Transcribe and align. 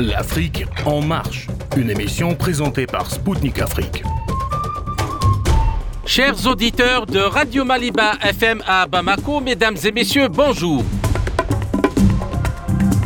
L'Afrique 0.00 0.64
en 0.86 1.02
marche, 1.02 1.46
une 1.76 1.90
émission 1.90 2.34
présentée 2.34 2.86
par 2.86 3.10
Spoutnik 3.10 3.58
Afrique. 3.58 4.02
Chers 6.06 6.46
auditeurs 6.46 7.04
de 7.04 7.18
Radio 7.18 7.66
Maliba 7.66 8.14
FM 8.22 8.62
à 8.66 8.86
Bamako, 8.86 9.40
mesdames 9.40 9.76
et 9.84 9.92
messieurs, 9.92 10.28
bonjour. 10.28 10.82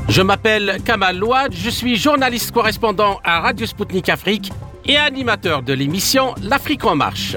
Je 0.09 0.22
m'appelle 0.22 0.79
Kamal 0.85 1.19
Louad, 1.19 1.53
je 1.53 1.69
suis 1.69 1.96
journaliste 1.96 2.53
correspondant 2.53 3.19
à 3.24 3.40
Radio 3.40 3.67
Spoutnik 3.67 4.08
Afrique 4.08 4.53
et 4.85 4.97
animateur 4.97 5.63
de 5.63 5.72
l'émission 5.72 6.37
L'Afrique 6.45 6.85
en 6.85 6.95
marche. 6.95 7.37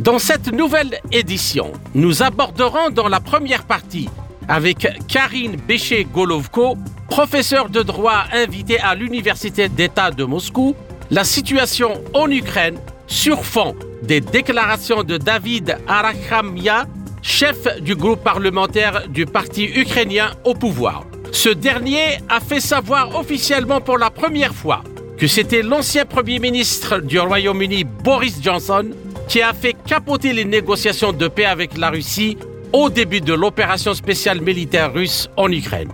Dans 0.00 0.18
cette 0.18 0.52
nouvelle 0.52 0.98
édition, 1.12 1.70
nous 1.94 2.24
aborderons 2.24 2.90
dans 2.90 3.06
la 3.06 3.20
première 3.20 3.66
partie 3.66 4.08
avec 4.48 4.88
Karine 5.06 5.54
Béché-Golovko, 5.56 6.76
professeure 7.08 7.68
de 7.68 7.82
droit 7.82 8.24
invitée 8.32 8.78
à 8.80 8.94
l'Université 8.94 9.68
d'État 9.68 10.10
de 10.10 10.24
Moscou, 10.24 10.74
la 11.10 11.24
situation 11.24 12.02
en 12.14 12.30
Ukraine 12.30 12.78
sur 13.06 13.44
fond 13.44 13.74
des 14.02 14.20
déclarations 14.20 15.02
de 15.02 15.16
David 15.16 15.78
Arakhamia, 15.86 16.86
chef 17.22 17.80
du 17.80 17.94
groupe 17.94 18.22
parlementaire 18.22 19.08
du 19.08 19.26
parti 19.26 19.64
ukrainien 19.64 20.30
au 20.44 20.54
pouvoir. 20.54 21.04
Ce 21.32 21.48
dernier 21.48 22.18
a 22.28 22.40
fait 22.40 22.60
savoir 22.60 23.16
officiellement 23.16 23.80
pour 23.80 23.98
la 23.98 24.10
première 24.10 24.54
fois 24.54 24.82
que 25.18 25.26
c'était 25.26 25.62
l'ancien 25.62 26.04
Premier 26.04 26.38
ministre 26.38 26.98
du 26.98 27.18
Royaume-Uni 27.18 27.84
Boris 27.84 28.38
Johnson 28.42 28.90
qui 29.28 29.42
a 29.42 29.52
fait 29.52 29.74
capoter 29.86 30.32
les 30.32 30.44
négociations 30.44 31.12
de 31.12 31.28
paix 31.28 31.46
avec 31.46 31.76
la 31.76 31.90
Russie 31.90 32.36
au 32.72 32.90
début 32.90 33.20
de 33.20 33.32
l'opération 33.32 33.94
spéciale 33.94 34.40
militaire 34.40 34.92
russe 34.92 35.28
en 35.36 35.50
Ukraine. 35.50 35.88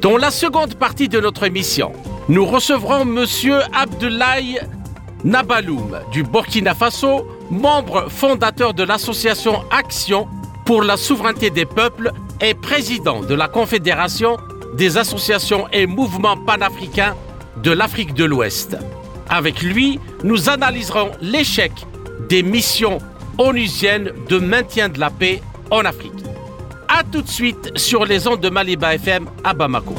Dans 0.00 0.18
la 0.18 0.30
seconde 0.30 0.74
partie 0.74 1.08
de 1.08 1.20
notre 1.20 1.44
émission, 1.44 1.92
nous 2.28 2.44
recevrons 2.44 3.02
M. 3.02 3.24
Abdoulaye 3.72 4.60
Nabaloum 5.24 5.98
du 6.12 6.22
Burkina 6.22 6.74
Faso, 6.74 7.26
membre 7.50 8.10
fondateur 8.10 8.74
de 8.74 8.82
l'association 8.82 9.62
Action 9.70 10.28
pour 10.66 10.82
la 10.82 10.98
souveraineté 10.98 11.48
des 11.48 11.64
peuples 11.64 12.12
et 12.42 12.52
président 12.52 13.20
de 13.22 13.34
la 13.34 13.48
Confédération 13.48 14.36
des 14.74 14.98
associations 14.98 15.66
et 15.72 15.86
mouvements 15.86 16.36
panafricains 16.36 17.16
de 17.62 17.70
l'Afrique 17.70 18.12
de 18.12 18.24
l'Ouest. 18.24 18.76
Avec 19.30 19.62
lui, 19.62 19.98
nous 20.22 20.50
analyserons 20.50 21.10
l'échec 21.22 21.72
des 22.28 22.42
missions 22.42 22.98
onusiennes 23.38 24.12
de 24.28 24.38
maintien 24.38 24.90
de 24.90 25.00
la 25.00 25.08
paix 25.08 25.40
en 25.70 25.84
Afrique. 25.86 26.12
A 26.88 27.02
tout 27.04 27.22
de 27.22 27.28
suite 27.28 27.76
sur 27.76 28.04
les 28.04 28.26
ondes 28.26 28.40
de 28.40 28.48
Maliba 28.48 28.94
FM 28.94 29.26
à 29.44 29.54
Bamako. 29.54 29.94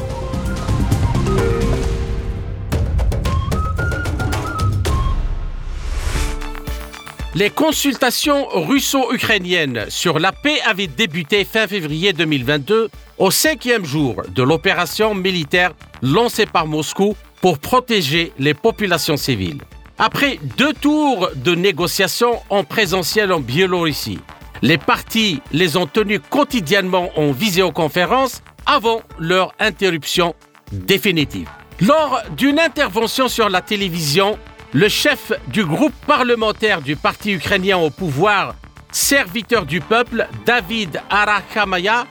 Les 7.34 7.50
consultations 7.50 8.48
russo-ukrainiennes 8.52 9.86
sur 9.90 10.18
la 10.18 10.32
paix 10.32 10.60
avaient 10.66 10.88
débuté 10.88 11.44
fin 11.44 11.68
février 11.68 12.12
2022, 12.12 12.88
au 13.18 13.30
cinquième 13.30 13.84
jour 13.84 14.22
de 14.34 14.42
l'opération 14.42 15.14
militaire 15.14 15.72
lancée 16.02 16.46
par 16.46 16.66
Moscou 16.66 17.14
pour 17.40 17.58
protéger 17.58 18.32
les 18.38 18.54
populations 18.54 19.16
civiles. 19.16 19.60
Après 19.98 20.38
deux 20.56 20.72
tours 20.72 21.30
de 21.36 21.54
négociations 21.54 22.40
en 22.50 22.64
présentiel 22.64 23.32
en 23.32 23.40
Biélorussie, 23.40 24.20
les 24.62 24.78
partis 24.78 25.40
les 25.52 25.76
ont 25.76 25.86
tenus 25.86 26.20
quotidiennement 26.28 27.10
en 27.16 27.32
visioconférence 27.32 28.42
avant 28.66 29.00
leur 29.18 29.52
interruption 29.58 30.34
définitive. 30.72 31.48
Lors 31.80 32.22
d'une 32.36 32.58
intervention 32.58 33.28
sur 33.28 33.48
la 33.48 33.60
télévision, 33.60 34.38
le 34.72 34.88
chef 34.88 35.32
du 35.48 35.64
groupe 35.64 35.94
parlementaire 36.06 36.82
du 36.82 36.96
parti 36.96 37.32
ukrainien 37.32 37.78
au 37.78 37.90
pouvoir, 37.90 38.54
serviteur 38.90 39.64
du 39.64 39.80
peuple, 39.80 40.26
David 40.44 41.00
Arakhamaya, 41.08 42.06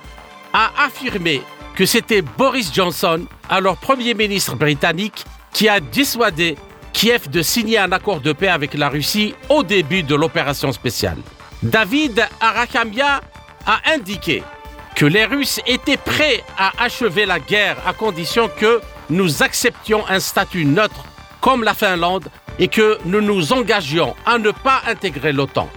a 0.54 0.72
affirmé 0.86 1.42
que 1.76 1.86
c'était 1.86 2.22
Boris 2.22 2.74
Johnson, 2.74 3.26
alors 3.50 3.78
Premier 3.78 4.14
ministre 4.14 4.56
britannique, 4.56 5.26
qui 5.54 5.70
a 5.70 5.80
dissuadé 5.80 6.56
Kiev 6.94 7.30
de 7.30 7.44
signer 7.44 7.78
un 7.78 7.92
accord 7.92 8.22
de 8.22 8.34
paix 8.34 8.48
avec 8.48 8.74
la 8.74 8.90
Russie 8.90 9.36
au 9.50 9.62
début 9.64 10.02
de 10.02 10.16
l'opération 10.16 10.72
spéciale. 10.72 11.18
David 11.64 12.28
Arakamia 12.40 13.22
a 13.66 13.80
indiqué 13.92 14.44
que 14.96 15.06
les 15.06 15.26
Russes 15.26 15.60
étaient 15.66 15.98
prêts 15.98 16.44
à 16.58 16.72
achever 16.84 17.26
la 17.26 17.40
guerre 17.40 17.78
à 17.86 17.94
condition 17.94 18.50
que 18.60 18.82
nous 19.10 19.42
acceptions 19.44 20.08
un 20.08 20.20
statut 20.20 20.66
neutre 20.66 21.06
comme 21.42 21.64
la 21.64 21.74
Finlande 21.74 22.28
et 22.60 22.68
que 22.68 22.98
nous 23.06 23.22
nous 23.22 23.54
engagions 23.54 24.16
à 24.26 24.38
ne 24.38 24.52
pas 24.52 24.82
intégrer 24.88 25.32
l'OTAN. 25.32 25.70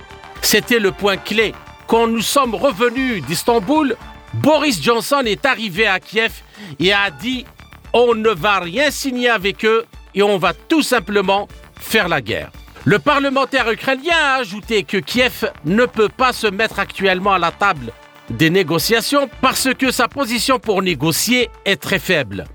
C'était 0.42 0.78
le 0.78 0.92
point 0.92 1.16
clé. 1.16 1.54
Quand 1.86 2.06
nous 2.06 2.22
sommes 2.22 2.54
revenus 2.54 3.24
d'Istanbul, 3.24 3.96
Boris 4.34 4.82
Johnson 4.82 5.22
est 5.24 5.44
arrivé 5.44 5.86
à 5.86 5.98
Kiev 5.98 6.32
et 6.78 6.92
a 6.92 7.10
dit 7.10 7.44
on 7.92 8.14
ne 8.14 8.30
va 8.30 8.60
rien 8.60 8.90
signer 8.90 9.30
avec 9.30 9.64
eux 9.64 9.84
et 10.14 10.22
on 10.22 10.38
va 10.38 10.52
tout 10.54 10.82
simplement 10.82 11.48
faire 11.78 12.08
la 12.08 12.20
guerre. 12.20 12.50
Le 12.86 12.98
parlementaire 12.98 13.70
ukrainien 13.70 14.16
a 14.16 14.34
ajouté 14.36 14.84
que 14.84 14.96
Kiev 14.96 15.50
ne 15.66 15.84
peut 15.84 16.08
pas 16.08 16.32
se 16.32 16.46
mettre 16.46 16.78
actuellement 16.78 17.34
à 17.34 17.38
la 17.38 17.52
table 17.52 17.92
des 18.30 18.48
négociations 18.48 19.28
parce 19.42 19.68
que 19.74 19.90
sa 19.90 20.08
position 20.08 20.58
pour 20.58 20.80
négocier 20.80 21.50
est 21.66 21.76
très 21.76 21.98
faible. 21.98 22.46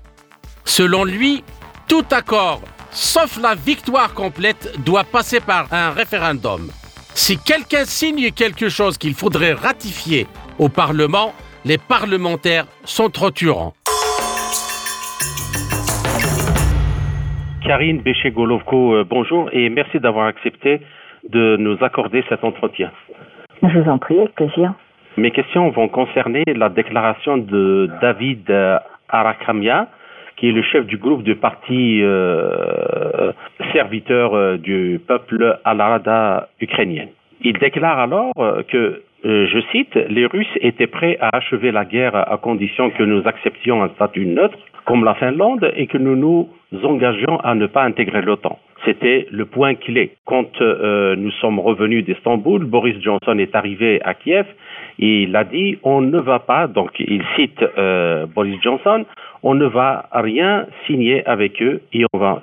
Selon 0.64 1.04
lui, 1.04 1.44
tout 1.86 2.04
accord, 2.10 2.60
sauf 2.90 3.38
la 3.40 3.54
victoire 3.54 4.14
complète, 4.14 4.72
doit 4.84 5.04
passer 5.04 5.38
par 5.38 5.72
un 5.72 5.90
référendum. 5.90 6.72
Si 7.14 7.38
quelqu'un 7.38 7.84
signe 7.84 8.32
quelque 8.32 8.68
chose 8.68 8.98
qu'il 8.98 9.14
faudrait 9.14 9.52
ratifier 9.52 10.26
au 10.58 10.68
Parlement, 10.68 11.34
les 11.64 11.78
parlementaires 11.78 12.66
sont 12.84 13.10
trop 13.10 13.30
turants. 13.30 13.75
Karine 17.66 18.00
Béché-Golovko, 18.00 18.94
euh, 18.94 19.04
bonjour 19.04 19.48
et 19.52 19.68
merci 19.70 19.98
d'avoir 19.98 20.26
accepté 20.26 20.80
de 21.28 21.56
nous 21.56 21.76
accorder 21.82 22.22
cet 22.28 22.44
entretien. 22.44 22.92
Je 23.60 23.78
vous 23.80 23.90
en 23.90 23.98
prie, 23.98 24.16
avec 24.18 24.34
plaisir. 24.36 24.74
Mes 25.16 25.32
questions 25.32 25.70
vont 25.70 25.88
concerner 25.88 26.44
la 26.46 26.68
déclaration 26.68 27.38
de 27.38 27.90
David 28.00 28.48
euh, 28.50 28.78
Arakamia, 29.08 29.88
qui 30.36 30.48
est 30.48 30.52
le 30.52 30.62
chef 30.62 30.86
du 30.86 30.96
groupe 30.96 31.24
de 31.24 31.34
parti 31.34 32.02
euh, 32.02 33.32
serviteur 33.72 34.58
du 34.58 35.00
peuple 35.04 35.58
à 35.64 35.74
la 35.74 35.88
Rada 35.88 36.48
ukrainienne. 36.60 37.08
Il 37.40 37.58
déclare 37.58 37.98
alors 37.98 38.32
que, 38.68 39.02
je 39.24 39.60
cite, 39.72 39.94
les 40.08 40.26
Russes 40.26 40.56
étaient 40.60 40.86
prêts 40.86 41.16
à 41.20 41.36
achever 41.36 41.72
la 41.72 41.84
guerre 41.84 42.14
à 42.14 42.36
condition 42.36 42.90
que 42.90 43.02
nous 43.02 43.26
acceptions 43.26 43.82
un 43.82 43.88
statut 43.88 44.26
neutre 44.26 44.58
comme 44.84 45.04
la 45.04 45.14
Finlande 45.14 45.72
et 45.74 45.86
que 45.86 45.98
nous 45.98 46.16
nous 46.16 46.48
engagions 46.82 47.38
à 47.40 47.54
ne 47.54 47.66
pas 47.66 47.84
intégrer 47.84 48.22
l'OTAN. 48.22 48.58
C'était 48.84 49.26
le 49.30 49.46
point 49.46 49.74
clé. 49.74 50.12
Quand 50.26 50.60
euh, 50.60 51.16
nous 51.16 51.30
sommes 51.32 51.58
revenus 51.58 52.04
d'Istanbul, 52.04 52.64
Boris 52.64 53.00
Johnson 53.00 53.38
est 53.38 53.54
arrivé 53.54 54.00
à 54.04 54.14
Kiev 54.14 54.46
il 54.98 55.36
a 55.36 55.44
dit 55.44 55.78
on 55.82 56.00
ne 56.00 56.18
va 56.18 56.38
pas, 56.38 56.66
donc 56.66 56.90
il 56.98 57.22
cite 57.36 57.62
euh, 57.76 58.26
Boris 58.26 58.60
Johnson, 58.62 59.04
on 59.42 59.54
ne 59.54 59.66
va 59.66 60.08
rien 60.12 60.66
signer 60.86 61.26
avec 61.26 61.60
eux, 61.62 61.82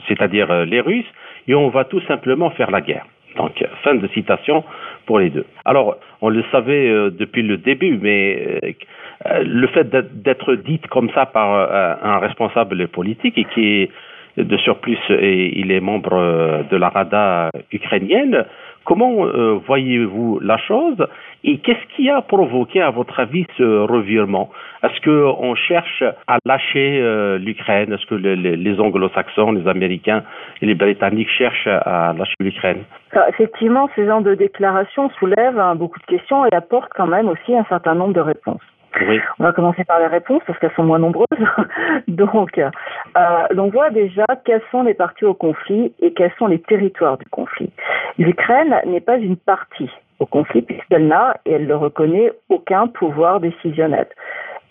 c'est-à-dire 0.08 0.52
euh, 0.52 0.66
les 0.66 0.80
Russes, 0.80 1.12
et 1.48 1.56
on 1.56 1.70
va 1.70 1.84
tout 1.86 2.02
simplement 2.02 2.52
faire 2.52 2.72
la 2.72 2.82
guerre. 2.82 3.06
Donc, 3.38 3.66
fin 3.84 3.96
de 3.96 4.08
citation 4.10 4.64
pour 5.08 5.18
les 5.18 5.32
deux. 5.32 5.46
Alors, 5.66 5.98
on 6.22 6.30
le 6.30 6.44
savait 6.52 6.88
depuis 7.10 7.42
le 7.42 7.58
début, 7.58 7.98
mais 8.00 8.60
le 9.26 9.68
fait 9.68 9.90
d'être 9.90 10.54
dite 10.54 10.86
comme 10.86 11.10
ça 11.16 11.26
par 11.26 11.50
un 12.04 12.20
responsable 12.20 12.88
politique 12.90 13.36
et 13.40 13.46
qui 13.46 13.66
est 13.66 13.90
de 14.38 14.58
surplus 14.58 14.98
il 15.10 15.72
est 15.72 15.80
membre 15.80 16.14
euh, 16.14 16.64
de 16.70 16.78
la 16.78 16.90
Rada 16.90 17.50
ukrainienne, 17.72 18.46
comment 18.86 19.26
voyez-vous 19.66 20.40
la 20.42 20.58
chose 20.58 21.08
et 21.46 21.58
qu'est-ce 21.60 21.96
qui 21.96 22.10
a 22.10 22.22
provoqué, 22.22 22.82
à 22.82 22.90
votre 22.90 23.20
avis, 23.20 23.46
ce 23.58 23.64
revirement? 23.64 24.50
Est-ce 24.84 25.00
qu'on 25.02 25.56
cherche 25.56 26.04
à 26.28 26.38
lâcher 26.46 27.02
l'Ukraine? 27.40 27.94
Est-ce 27.94 28.06
que 28.08 28.16
les, 28.16 28.80
anglo-saxons, 28.80 29.54
les 29.54 29.68
Américains 29.68 30.24
et 30.62 30.66
les 30.66 30.76
Britanniques 30.76 31.30
cherchent 31.30 31.68
à 31.68 32.14
lâcher 32.18 32.36
l'Ukraine? 32.42 32.84
Effectivement, 33.30 33.90
ces 33.96 34.06
genre 34.06 34.22
de 34.22 34.36
déclarations 34.36 35.10
soulèvent 35.20 35.60
hein, 35.60 35.76
beaucoup 35.76 36.00
de 36.00 36.06
questions 36.06 36.46
et 36.46 36.54
apportent 36.54 36.92
quand 36.94 37.08
même 37.08 37.30
aussi 37.30 37.56
un 37.56 37.66
certain 37.66 37.96
nombre 37.96 38.14
de 38.14 38.22
réponses. 38.22 38.62
On 39.40 39.44
va 39.44 39.52
commencer 39.52 39.84
par 39.84 40.00
les 40.00 40.08
réponses 40.08 40.42
parce 40.46 40.58
qu'elles 40.60 40.74
sont 40.76 40.84
moins 40.84 41.00
nombreuses. 41.00 41.28
donc, 42.08 42.58
euh, 42.58 42.70
voit 43.72 43.90
déjà 43.90 44.26
quelles 44.46 44.62
sont 44.72 44.84
les 44.84 44.94
parties 44.94 45.26
au 45.26 45.34
conflit 45.34 45.94
et 46.00 46.14
quels 46.14 46.34
sont 46.38 46.48
les 46.48 46.60
territoires 46.60 47.18
du 47.18 47.26
conflit. 47.26 47.72
L'Ukraine 48.18 48.76
n'est 48.86 49.02
pas 49.02 49.18
une 49.18 49.38
partie 49.38 49.90
au 50.20 50.26
conflit 50.26 50.62
puisqu'elle 50.62 51.08
n'a, 51.08 51.38
et 51.46 51.54
elle 51.54 51.68
le 51.68 51.76
reconnaît, 51.76 52.32
aucun 52.50 52.88
pouvoir 52.88 53.40
décisionnel. 53.40 54.08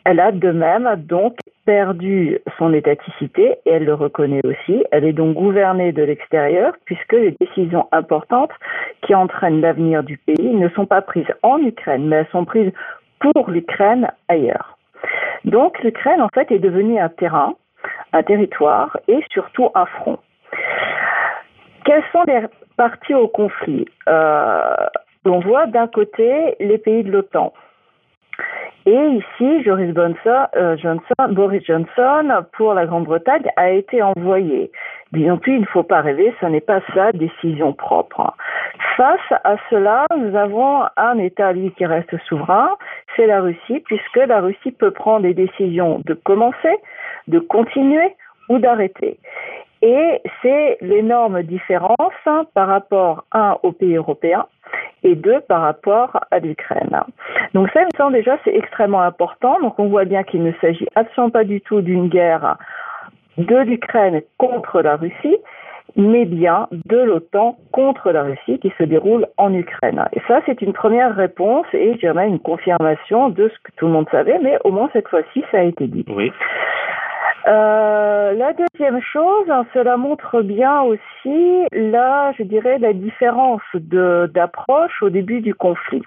Elle 0.05 0.21
a 0.21 0.33
de 0.33 0.51
même 0.51 0.97
donc 0.97 1.37
perdu 1.65 2.39
son 2.59 2.73
étaticité 2.73 3.57
et 3.65 3.71
elle 3.71 3.85
le 3.85 3.95
reconnaît 3.95 4.41
aussi. 4.45 4.85
Elle 4.91 5.05
est 5.05 5.13
donc 5.13 5.37
gouvernée 5.37 5.93
de 5.93 6.03
l'extérieur 6.03 6.75
puisque 6.85 7.13
les 7.13 7.37
décisions 7.41 7.87
importantes 7.93 8.51
qui 9.03 9.15
entraînent 9.15 9.61
l'avenir 9.61 10.03
du 10.03 10.17
pays 10.17 10.55
ne 10.55 10.69
sont 10.71 10.87
pas 10.87 11.03
prises 11.03 11.33
en 11.43 11.59
Ukraine, 11.59 12.09
mais 12.09 12.17
elles 12.17 12.33
sont 12.33 12.45
prises 12.45 12.73
pour 13.23 13.51
l'Ukraine 13.51 14.09
ailleurs. 14.29 14.77
Donc 15.45 15.83
l'Ukraine 15.83 16.21
en 16.21 16.29
fait 16.35 16.51
est 16.51 16.59
devenue 16.59 16.99
un 16.99 17.09
terrain, 17.09 17.55
un 18.13 18.23
territoire 18.23 18.97
et 19.09 19.21
surtout 19.31 19.71
un 19.75 19.87
front. 19.87 20.19
Quelles 21.85 22.05
sont 22.13 22.23
les 22.27 22.43
parties 22.77 23.15
au 23.15 23.29
conflit? 23.29 23.87
Euh, 24.09 24.87
On 25.25 25.41
voit 25.41 25.67
d'un 25.67 25.87
côté 25.87 26.57
les 26.61 26.79
pays 26.79 27.05
de 27.05 27.11
l'OTAN 27.11 27.53
et 28.85 29.07
ici, 29.07 29.63
Boris 29.65 29.95
euh, 30.57 30.77
Johnson, 30.77 31.29
Boris 31.31 31.65
Johnson, 31.65 32.45
pour 32.57 32.75
la 32.75 32.87
Grande-Bretagne, 32.87 33.45
a 33.57 33.71
été 33.71 34.03
envoyé. 34.03 34.73
Disons 35.13 35.39
plus, 35.39 35.55
il 35.55 35.61
ne 35.61 35.67
faut 35.67 35.85
pas 35.85 36.01
rêver, 36.01 36.35
ce 36.41 36.47
n'est 36.47 36.61
pas 36.61 36.81
sa 36.93 37.13
décision 37.13 37.75
propre. 37.75 38.35
Face 38.97 39.21
à 39.45 39.57
cela, 39.71 40.07
nous 40.17 40.37
avons 40.37 40.83
un 40.97 41.19
État, 41.19 41.53
qui 41.77 41.87
reste 41.87 42.17
souverain, 42.29 42.71
c'est 43.17 43.27
la 43.27 43.41
Russie, 43.41 43.81
puisque 43.85 44.17
la 44.17 44.41
Russie 44.41 44.73
peut 44.73 44.91
prendre 44.91 45.23
des 45.23 45.35
décisions 45.35 46.01
de 46.05 46.15
commencer, 46.15 46.77
de 47.29 47.39
continuer 47.39 48.15
ou 48.49 48.59
d'arrêter. 48.59 49.19
Et 49.83 50.21
c'est 50.41 50.79
l'énorme 50.81 51.43
différence 51.43 51.97
par 52.55 52.69
rapport, 52.69 53.25
un, 53.33 53.57
aux 53.63 53.73
pays 53.73 53.97
européens, 53.97 54.47
et 55.03 55.17
deux, 55.17 55.41
par 55.41 55.63
rapport 55.63 56.21
à 56.31 56.39
l'Ukraine. 56.39 57.01
Donc 57.55 57.69
ça, 57.73 57.81
il 57.83 58.05
me 58.05 58.13
déjà, 58.13 58.39
c'est 58.45 58.55
extrêmement 58.55 59.03
important. 59.03 59.59
Donc 59.61 59.79
on 59.79 59.89
voit 59.89 60.05
bien 60.05 60.23
qu'il 60.23 60.43
ne 60.45 60.53
s'agit 60.61 60.87
absolument 60.95 61.31
pas 61.31 61.45
du 61.45 61.61
tout 61.61 61.81
d'une 61.81 62.09
guerre 62.09 62.57
de 63.39 63.57
l'Ukraine 63.57 64.23
contre 64.39 64.81
la 64.83 64.97
Russie, 64.97 65.39
mais 65.97 66.25
bien 66.25 66.69
de 66.73 66.99
l'OTAN 66.99 67.57
contre 67.73 68.11
la 68.11 68.23
Russie 68.23 68.59
qui 68.59 68.73
se 68.79 68.85
déroule 68.85 69.27
en 69.37 69.53
Ukraine. 69.53 70.05
Et 70.13 70.21
ça, 70.29 70.41
c'est 70.47 70.63
une 70.63 70.73
première 70.73 71.15
réponse 71.15 71.67
et 71.73 71.95
je 71.95 71.99
dirais 71.99 72.29
une 72.29 72.41
confirmation 72.41 73.29
de 73.29 73.49
ce 73.49 73.55
que 73.65 73.73
tout 73.77 73.87
le 73.87 73.93
monde 73.93 74.09
savait, 74.11 74.39
mais 74.43 74.59
au 74.65 74.71
moins 74.71 74.89
cette 74.93 75.09
fois-ci, 75.09 75.45
ça 75.51 75.59
a 75.59 75.63
été 75.63 75.87
dit. 75.87 76.05
Oui. 76.09 76.33
Euh, 77.49 78.35
la 78.35 78.53
deuxième 78.53 79.01
chose, 79.03 79.51
hein, 79.51 79.67
cela 79.75 79.97
montre 79.97 80.43
bien 80.43 80.83
aussi, 80.83 81.67
là, 81.73 82.33
je 82.39 82.45
dirais, 82.45 82.79
la 82.79 82.93
différence 82.93 83.63
d'approche 83.75 85.03
au 85.03 85.11
début 85.11 85.41
du 85.41 85.55
conflit 85.55 86.03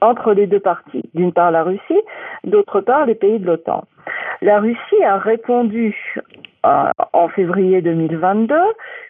entre 0.00 0.32
les 0.32 0.46
deux 0.46 0.60
parties. 0.60 1.10
D'une 1.14 1.32
part 1.32 1.50
la 1.50 1.64
Russie, 1.64 2.00
d'autre 2.44 2.80
part 2.80 3.06
les 3.06 3.14
pays 3.14 3.38
de 3.38 3.46
l'OTAN. 3.46 3.84
La 4.40 4.58
Russie 4.60 5.04
a 5.04 5.18
répondu 5.18 5.94
en 6.64 7.28
février 7.28 7.80
2022, 7.82 8.54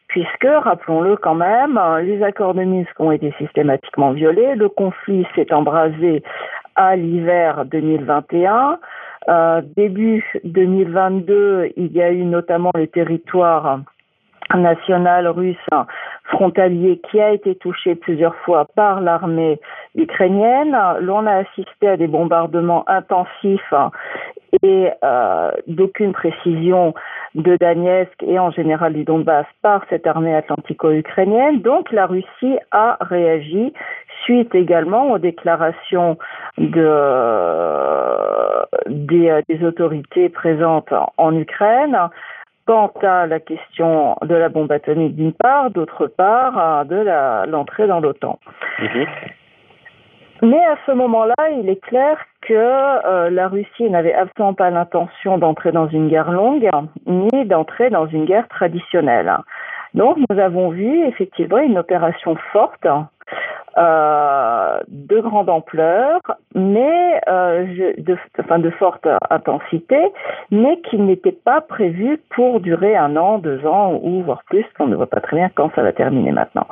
puisque, 0.08 0.46
rappelons-le 0.46 1.16
quand 1.16 1.34
même, 1.34 1.80
les 2.02 2.22
accords 2.22 2.54
de 2.54 2.64
Minsk 2.64 2.98
ont 2.98 3.12
été 3.12 3.32
systématiquement 3.38 4.12
violés, 4.12 4.54
le 4.54 4.68
conflit 4.68 5.26
s'est 5.34 5.52
embrasé 5.52 6.22
à 6.76 6.96
l'hiver 6.96 7.64
2021. 7.66 8.78
Euh, 9.28 9.60
début 9.76 10.24
2022, 10.44 11.72
il 11.76 11.92
y 11.92 12.02
a 12.02 12.10
eu 12.10 12.24
notamment 12.24 12.70
le 12.74 12.86
territoire 12.86 13.80
national 14.54 15.28
russe 15.28 15.56
frontalier 16.24 17.00
qui 17.10 17.20
a 17.20 17.30
été 17.32 17.54
touché 17.56 17.94
plusieurs 17.94 18.34
fois 18.36 18.66
par 18.74 19.00
l'armée 19.00 19.60
ukrainienne. 19.94 20.76
L'on 21.00 21.26
a 21.26 21.36
assisté 21.36 21.88
à 21.88 21.96
des 21.96 22.06
bombardements 22.06 22.84
intensifs 22.88 23.74
et 24.62 24.90
euh, 25.02 25.50
d'aucune 25.66 26.12
précision 26.12 26.94
de 27.34 27.56
Donetsk 27.56 28.22
et 28.22 28.38
en 28.38 28.50
général 28.50 28.94
du 28.94 29.04
Donbass 29.04 29.46
par 29.62 29.82
cette 29.88 30.06
armée 30.06 30.34
atlantico-ukrainienne. 30.34 31.60
Donc 31.60 31.92
la 31.92 32.06
Russie 32.06 32.58
a 32.72 32.98
réagi 33.00 33.72
suite 34.24 34.54
également 34.54 35.12
aux 35.12 35.18
déclarations 35.18 36.18
de, 36.58 36.90
des, 38.88 39.64
autorités 39.64 40.28
présentes 40.28 40.92
en 41.16 41.36
Ukraine 41.36 41.96
quant 42.66 42.92
à 43.02 43.26
la 43.26 43.40
question 43.40 44.16
de 44.22 44.34
la 44.34 44.48
bombe 44.48 44.70
atomique 44.70 45.16
d'une 45.16 45.32
part, 45.32 45.70
d'autre 45.70 46.06
part 46.06 46.84
de 46.84 47.50
l'entrée 47.50 47.86
dans 47.86 48.00
l'OTAN. 48.00 48.38
Mhm. 48.78 49.06
Mais 50.42 50.64
à 50.64 50.76
ce 50.86 50.92
moment-là, 50.92 51.50
il 51.50 51.68
est 51.68 51.82
clair 51.82 52.16
que 52.40 52.54
euh, 52.54 53.30
la 53.30 53.48
Russie 53.48 53.90
n'avait 53.90 54.14
absolument 54.14 54.54
pas 54.54 54.70
l'intention 54.70 55.36
d'entrer 55.36 55.72
dans 55.72 55.88
une 55.88 56.08
guerre 56.08 56.32
longue, 56.32 56.68
ni 57.06 57.44
d'entrer 57.44 57.90
dans 57.90 58.06
une 58.06 58.24
guerre 58.24 58.48
traditionnelle. 58.48 59.30
Donc 59.94 60.16
nous 60.28 60.38
avons 60.38 60.70
vu 60.70 61.06
effectivement 61.06 61.58
une 61.58 61.78
opération 61.78 62.36
forte 62.52 62.86
euh, 63.78 64.80
de 64.88 65.20
grande 65.20 65.48
ampleur, 65.48 66.20
mais 66.54 67.20
euh, 67.28 67.92
de, 67.98 68.16
enfin 68.38 68.58
de 68.58 68.70
forte 68.70 69.06
intensité, 69.30 69.98
mais 70.50 70.80
qui 70.82 70.98
n'était 70.98 71.32
pas 71.32 71.60
prévu 71.60 72.20
pour 72.34 72.60
durer 72.60 72.96
un 72.96 73.16
an, 73.16 73.38
deux 73.38 73.64
ans 73.66 73.98
ou 74.02 74.22
voire 74.22 74.42
plus. 74.46 74.64
On 74.78 74.86
ne 74.86 74.96
voit 74.96 75.06
pas 75.06 75.20
très 75.20 75.36
bien 75.36 75.50
quand 75.54 75.70
ça 75.74 75.82
va 75.82 75.92
terminer 75.92 76.32
maintenant. 76.32 76.66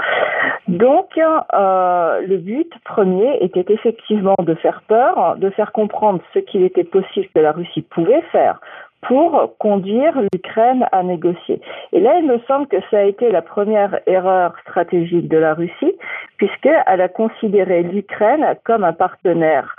Donc, 0.67 1.17
euh, 1.17 2.21
le 2.27 2.37
but 2.37 2.73
premier 2.85 3.39
était 3.43 3.73
effectivement 3.73 4.37
de 4.41 4.55
faire 4.55 4.83
peur, 4.87 5.37
de 5.37 5.51
faire 5.51 5.73
comprendre 5.73 6.21
ce 6.35 6.41
qu'il 6.41 6.63
était 6.63 6.85
possible 6.85 7.27
que 7.35 7.41
la 7.41 7.53
Russie 7.53 7.83
pouvait 7.83 8.23
faire 8.33 8.61
pour 9.03 9.57
conduire 9.59 10.21
l'Ukraine 10.33 10.87
à 10.93 11.03
négocier. 11.03 11.61
Et 11.93 12.01
là, 12.01 12.19
il 12.19 12.27
me 12.27 12.39
semble 12.49 12.67
que 12.67 12.77
ça 12.91 12.99
a 12.99 13.05
été 13.05 13.31
la 13.31 13.43
première 13.43 14.01
erreur 14.07 14.55
stratégique 14.63 15.29
de 15.29 15.39
la 15.39 15.55
Russie, 15.55 15.95
puisqu'elle 16.37 17.01
a 17.01 17.09
considéré 17.09 17.83
l'Ukraine 17.83 18.45
comme 18.65 18.85
un 18.85 18.93
partenaire 18.93 19.77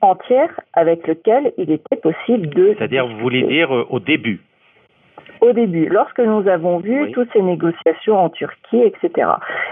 entier 0.00 0.46
avec 0.74 1.06
lequel 1.06 1.52
il 1.56 1.70
était 1.70 1.96
possible 1.96 2.48
de... 2.50 2.74
C'est-à-dire, 2.78 3.06
vous 3.06 3.18
voulez 3.18 3.42
dire 3.42 3.74
euh, 3.74 3.86
au 3.90 3.98
début 4.00 4.40
au 5.40 5.52
début, 5.52 5.86
lorsque 5.88 6.18
nous 6.20 6.48
avons 6.48 6.78
vu 6.78 7.10
toutes 7.12 7.32
ces 7.32 7.42
négociations 7.42 8.18
en 8.18 8.30
Turquie, 8.30 8.82
etc. 8.82 9.28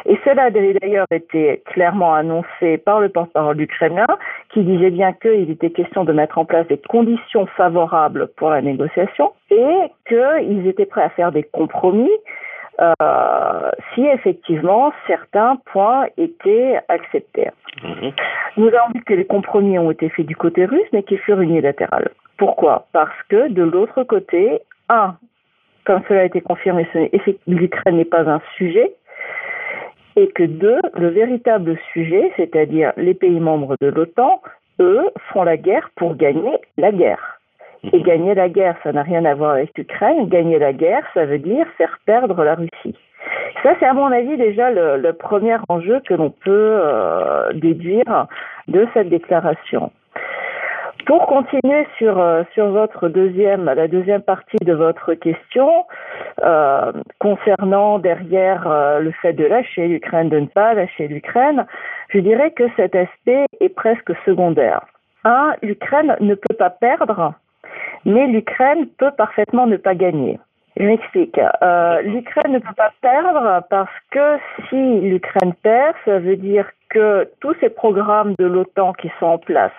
Et 0.07 0.19
cela 0.25 0.45
avait 0.45 0.75
d'ailleurs 0.75 1.07
été 1.11 1.63
clairement 1.67 2.15
annoncé 2.15 2.79
par 2.79 3.01
le 3.01 3.09
porte-parole 3.09 3.61
ukrainien, 3.61 4.07
qui 4.51 4.63
disait 4.63 4.91
bien 4.91 5.13
qu'il 5.13 5.51
était 5.51 5.71
question 5.71 6.05
de 6.05 6.13
mettre 6.13 6.39
en 6.39 6.45
place 6.45 6.67
des 6.69 6.81
conditions 6.89 7.47
favorables 7.47 8.29
pour 8.37 8.51
la 8.51 8.63
négociation 8.63 9.33
et 9.51 9.91
qu'ils 10.09 10.67
étaient 10.67 10.87
prêts 10.87 11.03
à 11.03 11.11
faire 11.11 11.33
des 11.33 11.43
compromis 11.43 12.11
euh, 12.81 13.71
si 13.95 14.05
effectivement 14.07 14.93
certains 15.07 15.57
points 15.73 16.07
étaient 16.19 16.79
acceptés. 16.89 17.49
Mhm. 17.83 18.13
Nous 18.59 18.69
avons 18.69 18.93
vu 18.95 19.03
que 19.03 19.15
les 19.15 19.25
compromis 19.25 19.79
ont 19.79 19.91
été 19.91 20.09
faits 20.11 20.27
du 20.27 20.37
côté 20.37 20.67
russe, 20.67 20.89
mais 20.93 21.03
qu'ils 21.03 21.19
furent 21.19 21.41
unilatérales. 21.41 22.11
Pourquoi? 22.37 22.87
Parce 22.93 23.17
que 23.31 23.49
de 23.49 23.63
l'autre 23.63 24.03
côté, 24.03 24.61
un, 24.91 25.15
comme 25.87 26.03
cela 26.09 26.21
a 26.21 26.25
été 26.25 26.41
confirmé, 26.41 26.87
l'Ukraine 27.47 27.97
n'est 27.97 28.05
pas 28.05 28.29
un 28.29 28.41
sujet, 28.57 28.93
et 30.17 30.29
que 30.29 30.43
deux, 30.43 30.81
le 30.95 31.09
véritable 31.09 31.79
sujet, 31.93 32.33
c'est-à-dire 32.37 32.93
les 32.97 33.15
pays 33.15 33.39
membres 33.39 33.77
de 33.81 33.89
l'OTAN, 33.89 34.41
eux, 34.81 35.09
font 35.33 35.45
la 35.45 35.57
guerre 35.57 35.91
pour 35.97 36.17
gagner 36.17 36.59
la 36.77 36.91
guerre. 36.91 37.39
Et 37.93 38.03
gagner 38.03 38.35
la 38.35 38.49
guerre, 38.49 38.77
ça 38.83 38.93
n'a 38.93 39.03
rien 39.03 39.25
à 39.25 39.35
voir 39.35 39.53
avec 39.53 39.71
l'Ukraine. 39.77 40.29
Gagner 40.29 40.59
la 40.59 40.73
guerre, 40.73 41.05
ça 41.15 41.25
veut 41.25 41.39
dire 41.39 41.67
faire 41.77 41.99
perdre 42.05 42.43
la 42.43 42.55
Russie. 42.57 42.97
Ça, 43.63 43.75
c'est 43.79 43.87
à 43.87 43.93
mon 43.93 44.11
avis 44.11 44.37
déjà 44.37 44.71
le, 44.71 45.13
premier 45.13 45.57
enjeu 45.69 46.01
que 46.07 46.15
l'on 46.15 46.31
peut 46.31 46.81
euh, 46.83 47.53
déduire 47.53 48.27
de 48.69 48.87
cette 48.95 49.09
déclaration. 49.09 49.93
Pour 51.07 51.27
continuer 51.27 51.87
sur 51.99 52.19
euh, 52.19 52.43
sur 52.53 52.71
votre 52.71 53.09
deuxième 53.09 53.67
la 53.67 53.87
deuxième 53.87 54.23
partie 54.23 54.57
de 54.61 54.73
votre 54.73 55.15
question 55.15 55.87
euh, 56.43 56.91
concernant 57.21 58.01
derrière 58.01 58.67
euh, 58.67 58.99
le 58.99 59.13
fait 59.13 59.33
de 59.33 59.45
lâcher 59.45 59.87
l'Ukraine 59.87 60.29
de 60.29 60.41
ne 60.41 60.47
pas 60.47 60.75
lâcher 60.75 61.07
l'Ukraine, 61.07 61.65
je 62.09 62.19
dirais 62.19 62.51
que 62.51 62.65
cet 62.75 62.97
aspect 62.97 63.47
est 63.61 63.69
presque 63.69 64.13
secondaire. 64.25 64.81
Un, 65.23 65.55
l'Ukraine 65.63 66.17
ne 66.19 66.35
peut 66.35 66.57
pas 66.57 66.71
perdre, 66.71 67.35
mais 68.05 68.27
l'Ukraine 68.27 68.89
peut 68.99 69.13
parfaitement 69.17 69.69
ne 69.69 69.77
pas 69.77 69.95
gagner. 69.95 70.41
Je 70.77 70.85
m'explique. 70.85 71.41
Euh, 71.63 72.03
L'Ukraine 72.03 72.53
ne 72.53 72.59
peut 72.59 72.75
pas 72.77 72.93
perdre 73.01 73.63
parce 73.71 73.91
que 74.11 74.39
si 74.69 75.01
l'Ukraine 75.01 75.55
perd, 75.63 75.95
ça 76.05 76.19
veut 76.19 76.37
dire 76.37 76.67
que 76.91 77.31
tous 77.41 77.55
ces 77.61 77.71
programmes 77.71 78.35
de 78.39 78.45
l'OTAN 78.45 78.93
qui 78.93 79.11
sont 79.19 79.27
en 79.27 79.39
place, 79.39 79.73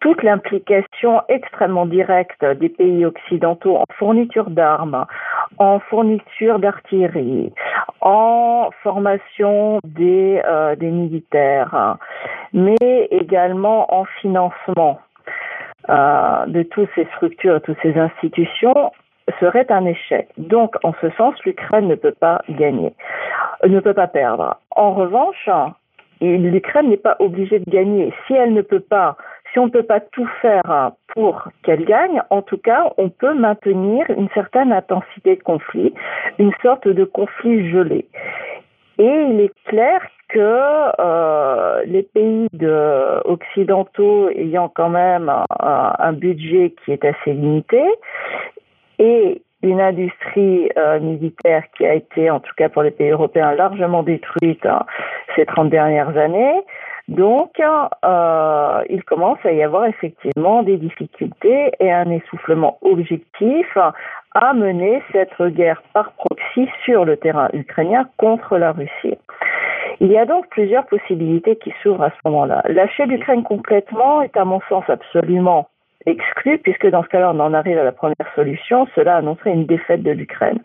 toute 0.00 0.22
l'implication 0.22 1.20
extrêmement 1.28 1.86
directe 1.86 2.44
des 2.44 2.70
pays 2.70 3.04
occidentaux 3.04 3.76
en 3.76 3.84
fourniture 3.98 4.50
d'armes, 4.50 5.04
en 5.58 5.78
fourniture 5.80 6.58
d'artillerie, 6.58 7.52
en 8.00 8.70
formation 8.82 9.80
des, 9.84 10.42
euh, 10.46 10.74
des 10.76 10.90
militaires, 10.90 11.98
mais 12.54 13.08
également 13.10 13.94
en 13.94 14.04
financement 14.20 14.98
euh, 15.88 16.46
de 16.46 16.62
toutes 16.62 16.88
ces 16.94 17.06
structures, 17.16 17.60
toutes 17.60 17.78
ces 17.82 17.98
institutions 17.98 18.92
serait 19.40 19.70
un 19.70 19.84
échec. 19.86 20.28
Donc, 20.38 20.74
en 20.82 20.92
ce 21.00 21.10
sens, 21.10 21.34
l'Ukraine 21.44 21.88
ne 21.88 21.94
peut 21.94 22.14
pas 22.18 22.42
gagner, 22.48 22.92
ne 23.66 23.80
peut 23.80 23.94
pas 23.94 24.08
perdre. 24.08 24.56
En 24.70 24.92
revanche, 24.92 25.48
l'Ukraine 26.20 26.88
n'est 26.88 26.96
pas 26.96 27.16
obligée 27.18 27.58
de 27.58 27.70
gagner. 27.70 28.12
Si 28.26 28.34
elle 28.34 28.52
ne 28.52 28.62
peut 28.62 28.80
pas, 28.80 29.16
si 29.52 29.58
on 29.58 29.66
ne 29.66 29.70
peut 29.70 29.82
pas 29.82 30.00
tout 30.00 30.28
faire 30.40 30.92
pour 31.14 31.48
qu'elle 31.62 31.84
gagne, 31.84 32.22
en 32.30 32.42
tout 32.42 32.58
cas, 32.58 32.92
on 32.96 33.08
peut 33.08 33.34
maintenir 33.34 34.06
une 34.10 34.28
certaine 34.30 34.72
intensité 34.72 35.36
de 35.36 35.42
conflit, 35.42 35.92
une 36.38 36.52
sorte 36.62 36.88
de 36.88 37.04
conflit 37.04 37.70
gelé. 37.70 38.06
Et 38.98 39.04
il 39.04 39.40
est 39.40 39.52
clair 39.64 40.00
que 40.28 40.38
euh, 41.00 41.82
les 41.86 42.02
pays 42.02 42.48
occidentaux 43.24 44.30
ayant 44.30 44.68
quand 44.68 44.88
même 44.88 45.30
un, 45.60 46.12
budget 46.12 46.74
qui 46.84 46.92
est 46.92 47.04
assez 47.04 47.32
limité 47.32 47.82
et 48.98 49.42
une 49.62 49.80
industrie 49.80 50.70
euh, 50.76 50.98
militaire 51.00 51.62
qui 51.76 51.86
a 51.86 51.94
été, 51.94 52.30
en 52.30 52.40
tout 52.40 52.52
cas 52.56 52.68
pour 52.68 52.82
les 52.82 52.90
pays 52.90 53.10
européens, 53.10 53.54
largement 53.54 54.02
détruite 54.02 54.66
hein, 54.66 54.84
ces 55.36 55.46
30 55.46 55.70
dernières 55.70 56.16
années. 56.16 56.62
Donc, 57.08 57.60
euh, 57.60 58.82
il 58.88 59.02
commence 59.04 59.38
à 59.44 59.52
y 59.52 59.62
avoir 59.62 59.86
effectivement 59.86 60.62
des 60.62 60.76
difficultés 60.76 61.72
et 61.80 61.92
un 61.92 62.10
essoufflement 62.10 62.78
objectif 62.82 63.76
à 64.34 64.54
mener 64.54 65.02
cette 65.12 65.40
guerre 65.54 65.82
par 65.92 66.12
proxy 66.12 66.68
sur 66.84 67.04
le 67.04 67.16
terrain 67.16 67.48
ukrainien 67.52 68.08
contre 68.18 68.56
la 68.56 68.72
Russie. 68.72 69.18
Il 70.00 70.10
y 70.10 70.18
a 70.18 70.26
donc 70.26 70.48
plusieurs 70.48 70.86
possibilités 70.86 71.56
qui 71.56 71.72
s'ouvrent 71.82 72.04
à 72.04 72.10
ce 72.10 72.16
moment-là. 72.24 72.62
Lâcher 72.68 73.06
l'Ukraine 73.06 73.42
complètement 73.42 74.22
est 74.22 74.36
à 74.36 74.44
mon 74.44 74.60
sens 74.68 74.84
absolument 74.88 75.68
exclu, 76.06 76.58
puisque 76.58 76.88
dans 76.88 77.02
ce 77.02 77.08
cas-là, 77.08 77.32
on 77.34 77.40
en 77.40 77.54
arrive 77.54 77.78
à 77.78 77.84
la 77.84 77.92
première 77.92 78.34
solution, 78.34 78.86
cela 78.94 79.16
annoncerait 79.16 79.52
une 79.52 79.66
défaite 79.66 80.02
de 80.02 80.10
l'Ukraine. 80.10 80.58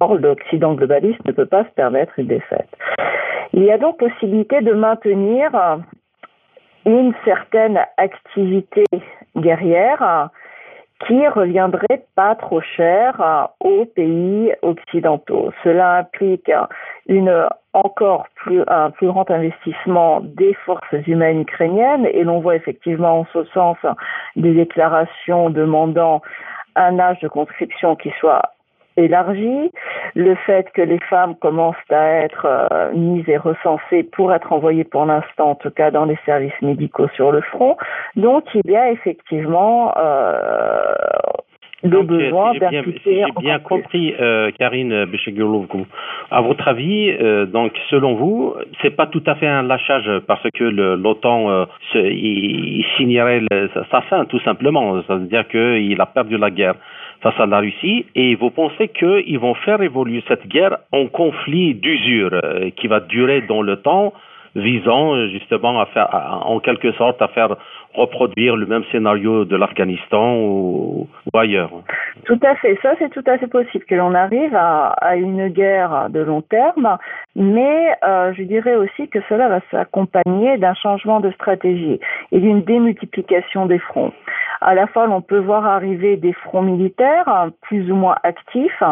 Or, 0.00 0.16
l'Occident 0.16 0.74
globaliste 0.74 1.24
ne 1.24 1.32
peut 1.32 1.46
pas 1.46 1.64
se 1.64 1.70
permettre 1.70 2.18
une 2.18 2.26
défaite. 2.26 2.68
Il 3.52 3.64
y 3.64 3.70
a 3.70 3.78
donc 3.78 3.98
possibilité 3.98 4.60
de 4.60 4.72
maintenir 4.72 5.50
une 6.84 7.14
certaine 7.24 7.80
activité 7.96 8.84
guerrière 9.36 10.30
qui 11.06 11.26
reviendrait 11.28 12.04
pas 12.14 12.34
trop 12.34 12.60
cher 12.60 13.50
aux 13.60 13.84
pays 13.84 14.52
occidentaux. 14.62 15.52
Cela 15.62 15.98
implique 15.98 16.50
une 17.06 17.46
encore 17.74 18.26
plus, 18.36 18.62
un 18.68 18.90
plus 18.90 19.08
grand 19.08 19.30
investissement 19.30 20.20
des 20.22 20.54
forces 20.64 20.82
humaines 21.06 21.42
ukrainiennes 21.42 22.06
et 22.06 22.24
l'on 22.24 22.40
voit 22.40 22.56
effectivement 22.56 23.20
en 23.20 23.26
ce 23.34 23.44
sens 23.52 23.76
des 24.36 24.54
déclarations 24.54 25.50
demandant 25.50 26.22
un 26.74 26.98
âge 26.98 27.20
de 27.20 27.28
conscription 27.28 27.96
qui 27.96 28.10
soit 28.18 28.55
élargi, 28.96 29.70
le 30.14 30.34
fait 30.46 30.70
que 30.72 30.82
les 30.82 30.98
femmes 31.10 31.34
commencent 31.36 31.76
à 31.90 32.20
être 32.22 32.46
euh, 32.46 32.92
mises 32.94 33.28
et 33.28 33.36
recensées 33.36 34.02
pour 34.02 34.32
être 34.32 34.52
envoyées 34.52 34.84
pour 34.84 35.04
l'instant, 35.04 35.50
en 35.50 35.54
tout 35.54 35.70
cas 35.70 35.90
dans 35.90 36.04
les 36.04 36.18
services 36.24 36.60
médicaux 36.62 37.08
sur 37.14 37.32
le 37.32 37.40
front. 37.40 37.76
Donc 38.16 38.44
il 38.54 38.70
y 38.70 38.76
a 38.76 38.90
effectivement 38.90 39.92
euh, 39.96 40.94
le 41.82 42.02
besoin 42.02 42.54
d'impliquer. 42.54 43.00
Si 43.04 43.14
j'ai 43.16 43.40
bien 43.40 43.58
compris, 43.58 44.14
euh, 44.18 44.50
Karine 44.58 45.04
Béchegoulou, 45.06 45.66
à 46.30 46.40
votre 46.40 46.68
avis, 46.68 47.10
euh, 47.10 47.46
donc 47.46 47.72
selon 47.90 48.14
vous, 48.14 48.54
c'est 48.82 48.90
pas 48.90 49.06
tout 49.06 49.22
à 49.26 49.34
fait 49.34 49.46
un 49.46 49.62
lâchage 49.62 50.10
parce 50.26 50.46
que 50.54 50.64
l'OTAN 50.64 51.50
euh, 51.50 51.64
il, 51.94 52.84
signerait 52.96 53.42
sa 53.90 54.00
fin 54.02 54.24
tout 54.24 54.40
simplement, 54.40 55.02
ça 55.02 55.16
veut 55.16 55.26
dire 55.26 55.46
qu'il 55.48 56.00
a 56.00 56.06
perdu 56.06 56.38
la 56.38 56.50
guerre 56.50 56.74
face 57.26 57.40
à 57.40 57.46
la 57.46 57.58
Russie 57.58 58.06
et 58.14 58.36
vous 58.36 58.50
pensez 58.50 58.86
qu'ils 58.88 59.38
vont 59.40 59.54
faire 59.54 59.82
évoluer 59.82 60.22
cette 60.28 60.46
guerre 60.46 60.78
en 60.92 61.08
conflit 61.08 61.74
d'usure 61.74 62.30
euh, 62.32 62.70
qui 62.76 62.86
va 62.86 63.00
durer 63.00 63.40
dans 63.40 63.62
le 63.62 63.76
temps 63.78 64.12
visant 64.54 65.16
euh, 65.16 65.28
justement 65.30 65.80
à 65.80 65.86
faire, 65.86 66.08
en 66.44 66.60
quelque 66.60 66.92
sorte, 66.92 67.20
à 67.20 67.28
faire 67.28 67.56
reproduire 67.96 68.56
le 68.56 68.66
même 68.66 68.84
scénario 68.92 69.44
de 69.44 69.56
l'Afghanistan 69.56 70.36
ou, 70.36 71.08
ailleurs. 71.34 71.70
Tout 72.24 72.38
à 72.42 72.54
fait, 72.56 72.78
ça 72.82 72.94
c'est 72.98 73.10
tout 73.10 73.24
à 73.26 73.38
fait 73.38 73.46
possible 73.46 73.84
que 73.84 73.94
l'on 73.94 74.14
arrive 74.14 74.54
à, 74.54 75.16
une 75.16 75.48
guerre 75.48 76.08
de 76.10 76.20
long 76.20 76.42
terme, 76.42 76.96
mais 77.34 77.94
euh, 78.06 78.32
je 78.34 78.42
dirais 78.42 78.76
aussi 78.76 79.08
que 79.08 79.18
cela 79.28 79.48
va 79.48 79.60
s'accompagner 79.70 80.56
d'un 80.56 80.74
changement 80.74 81.20
de 81.20 81.30
stratégie 81.32 82.00
et 82.32 82.40
d'une 82.40 82.62
démultiplication 82.62 83.66
des 83.66 83.78
fronts. 83.78 84.12
À 84.60 84.74
la 84.74 84.86
fois, 84.86 85.08
on 85.08 85.20
peut 85.20 85.38
voir 85.38 85.66
arriver 85.66 86.16
des 86.16 86.32
fronts 86.32 86.62
militaires 86.62 87.48
plus 87.62 87.90
ou 87.90 87.94
moins 87.94 88.16
actifs 88.22 88.82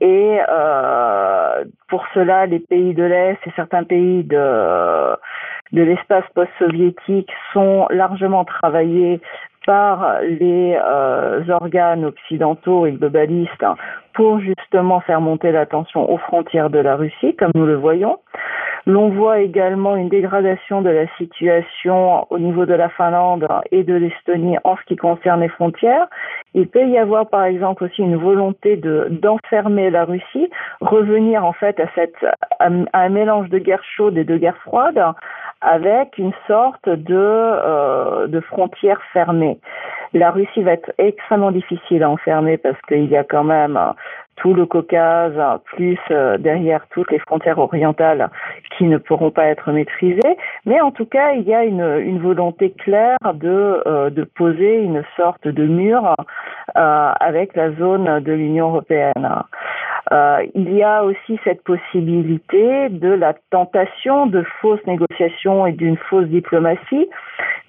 et 0.00 0.40
euh, 0.48 1.64
pour 1.88 2.04
cela, 2.14 2.46
les 2.46 2.60
pays 2.60 2.94
de 2.94 3.02
l'Est 3.02 3.38
et 3.46 3.52
certains 3.56 3.84
pays 3.84 4.24
de, 4.24 5.16
l'espace 5.72 6.24
post-soviétique 6.34 7.30
sont 7.52 7.86
largement 7.90 8.44
travaillés 8.44 9.20
par 9.66 10.20
les 10.22 10.78
euh, 10.82 11.42
organes 11.48 12.04
occidentaux 12.04 12.86
et 12.86 12.92
globalistes 12.92 13.66
pour 14.14 14.40
justement 14.40 15.00
faire 15.00 15.20
monter 15.20 15.52
la 15.52 15.66
tension 15.66 16.10
aux 16.10 16.18
frontières 16.18 16.70
de 16.70 16.78
la 16.78 16.96
Russie, 16.96 17.36
comme 17.36 17.52
nous 17.54 17.66
le 17.66 17.76
voyons. 17.76 18.18
L'on 18.86 19.10
voit 19.10 19.40
également 19.40 19.96
une 19.96 20.08
dégradation 20.08 20.82
de 20.82 20.90
la 20.90 21.06
situation 21.16 22.26
au 22.30 22.38
niveau 22.38 22.66
de 22.66 22.74
la 22.74 22.88
Finlande 22.88 23.46
et 23.70 23.84
de 23.84 23.94
l'Estonie 23.94 24.56
en 24.64 24.76
ce 24.76 24.82
qui 24.86 24.96
concerne 24.96 25.40
les 25.40 25.48
frontières. 25.48 26.06
Il 26.54 26.68
peut 26.68 26.86
y 26.86 26.98
avoir 26.98 27.28
par 27.28 27.44
exemple 27.44 27.84
aussi 27.84 28.02
une 28.02 28.16
volonté 28.16 28.76
de 28.76 29.08
d'enfermer 29.10 29.90
la 29.90 30.04
Russie, 30.04 30.50
revenir 30.80 31.44
en 31.44 31.52
fait 31.52 31.78
à 31.78 31.86
cette 31.94 32.16
à 32.58 32.68
un 32.92 33.08
mélange 33.08 33.48
de 33.50 33.58
guerre 33.58 33.84
chaude 33.84 34.16
et 34.16 34.24
de 34.24 34.36
guerre 34.36 34.56
froide 34.58 35.00
avec 35.60 36.16
une 36.16 36.32
sorte 36.46 36.88
de 36.88 37.16
euh, 37.16 38.26
de 38.26 38.40
frontières 38.40 39.02
fermées. 39.12 39.58
La 40.12 40.30
Russie 40.30 40.62
va 40.62 40.72
être 40.72 40.90
extrêmement 40.98 41.52
difficile 41.52 42.02
à 42.02 42.10
enfermer 42.10 42.56
parce 42.56 42.80
qu'il 42.88 43.06
y 43.06 43.16
a 43.16 43.22
quand 43.24 43.44
même 43.44 43.78
tout 44.40 44.54
le 44.54 44.66
Caucase, 44.66 45.38
plus 45.64 45.98
euh, 46.10 46.38
derrière 46.38 46.86
toutes 46.90 47.10
les 47.10 47.18
frontières 47.18 47.58
orientales 47.58 48.30
qui 48.76 48.84
ne 48.84 48.98
pourront 48.98 49.30
pas 49.30 49.46
être 49.46 49.72
maîtrisées. 49.72 50.36
Mais 50.66 50.80
en 50.80 50.90
tout 50.90 51.06
cas, 51.06 51.32
il 51.32 51.42
y 51.42 51.54
a 51.54 51.64
une, 51.64 52.18
volonté 52.20 52.70
claire 52.70 53.18
de, 53.34 53.82
euh, 53.86 54.10
de 54.10 54.24
poser 54.24 54.82
une 54.82 55.02
sorte 55.16 55.46
de 55.48 55.64
mur 55.64 56.14
euh, 56.76 57.12
avec 57.20 57.54
la 57.56 57.72
zone 57.72 58.20
de 58.20 58.32
l'Union 58.32 58.68
européenne. 58.68 59.28
il 60.54 60.72
y 60.74 60.82
a 60.82 61.04
aussi 61.04 61.38
cette 61.44 61.62
possibilité 61.62 62.88
de 62.88 63.10
la 63.10 63.34
tentation 63.50 64.26
de 64.26 64.42
fausses 64.60 64.84
négociations 64.86 65.66
et 65.66 65.72
d'une 65.72 65.96
fausse 65.96 66.26
diplomatie, 66.26 67.08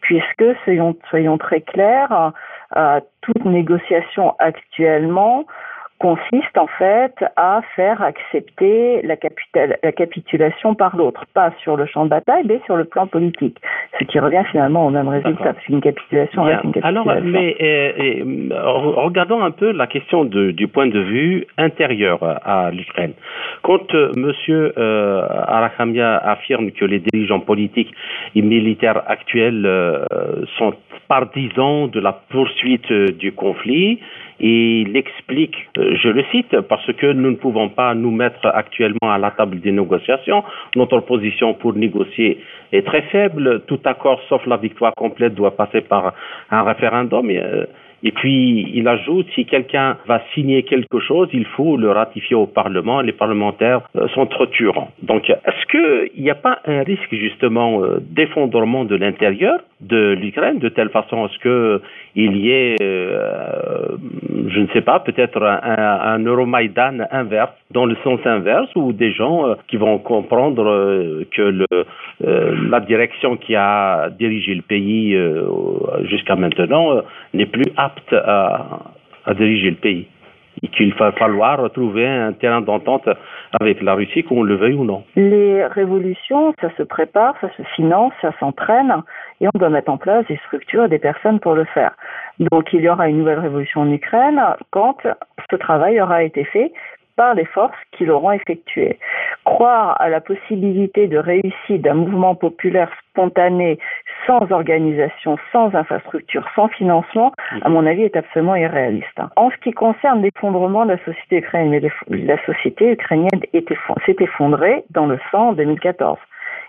puisque, 0.02 0.46
soyons, 0.64 0.96
soyons 1.10 1.38
très 1.38 1.62
clairs, 1.62 2.34
toute 3.22 3.46
négociation 3.46 4.36
actuellement 4.40 5.46
consiste 6.02 6.58
en 6.58 6.68
fait 6.80 7.14
à 7.36 7.62
faire 7.76 8.02
accepter 8.02 9.04
la, 9.04 9.16
la 9.84 9.92
capitulation 9.92 10.74
par 10.74 10.96
l'autre, 10.96 11.26
pas 11.36 11.52
sur 11.62 11.78
le 11.78 11.86
champ 11.86 12.06
de 12.06 12.10
bataille, 12.10 12.44
mais 12.46 12.60
sur 12.66 12.76
le 12.76 12.86
plan 12.86 13.06
politique, 13.06 13.58
ce 14.00 14.06
qui 14.06 14.18
revient 14.20 14.44
finalement 14.52 14.88
au 14.88 14.90
même 14.90 15.08
résultat, 15.08 15.54
parce 15.54 15.64
qu'une 15.66 15.80
capitulation 15.80 16.42
reste 16.44 16.64
une 16.64 16.74
capitulation. 16.74 17.10
Alors, 17.10 17.22
mais 17.24 17.56
euh, 17.62 17.92
euh, 18.52 19.04
regardons 19.08 19.44
un 19.44 19.52
peu 19.52 19.72
la 19.72 19.86
question 19.86 20.26
du 20.26 20.68
point 20.68 20.88
de 20.88 21.00
vue 21.00 21.46
intérieur 21.60 22.18
à 22.24 22.72
l'Ukraine. 22.72 23.14
Quand 23.62 23.94
euh, 23.94 24.12
M. 24.18 24.32
Euh, 24.50 25.22
Arakamia 25.48 26.18
affirme 26.18 26.72
que 26.72 26.86
les 26.86 27.00
dirigeants 27.00 27.42
politiques 27.42 27.94
et 28.36 28.42
militaires 28.42 29.04
actuels 29.08 29.68
sont 30.58 30.74
partisans 31.08 31.90
de 31.90 32.00
la 32.00 32.14
poursuite 32.14 32.92
du 32.92 33.34
conflit, 33.34 34.00
et 34.44 34.82
il 34.82 34.98
explique, 34.98 35.56
euh, 35.78 35.96
je 35.96 36.10
le 36.10 36.24
cite, 36.32 36.60
parce 36.62 36.92
que 36.94 37.14
nous 37.14 37.30
ne 37.30 37.36
pouvons 37.36 37.70
pas 37.70 37.94
nous 37.94 38.10
mettre 38.10 38.48
actuellement 38.48 39.12
à 39.12 39.20
la 39.20 39.30
table 39.30 39.60
des 39.60 39.72
négociations. 39.72 40.44
Notre 40.76 41.00
position 41.02 41.54
pour 41.54 41.76
négocier 41.76 42.40
est 42.74 42.82
très 42.82 43.04
faible. 43.04 43.62
Tout 43.68 43.80
accord, 43.86 44.20
sauf 44.30 44.44
la 44.48 44.58
victoire 44.58 44.94
complète, 44.96 45.36
doit 45.36 45.56
passer 45.56 45.82
par 45.82 46.16
un 46.50 46.64
référendum. 46.64 47.30
Et, 47.30 47.40
euh, 47.40 47.66
puis, 48.16 48.68
il 48.74 48.88
ajoute, 48.88 49.28
si 49.36 49.46
quelqu'un 49.46 49.98
va 50.08 50.24
signer 50.34 50.64
quelque 50.64 51.00
chose, 51.00 51.30
il 51.34 51.46
faut 51.46 51.78
le 51.78 51.92
ratifier 51.92 52.36
au 52.36 52.48
Parlement. 52.48 53.02
Les 53.02 53.12
parlementaires 53.12 53.82
euh, 53.96 54.08
sont 54.16 54.26
trop 54.26 54.48
turants. 54.48 54.90
Donc, 55.04 55.30
est-ce 55.30 55.66
qu'il 55.70 56.24
n'y 56.24 56.32
a 56.32 56.36
pas 56.36 56.58
un 56.66 56.82
risque, 56.82 57.14
justement, 57.14 57.84
d'effondrement 58.00 58.86
de 58.86 58.96
l'intérieur? 58.96 59.60
De 59.82 60.14
l'Ukraine, 60.14 60.60
de 60.60 60.70
telle 60.70 60.90
façon 60.90 61.26
à 61.26 61.30
ce 61.30 61.40
qu'il 61.40 62.38
y 62.38 62.52
ait, 62.52 62.76
euh, 62.82 63.98
je 64.48 64.60
ne 64.60 64.68
sais 64.74 64.82
pas, 64.82 65.00
peut-être 65.00 65.42
un, 65.42 66.24
un, 66.24 67.08
inverse, 67.12 67.52
dans 67.72 67.86
le 67.86 67.96
sens 68.04 68.20
inverse, 68.26 68.70
ou 68.76 68.94
des 68.94 69.12
gens 69.12 69.48
euh, 69.48 69.56
qui 69.68 69.78
vont 69.78 69.98
comprendre 69.98 70.68
euh, 70.68 71.26
que 71.32 71.66
la 72.20 72.80
direction 72.82 73.38
qui 73.38 73.56
a 73.56 74.10
dirigé 74.12 74.54
le 74.54 74.62
pays 74.62 75.18
jusqu'à 76.04 76.36
maintenant 76.36 77.02
n'est 77.34 77.48
plus 77.48 77.66
apte 77.78 78.14
à 78.14 79.34
diriger 79.36 79.72
le 79.72 79.78
pays 79.78 80.08
qu'il 80.70 80.94
va 80.96 81.12
falloir 81.14 81.72
trouver 81.72 82.08
un 82.08 82.34
terrain 82.34 82.62
d'entente 82.62 83.10
avec 83.60 83.82
la 83.82 83.94
Russie, 83.94 84.24
qu'on 84.24 84.44
le 84.44 84.56
veuille 84.56 84.76
ou 84.76 84.86
non. 84.86 85.04
Les 85.16 85.66
révolutions, 85.66 86.54
ça 86.62 86.70
se 86.78 86.84
prépare, 86.84 87.36
ça 87.42 87.50
se 87.58 87.64
finance, 87.76 88.14
ça 88.22 88.32
s'entraîne, 88.40 88.94
et 89.40 89.48
on 89.48 89.58
doit 89.58 89.70
mettre 89.70 89.92
en 89.92 89.98
place 89.98 90.26
des 90.28 90.38
structures 90.46 90.86
et 90.86 90.90
des 90.90 91.00
personnes 91.00 91.40
pour 91.40 91.54
le 91.54 91.66
faire. 91.66 91.92
Donc 92.40 92.74
il 92.74 92.82
y 92.82 92.90
aura 92.90 93.10
une 93.10 93.18
nouvelle 93.20 93.40
révolution 93.40 93.82
en 93.82 93.92
Ukraine 93.92 94.42
quand 94.72 94.98
ce 95.50 95.56
travail 95.56 96.00
aura 96.02 96.24
été 96.24 96.44
fait 96.46 96.72
par 97.16 97.34
les 97.34 97.46
forces 97.46 97.78
qui 97.92 98.06
l'auront 98.06 98.32
effectué. 98.32 99.00
Croire 99.46 100.00
à 100.00 100.10
la 100.10 100.22
possibilité 100.22 101.08
de 101.08 101.18
réussite 101.18 101.82
d'un 101.82 101.96
mouvement 101.96 102.36
populaire 102.36 102.90
spontané, 103.10 103.80
sans 104.26 104.52
organisation, 104.52 105.38
sans 105.52 105.74
infrastructure, 105.76 106.48
sans 106.56 106.68
financement, 106.70 107.32
à 107.62 107.70
mon 107.70 107.86
avis, 107.86 108.04
est 108.04 108.16
absolument 108.16 108.56
irréaliste. 108.56 109.20
En 109.36 109.50
ce 109.50 109.58
qui 109.58 109.72
concerne 109.72 110.22
l'effondrement 110.22 110.86
de 110.86 110.92
la 110.92 111.06
société 111.06 111.38
ukrainienne, 111.38 111.90
la 112.10 112.46
société 112.46 112.92
ukrainienne 112.92 113.42
s'est 113.52 114.16
effondrée 114.20 114.84
dans 114.92 115.06
le 115.06 115.20
sang 115.32 115.50
en 115.50 115.54
2014. 115.54 116.18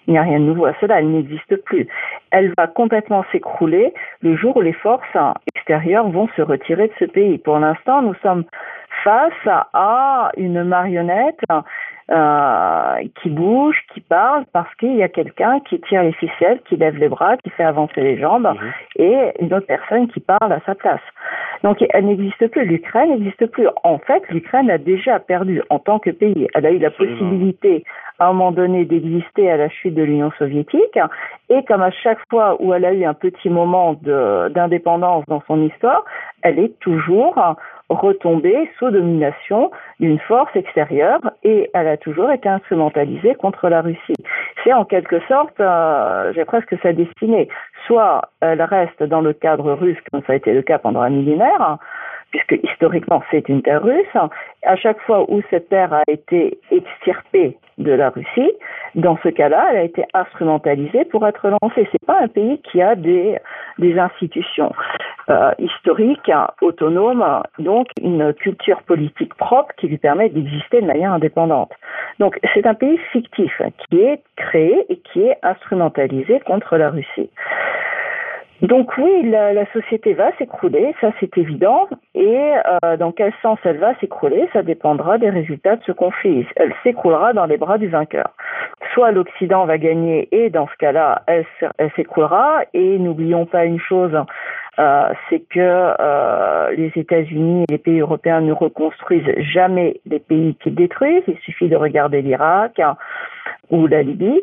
Il 0.07 0.13
n'y 0.13 0.19
a 0.19 0.23
rien 0.23 0.41
de 0.41 0.45
nouveau 0.45 0.67
à 0.67 0.75
cela, 0.81 0.99
elle 0.99 1.11
n'existe 1.11 1.57
plus. 1.65 1.87
Elle 2.31 2.53
va 2.59 2.67
complètement 2.67 3.25
s'écrouler 3.31 3.95
le 4.21 4.37
jour 4.37 4.57
où 4.57 4.61
les 4.61 4.73
forces 4.73 5.17
extérieures 5.55 6.09
vont 6.09 6.29
se 6.37 6.43
retirer 6.43 6.89
de 6.89 6.93
ce 6.99 7.05
pays. 7.05 7.39
Pour 7.39 7.59
l'instant, 7.59 8.03
nous 8.03 8.15
sommes 8.23 8.45
face 9.05 9.49
à 9.73 10.31
une 10.37 10.65
marionnette 10.65 11.41
euh, 12.13 13.09
qui 13.23 13.31
bouge, 13.31 13.77
qui 13.95 14.01
parle, 14.01 14.45
parce 14.53 14.73
qu'il 14.75 14.97
y 14.97 15.03
a 15.03 15.09
quelqu'un 15.09 15.61
qui 15.61 15.81
tire 15.81 16.03
les 16.03 16.13
ficelles, 16.13 16.61
qui 16.69 16.77
lève 16.77 16.97
les 16.97 17.09
bras, 17.09 17.37
qui 17.39 17.49
fait 17.51 17.65
avancer 17.65 18.03
les 18.03 18.19
jambes, 18.19 18.49
mhm. 18.53 18.73
et 18.97 19.33
une 19.41 19.55
autre 19.55 19.67
personne 19.67 20.09
qui 20.09 20.21
parle 20.21 20.53
à 20.53 20.61
sa 20.67 20.75
place. 20.75 21.01
Donc 21.63 21.79
elle 21.91 22.07
n'existe 22.07 22.49
plus, 22.49 22.65
l'Ukraine 22.67 23.11
n'existe 23.11 23.47
plus. 23.47 23.67
En 23.85 23.99
fait, 23.99 24.23
l'Ukraine 24.29 24.71
a 24.71 24.79
déjà 24.79 25.21
perdu 25.21 25.63
en 25.71 25.79
tant 25.79 25.99
que 25.99 26.11
pays. 26.11 26.49
Elle 26.55 26.67
a 26.67 26.71
eu 26.71 26.79
la 26.79 26.91
possibilité 26.91 27.85
à 28.19 28.27
un 28.27 28.33
moment 28.33 28.53
donné 28.53 28.85
d'exister 28.85 29.51
à 29.51 29.57
la 29.57 29.69
chute 29.69 29.95
de 29.95 30.03
l'Union 30.03 30.31
soviétique, 30.39 30.99
et 31.49 31.65
comme 31.65 31.83
à 31.83 31.91
chaque 31.91 32.19
fois 32.31 32.57
où 32.61 32.75
elle 32.75 32.85
a 32.85 32.93
eu 32.93 33.05
un 33.05 33.15
petit 33.15 33.49
moment 33.49 33.95
d'indépendance 34.03 35.25
dans 35.29 35.43
son 35.47 35.63
histoire, 35.63 36.05
elle 36.43 36.59
est 36.59 36.79
toujours 36.81 37.39
retombée 37.89 38.71
sous 38.79 38.91
domination 38.91 39.71
d'une 40.01 40.19
force 40.21 40.55
extérieure 40.57 41.21
et 41.43 41.71
elle 41.75 41.89
a 41.89 41.97
toujours 42.03 42.31
été 42.31 42.49
instrumentalisée 42.49 43.35
contre 43.35 43.69
la 43.69 43.81
Russie. 43.81 44.15
C'est 44.63 44.73
en 44.73 44.85
quelque 44.85 45.21
sorte, 45.29 45.59
euh, 45.61 46.33
j'ai 46.35 46.45
presque 46.45 46.77
sa 46.83 46.93
destinée. 46.93 47.49
Soit 47.87 48.23
elle 48.41 48.63
reste 48.63 49.03
dans 49.03 49.21
le 49.21 49.33
cadre 49.33 49.73
russe, 49.73 49.99
comme 50.11 50.23
ça 50.27 50.35
a 50.35 50.37
été 50.37 50.53
le 50.53 50.63
cas 50.63 50.79
pendant 50.79 51.01
un 51.01 51.11
millénaire, 51.11 51.79
puisque 52.31 52.59
historiquement 52.63 53.23
c'est 53.31 53.49
une 53.49 53.63
terre 53.63 53.83
russe. 53.83 54.17
À 54.65 54.77
chaque 54.77 55.01
fois 55.01 55.31
où 55.31 55.43
cette 55.51 55.69
terre 55.69 55.93
a 55.93 56.03
été 56.09 56.59
extirpée 56.71 57.57
de 57.83 57.93
la 57.93 58.11
Russie, 58.11 58.53
dans 58.95 59.19
ce 59.23 59.29
cas-là, 59.29 59.69
elle 59.71 59.77
a 59.77 59.83
été 59.83 60.05
instrumentalisée 60.15 61.05
pour 61.07 61.27
être 61.27 61.49
lancée. 61.49 61.89
C'est 61.91 62.07
pas 62.07 62.21
un 62.21 62.29
pays 62.29 62.61
qui 62.71 62.83
a 62.83 62.95
des, 62.95 63.39
institutions 63.79 64.73
euh, 65.29 65.53
historiques, 65.59 66.31
autonomes, 66.61 67.25
donc 67.59 67.89
une 68.01 68.33
culture 68.35 68.83
politique 68.83 69.35
propre 69.35 69.75
qui 69.77 69.89
lui 69.89 69.99
permet 69.99 70.29
d'exister 70.29 70.81
de 70.81 70.87
manière 70.87 71.13
indépendante. 71.13 71.73
Donc 72.19 72.39
c'est 72.55 72.67
un 72.67 72.75
pays 72.75 72.99
fictif 73.13 73.61
qui 73.89 74.01
est 74.01 74.23
créé 74.37 74.87
et 74.89 74.97
qui 74.97 75.23
est 75.23 75.39
instrumentalisé 75.43 76.41
contre 76.41 76.77
la 76.77 76.91
Russie. 76.91 77.31
Donc 78.61 78.97
oui, 78.99 79.31
la 79.31 79.67
société 79.73 80.15
va 80.15 80.31
s'écrouler, 80.37 80.95
ça 81.01 81.13
c'est 81.19 81.37
évident, 81.37 81.89
et 82.15 82.55
euh, 82.85 82.97
dans 82.99 83.11
quel 83.11 83.33
sens 83.41 83.59
elle 83.65 83.79
va 83.79 83.95
s'écrouler, 83.99 84.49
ça 84.53 84.63
dépendra 84.63 85.17
des 85.17 85.31
résultats 85.31 85.77
de 85.77 85.83
ce 85.85 85.93
conflit. 85.93 86.47
Elle 86.57 86.75
s'écroulera 86.83 87.33
dans 87.33 87.47
les 87.47 87.57
bras 87.57 87.79
du 87.79 87.89
vainqueur. 87.89 88.33
Soit 88.93 89.13
l'Occident 89.13 89.65
va 89.65 89.79
gagner, 89.79 90.29
et 90.31 90.51
dans 90.51 90.69
ce 90.69 90.77
cas-là, 90.79 91.23
elle, 91.27 91.47
s'écroulera, 91.97 92.65
et 92.75 92.99
n'oublions 92.99 93.47
pas 93.47 93.65
une 93.65 93.81
chose, 93.81 94.13
euh, 94.79 95.13
c'est 95.31 95.41
que 95.41 95.59
euh, 95.59 96.71
les 96.73 96.93
États-Unis 96.97 97.65
et 97.69 97.73
les 97.73 97.79
pays 97.79 98.01
européens 98.01 98.43
ne 98.43 98.53
reconstruisent 98.53 99.35
jamais 99.39 100.01
les 100.05 100.19
pays 100.19 100.55
qu'ils 100.57 100.75
détruisent. 100.75 101.25
Il 101.29 101.39
suffit 101.39 101.69
de 101.69 101.77
regarder 101.77 102.21
l'Irak 102.21 102.79
ou 103.71 103.87
la 103.87 104.03
Libye 104.03 104.43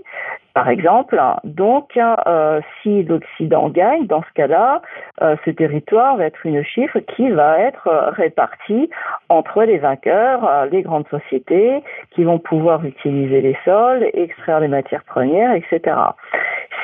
par 0.54 0.70
exemple. 0.70 1.22
Donc, 1.44 1.98
euh, 1.98 2.62
si 2.82 3.04
l'Occident 3.04 3.70
gagne, 3.70 4.08
dans 4.08 4.22
ce 4.22 4.34
cas-là, 4.36 4.82
euh, 5.22 5.36
ce 5.46 5.52
territoire 5.52 6.18
va 6.18 6.26
être 6.26 6.46
une 6.46 6.64
chiffre 6.64 7.00
qui 7.00 7.30
va 7.30 7.60
être 7.60 7.88
répartie 8.16 8.90
entre 9.30 9.64
les 9.64 9.78
vainqueurs, 9.78 10.46
euh, 10.46 10.66
les 10.72 10.82
grandes 10.82 11.08
sociétés, 11.10 11.84
qui 12.12 12.24
vont 12.24 12.40
pouvoir 12.40 12.84
utiliser 12.86 13.42
les 13.42 13.58
sols, 13.66 14.10
extraire 14.14 14.60
les 14.60 14.68
matières 14.68 15.04
premières, 15.04 15.54
etc. 15.54 15.96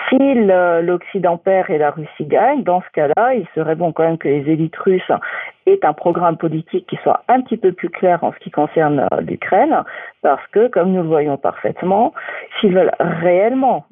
Si 0.09 0.17
l'Occident 0.35 1.37
perd 1.37 1.69
et 1.69 1.77
la 1.77 1.91
Russie 1.91 2.25
gagne, 2.25 2.63
dans 2.63 2.81
ce 2.81 2.89
cas-là, 2.93 3.33
il 3.33 3.47
serait 3.55 3.75
bon 3.75 3.91
quand 3.91 4.03
même 4.03 4.17
que 4.17 4.27
les 4.27 4.49
élites 4.51 4.75
russes 4.77 5.11
aient 5.65 5.83
un 5.83 5.93
programme 5.93 6.37
politique 6.37 6.87
qui 6.87 6.97
soit 6.97 7.23
un 7.27 7.41
petit 7.41 7.57
peu 7.57 7.71
plus 7.71 7.89
clair 7.89 8.23
en 8.23 8.31
ce 8.33 8.39
qui 8.39 8.51
concerne 8.51 9.07
l'Ukraine, 9.21 9.83
parce 10.21 10.45
que, 10.51 10.67
comme 10.67 10.91
nous 10.91 11.03
le 11.03 11.07
voyons 11.07 11.37
parfaitement, 11.37 12.13
s'ils 12.59 12.73
veulent 12.73 12.93
réellement 12.99 13.85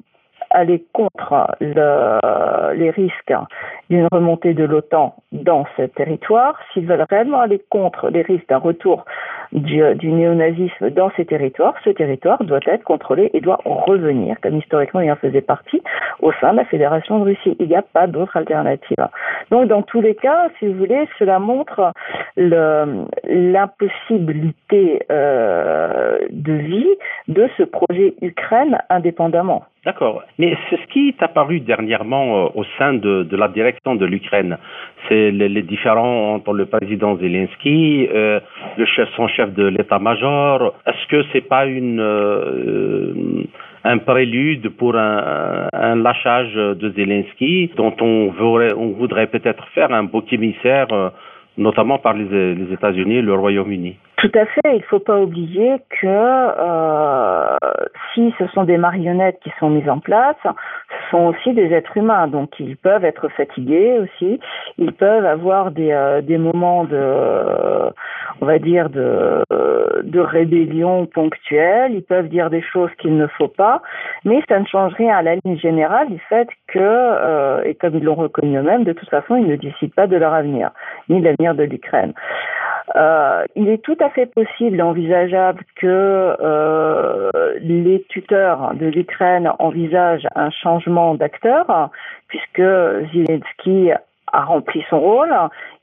aller 0.54 0.84
contre 0.92 1.56
les 1.60 2.90
risques 2.90 3.34
d'une 3.90 4.08
remontée 4.10 4.54
de 4.54 4.64
l'OTAN 4.64 5.14
dans 5.32 5.66
ce 5.76 5.82
territoire, 5.82 6.58
s'ils 6.72 6.86
veulent 6.86 7.04
réellement 7.10 7.40
aller 7.40 7.60
contre 7.70 8.08
les 8.08 8.22
risques 8.22 8.48
d'un 8.48 8.56
retour 8.58 9.04
du, 9.52 9.82
néonazisme 10.10 10.90
dans 10.90 11.10
ces 11.16 11.24
territoires, 11.24 11.74
ce 11.84 11.90
territoire 11.90 12.42
doit 12.42 12.58
être 12.66 12.82
contrôlé 12.84 13.30
et 13.34 13.40
doit 13.40 13.60
revenir, 13.64 14.36
comme 14.42 14.58
historiquement 14.58 15.00
il 15.00 15.12
en 15.12 15.16
faisait 15.16 15.40
partie, 15.40 15.82
au 16.20 16.30
sein 16.40 16.52
de 16.52 16.58
la 16.58 16.64
Fédération 16.64 17.18
de 17.18 17.24
Russie. 17.24 17.56
Il 17.60 17.66
n'y 17.68 17.76
a 17.76 17.82
pas 17.82 18.06
d'autre 18.06 18.36
alternative. 18.36 19.08
Donc 19.50 19.66
dans 19.68 19.82
tous 19.82 20.00
les 20.00 20.14
cas, 20.14 20.48
si 20.58 20.66
vous 20.66 20.74
voulez, 20.74 21.06
cela 21.18 21.38
montre 21.38 21.92
l'impossibilité 22.36 25.04
euh, 25.10 26.18
de 26.30 26.52
vie 26.52 26.94
de 27.28 27.48
ce 27.56 27.62
projet 27.62 28.14
Ukraine 28.22 28.78
indépendamment. 28.90 29.64
D'accord. 29.84 30.22
Mais 30.38 30.56
c'est 30.68 30.76
ce 30.76 30.86
qui 30.86 31.08
est 31.08 31.22
apparu 31.22 31.60
dernièrement 31.60 32.46
euh, 32.46 32.48
au 32.54 32.64
sein 32.78 32.94
de, 32.94 33.36
la 33.36 33.48
direction 33.48 33.94
de 33.94 34.06
l'Ukraine. 34.06 34.56
C'est 35.08 35.30
les, 35.30 35.50
les, 35.50 35.62
différents 35.62 36.34
entre 36.34 36.54
le 36.54 36.64
président 36.64 37.18
Zelensky, 37.18 38.08
euh, 38.10 38.40
le 38.78 38.86
chef, 38.86 39.08
son 39.14 39.28
chef 39.28 39.52
de 39.52 39.66
l'état-major. 39.66 40.74
Est-ce 40.86 41.06
que 41.08 41.22
c'est 41.32 41.46
pas 41.46 41.66
euh, 41.66 43.12
un 43.84 43.98
prélude 43.98 44.70
pour 44.70 44.96
un, 44.96 45.68
lâchage 45.96 46.54
de 46.54 46.90
Zelensky 46.96 47.70
dont 47.76 47.94
on 48.00 48.28
voudrait, 48.28 49.26
peut-être 49.26 49.66
faire 49.74 49.92
un 49.92 50.04
bouc 50.04 50.32
émissaire 50.32 50.88
notamment 51.58 51.98
par 51.98 52.14
les, 52.14 52.72
États-Unis 52.72 53.16
et 53.16 53.22
le 53.22 53.34
Royaume-Uni? 53.34 53.96
Tout 54.16 54.32
à 54.34 54.46
fait. 54.46 54.72
Il 54.72 54.78
ne 54.78 54.88
faut 54.88 55.00
pas 55.00 55.20
oublier 55.20 55.74
que 56.00 56.06
ce 58.38 58.46
sont 58.48 58.64
des 58.64 58.78
marionnettes 58.78 59.38
qui 59.42 59.52
sont 59.58 59.70
mises 59.70 59.88
en 59.88 59.98
place, 59.98 60.36
ce 60.44 61.10
sont 61.10 61.26
aussi 61.26 61.52
des 61.52 61.72
êtres 61.72 61.96
humains. 61.96 62.28
Donc 62.28 62.50
ils 62.58 62.76
peuvent 62.76 63.04
être 63.04 63.28
fatigués 63.28 63.98
aussi. 63.98 64.40
Ils 64.78 64.92
peuvent 64.92 65.26
avoir 65.26 65.70
des, 65.70 65.92
euh, 65.92 66.20
des 66.20 66.38
moments 66.38 66.84
de, 66.84 67.92
on 68.40 68.46
va 68.46 68.58
dire, 68.58 68.90
de, 68.90 69.42
de 70.02 70.20
rébellion 70.20 71.06
ponctuelle. 71.06 71.92
Ils 71.94 72.02
peuvent 72.02 72.28
dire 72.28 72.50
des 72.50 72.62
choses 72.62 72.90
qu'il 72.98 73.16
ne 73.16 73.26
faut 73.26 73.48
pas. 73.48 73.82
Mais 74.24 74.42
ça 74.48 74.58
ne 74.58 74.66
change 74.66 74.92
rien 74.94 75.16
à 75.16 75.22
la 75.22 75.36
ligne 75.36 75.58
générale 75.58 76.08
du 76.08 76.18
fait 76.28 76.48
que, 76.68 76.78
euh, 76.80 77.62
et 77.64 77.74
comme 77.74 77.96
ils 77.96 78.04
l'ont 78.04 78.14
reconnu 78.14 78.58
eux-mêmes, 78.58 78.84
de 78.84 78.92
toute 78.92 79.08
façon, 79.08 79.36
ils 79.36 79.46
ne 79.46 79.56
décident 79.56 79.92
pas 79.94 80.06
de 80.06 80.16
leur 80.16 80.32
avenir, 80.32 80.70
ni 81.08 81.20
de 81.20 81.24
l'avenir 81.24 81.54
de 81.54 81.64
l'Ukraine. 81.64 82.12
Euh, 82.96 83.44
il 83.56 83.68
est 83.68 83.82
tout 83.82 83.96
à 84.00 84.08
fait 84.10 84.26
possible 84.26 84.78
et 84.78 84.82
envisageable 84.82 85.64
que 85.76 85.86
euh, 86.40 87.30
les 87.60 88.04
tuteurs 88.08 88.74
de 88.74 88.86
l'Ukraine 88.86 89.50
envisagent 89.58 90.28
un 90.36 90.50
changement 90.50 91.14
d'acteur, 91.14 91.90
puisque 92.28 92.62
Zelensky 93.12 93.90
a 94.32 94.44
rempli 94.44 94.84
son 94.88 95.00
rôle. 95.00 95.34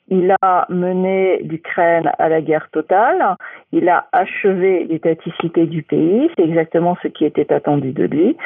Il 0.07 0.35
a 0.41 0.65
mené 0.69 1.39
l'Ukraine 1.43 2.11
à 2.17 2.27
la 2.27 2.41
guerre 2.41 2.69
totale. 2.71 3.35
Il 3.71 3.87
a 3.87 4.07
achevé 4.11 4.85
l'étaticité 4.85 5.65
du 5.65 5.83
pays. 5.83 6.29
C'est 6.35 6.43
exactement 6.43 6.97
ce 7.01 7.07
qui 7.07 7.23
était 7.23 7.53
attendu 7.53 7.91
de 7.91 8.03
lui. 8.03 8.37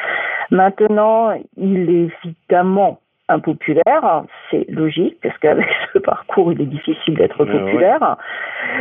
Maintenant, 0.50 1.32
il 1.56 1.90
est 1.90 2.08
évidemment 2.24 3.00
impopulaire, 3.28 4.24
c'est 4.50 4.68
logique, 4.68 5.18
parce 5.22 5.36
qu'avec 5.38 5.66
ce 5.92 5.98
parcours, 5.98 6.52
il 6.52 6.60
est 6.60 6.66
difficile 6.66 7.14
d'être 7.14 7.44
populaire. 7.44 8.16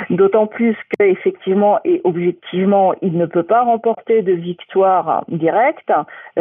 D'autant 0.10 0.48
plus 0.48 0.76
qu'effectivement 0.98 1.80
et 1.84 2.02
objectivement, 2.04 2.94
il 3.02 3.18
ne 3.18 3.26
peut 3.26 3.44
pas 3.44 3.64
remporter 3.64 4.22
de 4.22 4.34
victoire 4.34 5.24
directe. 5.28 5.92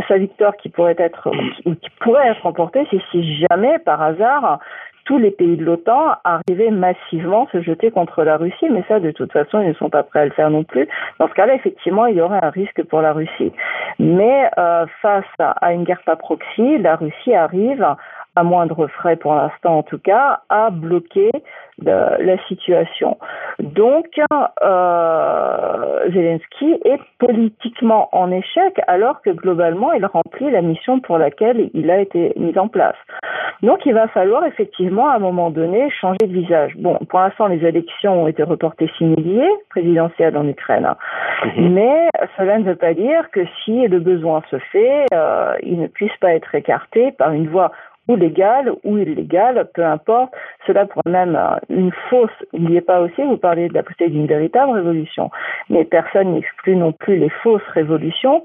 Sa 0.09 0.19
victoire 0.19 0.57
qui 0.57 0.69
pourrait 0.69 0.97
être, 0.99 1.31
qui 1.65 1.91
pourrait 2.01 2.29
être 2.29 2.43
remportée, 2.43 2.87
c'est 2.91 3.01
si 3.11 3.47
jamais, 3.51 3.79
par 3.79 4.03
hasard, 4.03 4.59
tous 5.05 5.19
les 5.19 5.31
pays 5.31 5.57
de 5.57 5.65
l'OTAN 5.65 6.17
arrivaient 6.25 6.71
massivement 6.71 7.47
se 7.53 7.63
jeter 7.63 7.91
contre 7.91 8.25
la 8.25 8.37
Russie, 8.37 8.69
mais 8.71 8.85
ça, 8.89 9.01
de 9.01 9.11
toute 9.11 9.33
façon, 9.33 9.61
ils 9.61 9.69
ne 9.69 9.75
sont 9.75 9.91
pas 9.91 10.03
prêts 10.03 10.21
à 10.21 10.25
le 10.25 10.31
faire 10.31 10.51
non 10.51 10.65
plus. 10.65 10.89
Dans 11.19 11.29
ce 11.29 11.35
cas-là, 11.35 11.55
effectivement, 11.55 12.07
il 12.07 12.17
y 12.17 12.21
aurait 12.21 12.43
un 12.43 12.51
risque 12.51 12.83
pour 12.85 13.01
la 13.01 13.13
Russie. 13.13 13.53
Mais 13.99 14.51
euh, 14.59 14.87
face 15.03 15.25
à 15.39 15.73
une 15.73 15.85
guerre 15.85 16.03
pas 16.05 16.17
proxy, 16.17 16.79
la 16.79 16.97
Russie 16.97 17.35
arrive 17.35 17.87
à 18.37 18.43
moindre 18.43 18.87
frais 18.89 19.17
pour 19.17 19.35
l'instant 19.35 19.79
en 19.79 19.83
tout 19.83 19.99
cas, 19.99 20.41
à 20.49 20.71
bloquer 20.71 21.31
la 21.79 22.39
situation. 22.47 23.19
Donc, 23.59 24.07
euh, 24.63 26.11
Zelensky 26.13 26.79
est 26.85 27.01
politiquement 27.19 28.09
en 28.13 28.31
échec 28.31 28.81
alors 28.87 29.23
que 29.23 29.31
globalement, 29.31 29.93
il 29.93 30.05
remplit 30.07 30.51
la 30.51 30.63
mission 30.63 31.01
pour 31.01 31.19
laquelle 31.19 31.71
il 31.75 31.91
a 31.91 32.01
été 32.01 32.33
mis 32.37 32.57
en 32.59 32.69
place. 32.69 32.97
Donc, 33.63 33.87
il 33.87 33.95
va 33.95 34.09
falloir 34.09 34.45
effectivement 34.45 35.09
à 35.09 35.17
un 35.17 35.19
moment 35.19 35.51
donné 35.51 35.91
changer 35.91 36.27
de 36.27 36.33
visage. 36.33 36.73
Bon, 36.77 36.99
pour 37.09 37.21
l'instant, 37.21 37.47
les 37.47 37.65
élections 37.65 38.23
ont 38.23 38.27
été 38.29 38.43
reportées 38.43 38.91
similiées, 38.99 39.49
présidentielles 39.71 40.37
en 40.37 40.47
Ukraine, 40.47 40.89
mhm. 41.57 41.73
mais 41.73 42.09
cela 42.37 42.59
ne 42.59 42.65
veut 42.65 42.77
pas 42.77 42.95
dire 42.95 43.31
que 43.31 43.41
si 43.65 43.87
le 43.89 44.01
besoin 44.01 44.43
se 44.51 44.59
fait, 44.59 45.07
euh, 45.13 45.55
il 45.63 45.81
ne 45.81 45.87
puisse 45.87 46.17
pas 46.21 46.35
être 46.35 46.55
écarté 46.55 47.13
par 47.13 47.33
une 47.33 47.49
voie 47.49 47.73
ou 48.09 48.17
légale 48.17 48.73
ou 48.85 48.99
illégale, 48.99 49.69
peu 49.75 49.85
importe. 49.85 50.33
Cela 50.67 50.87
pourrait 50.87 51.11
même 51.11 51.37
euh, 51.37 51.57
une 51.69 51.93
fausse, 52.11 52.31
n'oubliez 52.53 52.81
pas 52.81 53.01
aussi, 53.01 53.23
vous 53.23 53.37
parlez 53.37 53.69
de 53.69 53.75
la 53.75 53.83
possibilité 53.83 54.19
d'une 54.19 54.27
véritable 54.27 54.73
révolution, 54.73 55.31
mais 55.71 55.85
personne 55.85 56.35
n'exclut 56.35 56.77
non 56.77 56.93
plus 56.93 57.17
les 57.17 57.31
fausses 57.43 57.67
révolutions 57.73 58.45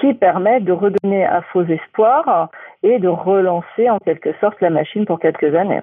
qui 0.00 0.14
permettent 0.14 0.64
de 0.64 0.72
redonner 0.72 1.24
un 1.26 1.42
faux 1.52 1.64
espoir 1.64 2.48
et 2.82 2.98
de 2.98 3.08
relancer 3.08 3.90
en 3.90 3.98
quelque 3.98 4.32
sorte 4.40 4.60
la 4.60 4.70
machine 4.70 5.04
pour 5.04 5.20
quelques 5.20 5.54
années. 5.54 5.80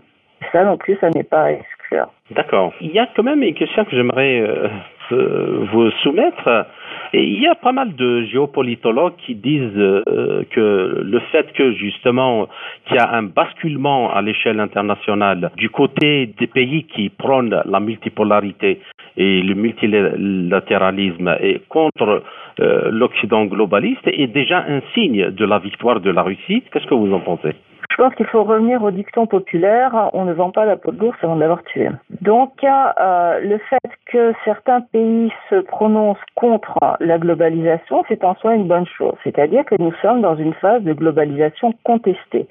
Ça 0.52 0.64
non 0.64 0.78
plus, 0.78 0.98
ça 1.02 1.10
n'est 1.10 1.24
pas 1.24 1.44
à 1.44 1.52
exclure. 1.52 2.08
D'accord. 2.32 2.74
Il 2.82 2.92
y 2.92 3.00
a 3.00 3.08
quand 3.16 3.24
même 3.24 3.42
une 3.42 3.56
question 3.56 3.86
que 3.86 3.92
j'aimerais 3.92 4.40
euh, 4.40 4.68
vous 5.12 5.92
soumettre. 6.04 6.68
Et 7.14 7.24
il 7.24 7.42
y 7.42 7.48
a 7.48 7.56
pas 7.56 7.72
mal 7.72 7.96
de 7.96 8.24
géopolitologues 8.24 9.16
qui 9.26 9.36
disent 9.36 9.72
euh, 9.78 10.44
que 10.52 11.02
le 11.04 11.20
fait 11.32 11.52
que 11.54 11.72
justement 11.74 12.48
qu'il 12.86 12.98
y 12.98 13.00
a 13.00 13.10
un 13.14 13.24
basculement 13.24 14.14
à 14.14 14.22
l'échelle 14.22 14.60
internationale 14.60 15.52
du 15.56 15.70
côté 15.70 16.34
des 16.38 16.48
pays 16.48 16.84
qui 16.84 17.10
prônent 17.10 17.62
la 17.66 17.80
multipolarité 17.80 18.82
et 19.16 19.42
le 19.42 19.56
multilatéralisme 19.56 21.36
et 21.40 21.62
contre 21.70 22.24
euh, 22.60 22.90
l'Occident 22.92 23.46
globaliste 23.46 24.08
est 24.08 24.28
déjà 24.28 24.66
un 24.68 24.82
signe 24.94 25.32
de 25.32 25.46
la 25.46 25.60
victoire 25.60 26.02
de 26.02 26.12
la 26.12 26.24
Russie. 26.24 26.64
Qu'est-ce 26.72 26.88
que 26.88 26.96
vous 26.96 27.14
en 27.14 27.20
pensez? 27.22 27.54
Pense 27.98 28.14
qu'il 28.16 28.28
faut 28.28 28.44
revenir 28.44 28.84
au 28.84 28.92
dicton 28.92 29.26
populaire 29.26 30.10
on 30.14 30.26
ne 30.26 30.34
vend 30.34 30.52
pas 30.52 30.66
la 30.66 30.78
peau 30.78 30.92
de 30.92 31.00
l'ours 31.00 31.18
avant 31.22 31.36
de 31.36 31.42
l'avoir 31.42 31.64
tué. 31.64 31.90
Donc, 32.22 32.64
euh, 32.64 33.40
le 33.40 33.58
fait 33.58 33.92
que 34.06 34.34
certains 34.46 34.82
pays 34.82 35.32
se 35.50 35.56
prononcent 35.56 36.18
contre 36.36 36.78
la 37.00 37.18
globalisation, 37.18 38.04
c'est 38.08 38.24
en 38.24 38.36
soi 38.36 38.56
une 38.56 38.68
bonne 38.68 38.86
chose. 38.86 39.16
C'est-à-dire 39.24 39.66
que 39.66 39.76
nous 39.80 39.94
sommes 40.02 40.22
dans 40.22 40.36
une 40.36 40.54
phase 40.56 40.84
de 40.84 40.94
globalisation 40.94 41.74
contestée. 41.84 42.48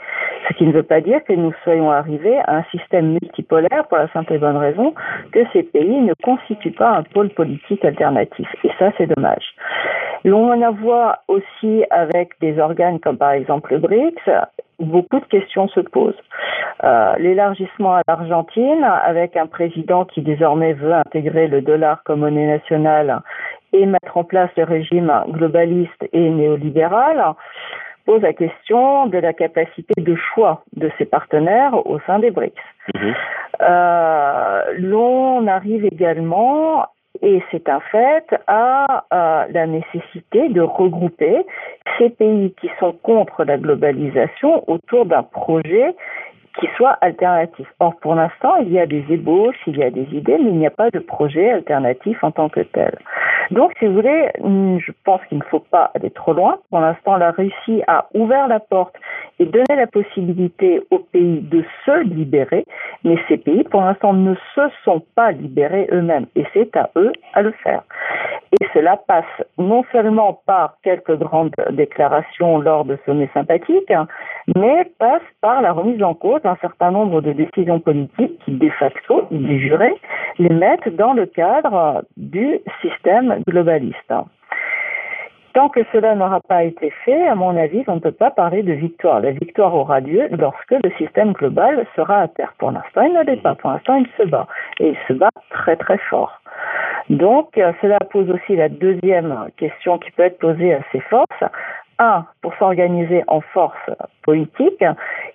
Ce 0.49 0.55
qui 0.55 0.67
ne 0.67 0.73
veut 0.73 0.83
pas 0.83 1.01
dire 1.01 1.25
que 1.25 1.33
nous 1.33 1.53
soyons 1.65 1.91
arrivés 1.91 2.39
à 2.47 2.57
un 2.57 2.65
système 2.65 3.13
multipolaire 3.13 3.87
pour 3.89 3.99
la 3.99 4.09
simple 4.13 4.35
et 4.35 4.39
bonne 4.39 4.57
raison 4.57 4.95
que 5.33 5.41
ces 5.53 5.63
pays 5.63 6.01
ne 6.01 6.13
constituent 6.23 6.73
pas 6.73 6.91
un 6.91 7.03
pôle 7.03 7.31
politique 7.31 7.85
alternatif. 7.85 8.49
Et 8.65 8.71
ça, 8.79 8.91
c'est 8.99 9.07
dommage. 9.07 9.55
L'on 10.25 10.51
en 10.51 10.73
voit 10.73 11.19
aussi 11.29 11.85
avec 11.91 12.33
des 12.41 12.59
organes 12.59 12.99
comme 12.99 13.17
par 13.17 13.31
exemple 13.31 13.73
le 13.73 13.79
BRICS, 13.79 14.29
beaucoup 14.79 15.21
de 15.21 15.25
questions 15.27 15.69
se 15.69 15.81
posent. 15.81 16.15
Euh, 16.85 17.15
l'élargissement 17.19 17.95
à 17.97 18.03
l'Argentine, 18.07 18.85
avec 18.85 19.37
un 19.37 19.47
président 19.47 20.05
qui 20.05 20.23
désormais 20.23 20.75
veut 20.75 20.93
intégrer 20.93 21.49
le 21.49 21.63
dollar 21.63 22.03
comme 22.05 22.21
monnaie 22.21 22.47
nationale 22.47 23.23
et 23.73 23.87
mettre 23.87 24.17
en 24.17 24.25
place 24.25 24.51
le 24.57 24.65
régime 24.65 25.13
globaliste 25.29 26.09
et 26.13 26.31
néolibéral, 26.31 27.35
pose 28.05 28.23
la 28.23 28.33
question 28.33 29.07
de 29.07 29.19
la 29.19 29.33
capacité 29.33 30.01
de 30.01 30.15
choix 30.15 30.63
de 30.77 30.91
ses 30.97 31.05
partenaires 31.05 31.87
au 31.87 31.99
sein 32.07 32.19
des 32.19 32.31
BRICS. 32.31 32.55
Mhm. 32.95 33.15
Euh, 33.63 34.63
l'on 34.79 35.47
arrive 35.47 35.85
également 35.85 36.87
et 37.23 37.43
c'est 37.51 37.69
un 37.69 37.81
fait, 37.81 38.25
à, 38.47 39.05
la 39.11 39.67
nécessité 39.67 40.49
de 40.49 40.61
regrouper 40.61 41.45
ces 41.99 42.11
pays 42.11 42.55
qui 42.61 42.71
sont 42.79 42.93
contre 42.93 43.45
la 43.45 43.59
globalisation 43.59 44.69
autour 44.71 45.07
d'un 45.07 45.23
projet 45.23 45.95
qui 46.59 46.67
soit 46.77 46.97
alternatif. 47.01 47.67
Or, 47.81 47.95
pour 48.01 48.15
l'instant, 48.15 48.57
il 48.57 48.73
y 48.73 48.79
a 48.79 48.87
des 48.87 49.05
ébauches, 49.11 49.57
il 49.67 49.77
y 49.77 49.83
a 49.83 49.91
des 49.91 50.09
idées, 50.13 50.39
mais 50.39 50.51
il 50.51 50.59
n'y 50.59 50.67
a 50.67 50.71
pas 50.71 50.91
de 50.91 50.99
projet 50.99 51.51
alternatif 51.51 52.23
en 52.23 52.31
tant 52.31 52.49
que 52.49 52.61
tel. 52.61 52.99
Donc, 53.51 53.73
si 53.79 53.87
vous 53.87 53.95
voulez, 53.95 54.31
hmm, 54.41 54.79
je 54.79 54.93
pense 55.05 55.21
qu'il 55.29 55.39
ne 55.39 55.45
faut 55.45 55.61
pas 55.61 55.91
aller 55.95 56.11
trop 56.11 56.33
loin. 56.33 56.59
Pour 56.71 56.81
l'instant, 56.81 57.17
la 57.17 57.31
Russie 57.31 57.83
a 57.87 58.07
ouvert 58.15 58.49
la 58.49 58.61
porte 58.61 58.97
et 59.39 59.45
donné 59.45 59.67
la 59.77 59.87
possibilité 59.87 60.83
aux 60.91 60.99
pays 60.99 61.41
de 61.41 61.63
se 61.85 62.03
libérer, 62.03 62.65
mais 63.05 63.17
ces 63.29 63.37
pays, 63.37 63.65
pour 63.65 63.83
l'instant, 63.83 64.15
ne 64.15 64.35
se 64.55 64.63
sont 64.85 65.03
pas 65.15 65.33
libérés 65.33 65.89
eux-mêmes, 65.93 66.27
et 66.35 66.45
c'est 66.55 66.75
à 66.77 66.91
eux 66.97 67.13
à 67.35 67.43
le 67.43 67.53
faire. 67.63 67.83
Et 68.61 68.67
cela 68.73 68.97
passe 68.97 69.25
non 69.59 69.85
seulement 69.93 70.41
par 70.47 70.77
quelques 70.83 71.17
grandes 71.19 71.55
déclarations 71.73 72.59
lors 72.59 72.85
de 72.85 72.99
sommets 73.05 73.31
sympathiques, 73.35 73.93
mais 74.55 74.91
passe 74.99 75.23
par 75.41 75.61
la 75.61 75.73
remise 75.73 76.03
en 76.03 76.15
cause 76.15 76.41
d'un 76.47 76.57
certain 76.61 76.93
nombre 76.93 77.21
de 77.21 77.33
décisions 77.33 77.81
politiques 77.81 78.39
qui, 78.45 78.53
de 78.53 78.71
facto, 78.71 79.27
de 79.33 79.59
juré, 79.59 79.93
les 80.39 80.55
mettent 80.55 80.95
dans 80.95 81.13
le 81.13 81.27
cadre 81.27 82.05
du 82.17 82.61
système 82.81 83.43
globaliste. 83.49 84.15
Tant 85.55 85.69
que 85.71 85.81
cela 85.93 86.15
n'aura 86.15 86.41
pas 86.47 86.63
été 86.63 86.91
fait, 87.05 87.27
à 87.27 87.35
mon 87.35 87.57
avis, 87.57 87.83
on 87.89 87.97
ne 87.97 88.01
peut 88.01 88.13
pas 88.13 88.31
parler 88.31 88.63
de 88.63 88.75
victoire. 88.75 89.21
La 89.21 89.33
victoire 89.33 89.75
aura 89.75 89.99
lieu 90.01 90.29
lorsque 90.31 90.77
le 90.85 90.91
système 90.99 91.33
global 91.33 91.85
sera 91.97 92.21
à 92.21 92.29
terre. 92.29 92.53
Pour 92.59 92.71
l'instant, 92.71 93.03
il 93.03 93.15
ne 93.15 93.25
l'est 93.25 93.43
pas. 93.43 93.57
Pour 93.57 93.71
l'instant, 93.71 93.97
il 93.97 94.07
se 94.17 94.29
bat. 94.29 94.47
Et 94.79 94.91
il 94.91 94.97
se 95.09 95.15
bat 95.15 95.31
très 95.51 95.77
très 95.77 95.99
fort. 96.11 96.41
Donc, 97.09 97.57
euh, 97.59 97.73
cela 97.81 97.99
pose 98.11 98.31
aussi 98.31 98.55
la 98.55 98.69
deuxième 98.69 99.49
question 99.57 99.99
qui 99.99 100.11
peut 100.13 100.25
être 100.25 100.39
posée 100.39 100.75
à 100.75 100.81
ces 100.93 101.01
forces. 101.01 101.45
Un, 101.99 102.27
pour 102.43 102.55
s'organiser 102.57 103.25
en 103.27 103.41
force 103.41 103.91
politique, 104.23 104.85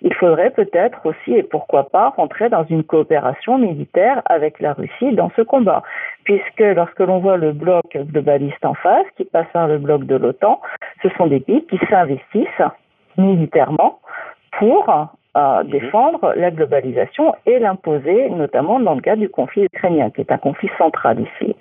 il 0.02 0.14
faudrait 0.14 0.52
peut-être 0.52 1.04
aussi, 1.06 1.34
et 1.34 1.44
pourquoi 1.44 1.90
pas, 1.90 2.10
rentrer 2.10 2.50
dans 2.50 2.64
une 2.66 2.84
coopération 2.84 3.58
militaire 3.58 4.22
avec 4.26 4.60
la 4.60 4.74
Russie 4.74 5.14
dans 5.14 5.32
ce 5.36 5.42
combat. 5.42 5.82
Puisque 6.24 6.60
lorsque 6.60 7.00
l'on 7.00 7.20
voit 7.20 7.38
le 7.38 7.52
bloc 7.52 7.86
globaliste 7.96 8.64
en 8.64 8.76
face, 8.76 9.06
qui 9.18 9.26
passe 9.26 9.48
par 9.54 9.68
le 9.68 9.80
bloc 9.80 10.04
de 10.06 10.16
l'OTAN, 10.16 10.62
ce 11.02 11.10
sont 11.18 11.28
des 11.28 11.40
pays 11.40 11.66
qui 11.66 11.80
s'investissent 11.90 12.70
militairement 13.18 14.00
pour 14.60 15.10
à 15.34 15.64
défendre 15.64 16.34
la 16.36 16.52
globalisation 16.52 17.34
et 17.46 17.60
l'imposer, 17.60 18.30
notamment 18.30 18.80
dans 18.80 18.96
le 18.96 19.02
cadre 19.02 19.22
du 19.22 19.30
conflit 19.30 19.64
ukrainien, 19.64 20.10
qui 20.10 20.22
est 20.22 20.32
un 20.32 20.38
conflit 20.38 20.70
central 20.78 21.20
ici. 21.22 21.56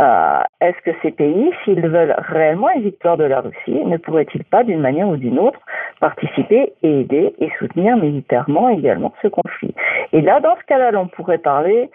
Euh, 0.00 0.40
Est-ce 0.60 0.80
que 0.84 0.96
ces 1.02 1.12
pays, 1.12 1.52
s'ils 1.64 1.86
veulent 1.86 2.16
réellement 2.18 2.70
une 2.74 2.82
victoire 2.82 3.16
de 3.16 3.24
la 3.24 3.40
Russie, 3.40 3.84
ne 3.84 3.96
pourraient-ils 3.96 4.44
pas, 4.44 4.64
d'une 4.64 4.80
manière 4.80 5.08
ou 5.08 5.16
d'une 5.16 5.38
autre, 5.38 5.60
participer 6.00 6.72
et 6.82 7.00
aider 7.00 7.34
et 7.38 7.50
soutenir 7.58 7.96
militairement 7.96 8.68
également 8.68 9.12
ce 9.22 9.28
conflit? 9.28 9.74
Et 10.12 10.20
là, 10.20 10.40
dans 10.40 10.56
ce 10.56 10.64
cas-là, 10.66 10.90
on 10.98 11.06
pourrait 11.06 11.38
parler 11.38 11.90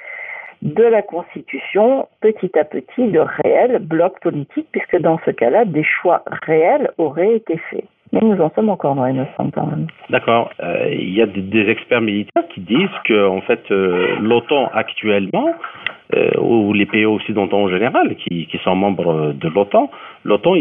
de 0.61 0.83
la 0.83 1.01
Constitution 1.01 2.07
petit 2.21 2.51
à 2.57 2.63
petit 2.63 3.07
de 3.07 3.19
réels 3.19 3.79
blocs 3.79 4.19
politiques, 4.19 4.67
puisque 4.71 4.97
dans 4.99 5.19
ce 5.25 5.31
cas-là, 5.31 5.65
des 5.65 5.83
choix 5.83 6.23
réels 6.45 6.91
auraient 6.97 7.35
été 7.35 7.57
faits. 7.69 7.85
Mais 8.11 8.21
nous 8.21 8.41
en 8.41 8.49
sommes 8.55 8.69
encore 8.69 8.95
il 9.07 9.15
me 9.15 9.25
semble 9.37 9.51
quand 9.51 9.67
même. 9.67 9.87
D'accord. 10.09 10.49
Euh, 10.63 10.89
il 10.91 11.13
y 11.13 11.21
a 11.21 11.27
des, 11.27 11.69
experts 11.69 12.01
militaires 12.01 12.43
qui 12.53 12.61
disent 12.61 12.87
que, 13.05 13.27
en 13.27 13.41
fait, 13.41 13.61
euh, 13.71 14.15
l'OTAN 14.19 14.69
actuellement, 14.73 15.49
euh, 16.15 16.31
ou 16.41 16.73
les 16.73 16.87
pays 16.87 17.05
occidentaux 17.05 17.57
en 17.57 17.69
général, 17.69 18.15
qui, 18.15 18.47
qui 18.47 18.57
sont 18.63 18.75
membres 18.75 19.33
de 19.33 19.47
l'OTAN, 19.49 19.91
l'OTAN 20.23 20.55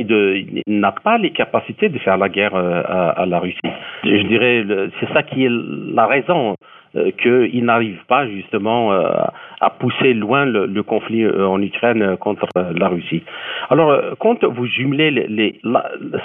n'a 0.66 0.92
pas 0.92 1.16
les 1.16 1.30
capacités 1.30 1.88
de 1.88 1.98
faire 1.98 2.18
la 2.18 2.28
guerre 2.28 2.54
à, 2.54 3.10
à 3.10 3.26
la 3.26 3.38
Russie. 3.38 3.58
Je 4.04 4.26
dirais, 4.26 4.64
c'est 5.00 5.10
ça 5.14 5.22
qui 5.22 5.46
est 5.46 5.50
la 5.50 6.06
raison 6.06 6.54
euh, 6.96 7.10
qu'il 7.22 7.64
n'arrive 7.66 7.98
pas 8.08 8.26
justement 8.26 8.92
euh, 8.92 9.10
à 9.60 9.68
pousser 9.68 10.14
loin 10.14 10.46
le, 10.46 10.82
conflit 10.82 11.22
euh, 11.24 11.46
en 11.46 11.60
Ukraine 11.60 12.16
contre 12.16 12.46
la 12.56 12.88
Russie. 12.88 13.22
Alors, 13.68 13.94
quand 14.18 14.42
vous 14.44 14.64
jumelez 14.64 15.60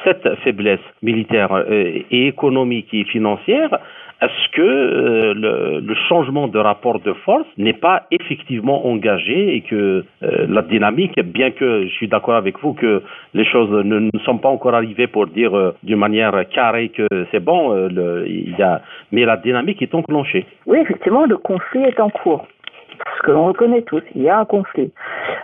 cette 0.05 0.35
faiblesse 0.43 0.79
militaire 1.01 1.65
et 1.69 2.27
économique 2.27 2.93
et 2.93 3.03
financière 3.03 3.77
est-ce 4.23 4.51
que 4.51 4.61
euh, 4.61 5.81
le, 5.81 5.95
changement 6.07 6.47
de 6.47 6.59
rapport 6.59 6.99
de 6.99 7.13
force 7.25 7.47
n'est 7.57 7.79
pas 7.87 8.03
effectivement 8.11 8.87
engagé 8.87 9.55
et 9.55 9.61
que 9.61 9.75
euh, 10.23 10.45
la 10.47 10.61
dynamique, 10.61 11.19
bien 11.19 11.51
que 11.51 11.83
je 11.83 11.93
suis 11.93 12.07
d'accord 12.07 12.35
avec 12.35 12.59
vous 12.59 12.73
que 12.73 13.01
les 13.33 13.45
choses 13.45 13.71
ne, 13.83 14.09
sont 14.23 14.37
pas 14.37 14.49
encore 14.49 14.75
arrivées 14.75 15.07
pour 15.07 15.27
dire 15.27 15.55
euh, 15.55 15.75
d'une 15.83 15.97
manière 15.97 16.33
carrée 16.49 16.89
que 16.89 17.07
c'est 17.31 17.43
bon, 17.43 17.89
mais 19.11 19.25
la 19.25 19.37
dynamique 19.37 19.81
est 19.81 19.93
enclenchée. 19.93 20.45
Oui, 20.65 20.77
effectivement, 20.79 21.25
le 21.25 21.37
conflit 21.37 21.83
est 21.83 21.99
en 21.99 22.09
cours 22.09 22.47
ce 23.17 23.21
que 23.23 23.31
l'on 23.31 23.45
reconnaît 23.45 23.81
tous, 23.81 24.03
il 24.15 24.23
y 24.23 24.29
a 24.29 24.39
un 24.39 24.45
conflit. 24.45 24.91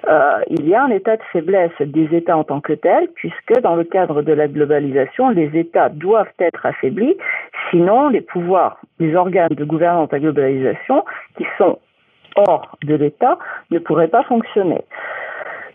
Euh, 0.07 0.39
il 0.49 0.67
y 0.67 0.75
a 0.75 0.83
un 0.83 0.89
état 0.89 1.17
de 1.17 1.23
faiblesse 1.31 1.71
des 1.79 2.15
États 2.15 2.37
en 2.37 2.43
tant 2.43 2.61
que 2.61 2.73
tels, 2.73 3.07
puisque 3.15 3.59
dans 3.61 3.75
le 3.75 3.83
cadre 3.83 4.21
de 4.21 4.33
la 4.33 4.47
globalisation, 4.47 5.29
les 5.29 5.57
États 5.57 5.89
doivent 5.89 6.31
être 6.39 6.65
affaiblis, 6.65 7.15
sinon 7.69 8.09
les 8.09 8.21
pouvoirs, 8.21 8.79
les 8.99 9.15
organes 9.15 9.49
de 9.49 9.65
gouvernance 9.65 10.11
la 10.11 10.19
globalisation, 10.19 11.03
qui 11.37 11.45
sont 11.57 11.79
hors 12.35 12.77
de 12.83 12.95
l'État, 12.95 13.37
ne 13.71 13.79
pourraient 13.79 14.07
pas 14.07 14.23
fonctionner. 14.23 14.81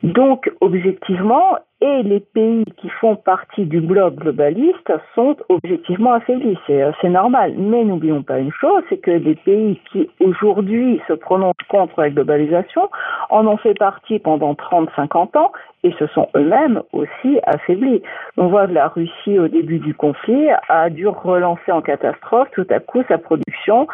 Donc, 0.03 0.51
objectivement, 0.61 1.59
et 1.85 2.03
les 2.03 2.21
pays 2.21 2.65
qui 2.79 2.89
font 2.89 3.15
partie 3.15 3.67
du 3.67 3.83
bloc 3.83 4.15
globaliste 4.15 4.91
sont 5.15 5.37
objectivement 5.51 6.15
affaiblis. 6.15 6.57
C'est, 6.67 6.83
c'est 7.03 7.11
normal. 7.11 7.53
Mais 7.59 7.85
n'oublions 7.85 8.23
pas 8.23 8.39
une 8.39 8.53
chose, 8.53 8.83
c'est 8.89 8.97
que 8.97 9.11
les 9.11 9.35
pays 9.35 9.79
qui 9.93 10.09
aujourd'hui 10.19 11.03
se 11.07 11.13
prononcent 11.13 11.53
contre 11.69 12.01
la 12.01 12.09
globalisation 12.09 12.89
en 13.29 13.47
ont 13.47 13.59
fait 13.59 13.75
partie 13.79 14.19
pendant 14.19 14.55
30-50 14.55 15.37
ans 15.37 15.53
et 15.85 15.93
se 15.99 16.07
sont 16.09 16.29
eux-mêmes 16.35 16.81
aussi 16.93 17.39
affaiblis. 17.45 18.03
On 18.39 18.47
voit 18.47 18.67
que 18.67 18.73
la 18.73 18.89
Russie, 18.89 19.39
au 19.39 19.49
début 19.49 19.79
du 19.79 19.95
conflit, 19.95 20.49
a 20.69 20.89
dû 20.89 21.07
relancer 21.07 21.71
en 21.71 21.83
catastrophe 21.83 22.49
tout 22.53 22.67
à 22.71 22.81
coup 22.81 23.03
sa 23.09 23.19
production 23.19 23.87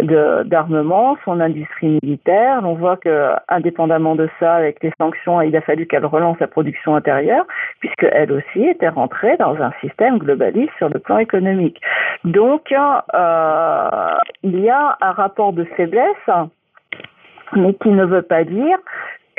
d'armement, 0.00 1.16
son 1.24 1.40
industrie 1.40 1.98
militaire. 2.02 2.60
On 2.64 2.74
voit 2.74 2.96
que, 2.96 3.30
indépendamment 3.48 4.14
de 4.14 4.28
ça, 4.38 4.54
avec 4.54 4.82
les 4.82 4.92
sanctions, 4.98 5.40
il 5.42 5.54
a 5.56 5.60
fallu 5.60 5.86
qu'elle 5.86 6.06
relance 6.06 6.38
sa 6.38 6.46
production 6.46 6.94
intérieure, 6.94 7.31
puisque 7.80 8.06
elle 8.10 8.32
aussi 8.32 8.64
était 8.66 8.88
rentrée 8.88 9.36
dans 9.38 9.56
un 9.60 9.72
système 9.80 10.18
globaliste 10.18 10.72
sur 10.78 10.88
le 10.88 10.98
plan 10.98 11.18
économique. 11.18 11.80
Donc, 12.24 12.72
euh, 12.72 14.10
il 14.42 14.60
y 14.60 14.70
a 14.70 14.96
un 15.00 15.12
rapport 15.12 15.52
de 15.52 15.64
faiblesse 15.64 16.30
mais 17.54 17.74
qui 17.74 17.90
ne 17.90 18.04
veut 18.04 18.22
pas 18.22 18.44
dire 18.44 18.78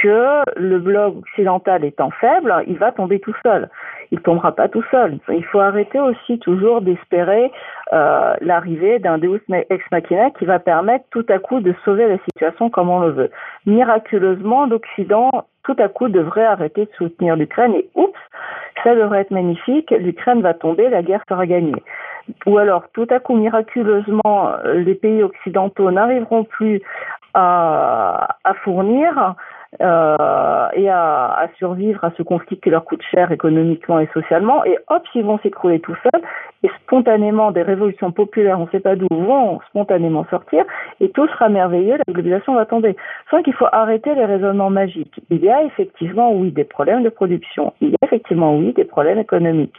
que 0.04 0.44
le 0.58 0.80
bloc 0.80 1.16
occidental 1.20 1.86
étant 1.86 2.12
faible, 2.12 2.54
il 2.68 2.78
va 2.78 2.92
tomber 2.92 3.20
tout 3.20 3.34
seul. 3.42 3.70
Il 4.12 4.20
tombera 4.20 4.52
pas 4.52 4.68
tout 4.68 4.84
seul. 4.92 5.18
Il 5.30 5.46
faut 5.46 5.62
arrêter 5.62 6.00
aussi 6.00 6.38
toujours 6.40 6.82
d'espérer 6.82 7.52
euh, 7.94 8.34
l'arrivée 8.42 9.00
d'un 9.00 9.18
Deus 9.18 9.42
ex 9.50 9.84
machina 9.92 10.30
qui 10.32 10.46
va 10.46 10.60
permettre 10.60 11.06
tout 11.10 11.26
à 11.30 11.40
coup 11.40 11.62
de 11.62 11.74
sauver 11.86 12.08
la 12.08 12.18
situation 12.26 12.70
comme 12.70 12.90
on 12.90 13.00
le 13.00 13.12
veut. 13.12 13.32
Miraculeusement, 13.66 14.66
l'Occident 14.66 15.32
tout 15.64 15.76
à 15.80 15.88
coup 15.88 16.10
devrait 16.10 16.46
arrêter 16.46 16.86
de 16.86 16.92
soutenir 16.98 17.38
l'Ukraine 17.38 17.74
et 17.74 17.90
oups, 17.96 18.20
ça 18.84 18.94
devrait 18.96 19.22
être 19.22 19.32
magnifique, 19.32 19.92
l'Ukraine 19.92 20.42
va 20.42 20.54
tomber, 20.54 20.90
la 20.90 21.02
guerre 21.02 21.24
sera 21.30 21.46
gagnée. 21.46 21.82
Ou 22.46 22.58
alors, 22.58 22.84
tout 22.94 23.08
à 23.10 23.20
coup, 23.20 23.36
miraculeusement, 23.36 24.52
les 24.74 24.96
pays 24.96 25.24
occidentaux 25.24 25.90
n'arriveront 25.90 26.44
plus 26.44 26.82
à 27.34 28.54
fournir 28.64 29.36
euh, 29.82 30.68
et 30.74 30.90
à, 30.90 31.50
survivre 31.58 32.04
à 32.04 32.12
ce 32.18 32.24
conflit 32.24 32.58
qui 32.60 32.70
leur 32.70 32.86
coûte 32.86 33.02
cher 33.12 33.32
économiquement 33.32 34.00
et 34.00 34.10
socialement. 34.14 34.64
Et 34.66 34.78
hop, 34.90 35.04
ils 35.16 35.24
vont 35.24 35.40
s'écrouler 35.40 35.80
tout 35.80 35.96
seuls. 36.04 36.22
Et 36.64 36.70
spontanément, 36.84 37.52
des 37.52 37.62
révolutions 37.62 38.12
populaires, 38.12 38.60
on 38.60 38.66
ne 38.66 38.70
sait 38.70 38.80
pas 38.80 38.96
d'où, 38.96 39.08
vont 39.10 39.60
spontanément 39.70 40.26
sortir. 40.30 40.64
Et 41.02 41.10
tout 41.10 41.28
sera 41.28 41.50
merveilleux, 41.50 41.98
la 41.98 42.14
globalisation 42.14 42.56
va 42.56 42.66
tomber. 42.66 42.96
Sans 43.30 43.42
qu'il 43.42 43.54
faut 43.54 43.68
arrêter 43.72 44.16
les 44.16 44.26
raisonnements 44.26 44.70
magiques. 44.70 45.20
Il 45.30 45.44
y 45.44 45.50
a 45.50 45.64
effectivement, 45.64 46.34
oui, 46.34 46.52
des 46.52 46.64
problèmes 46.64 47.04
de 47.04 47.10
production. 47.10 47.74
Il 47.82 47.90
y 47.90 47.96
a 47.96 48.06
effectivement, 48.06 48.56
oui, 48.56 48.74
des 48.74 48.86
problèmes 48.86 49.20
économiques 49.20 49.76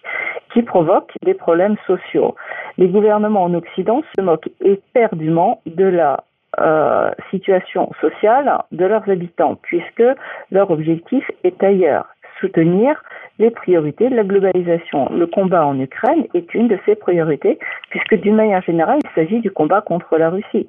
qui 0.52 0.62
provoquent 0.62 1.14
des 1.24 1.34
problèmes 1.34 1.76
sociaux. 1.86 2.34
Les 2.78 2.88
gouvernements 2.88 3.44
en 3.44 3.54
Occident 3.54 4.02
se 4.16 4.22
moquent 4.22 4.50
éperdument 4.60 5.60
de 5.66 5.84
la 5.84 6.24
euh, 6.60 7.10
situation 7.30 7.90
sociale 8.00 8.50
de 8.72 8.84
leurs 8.84 9.08
habitants, 9.08 9.56
puisque 9.62 10.02
leur 10.50 10.70
objectif 10.70 11.30
est 11.42 11.62
ailleurs, 11.62 12.06
soutenir 12.40 13.02
les 13.38 13.50
priorités 13.50 14.08
de 14.08 14.14
la 14.14 14.22
globalisation. 14.22 15.08
Le 15.10 15.26
combat 15.26 15.66
en 15.66 15.78
Ukraine 15.80 16.26
est 16.34 16.54
une 16.54 16.68
de 16.68 16.78
ces 16.86 16.94
priorités, 16.94 17.58
puisque 17.90 18.14
d'une 18.14 18.36
manière 18.36 18.62
générale, 18.62 19.00
il 19.02 19.10
s'agit 19.14 19.40
du 19.40 19.50
combat 19.50 19.80
contre 19.80 20.16
la 20.16 20.30
Russie. 20.30 20.68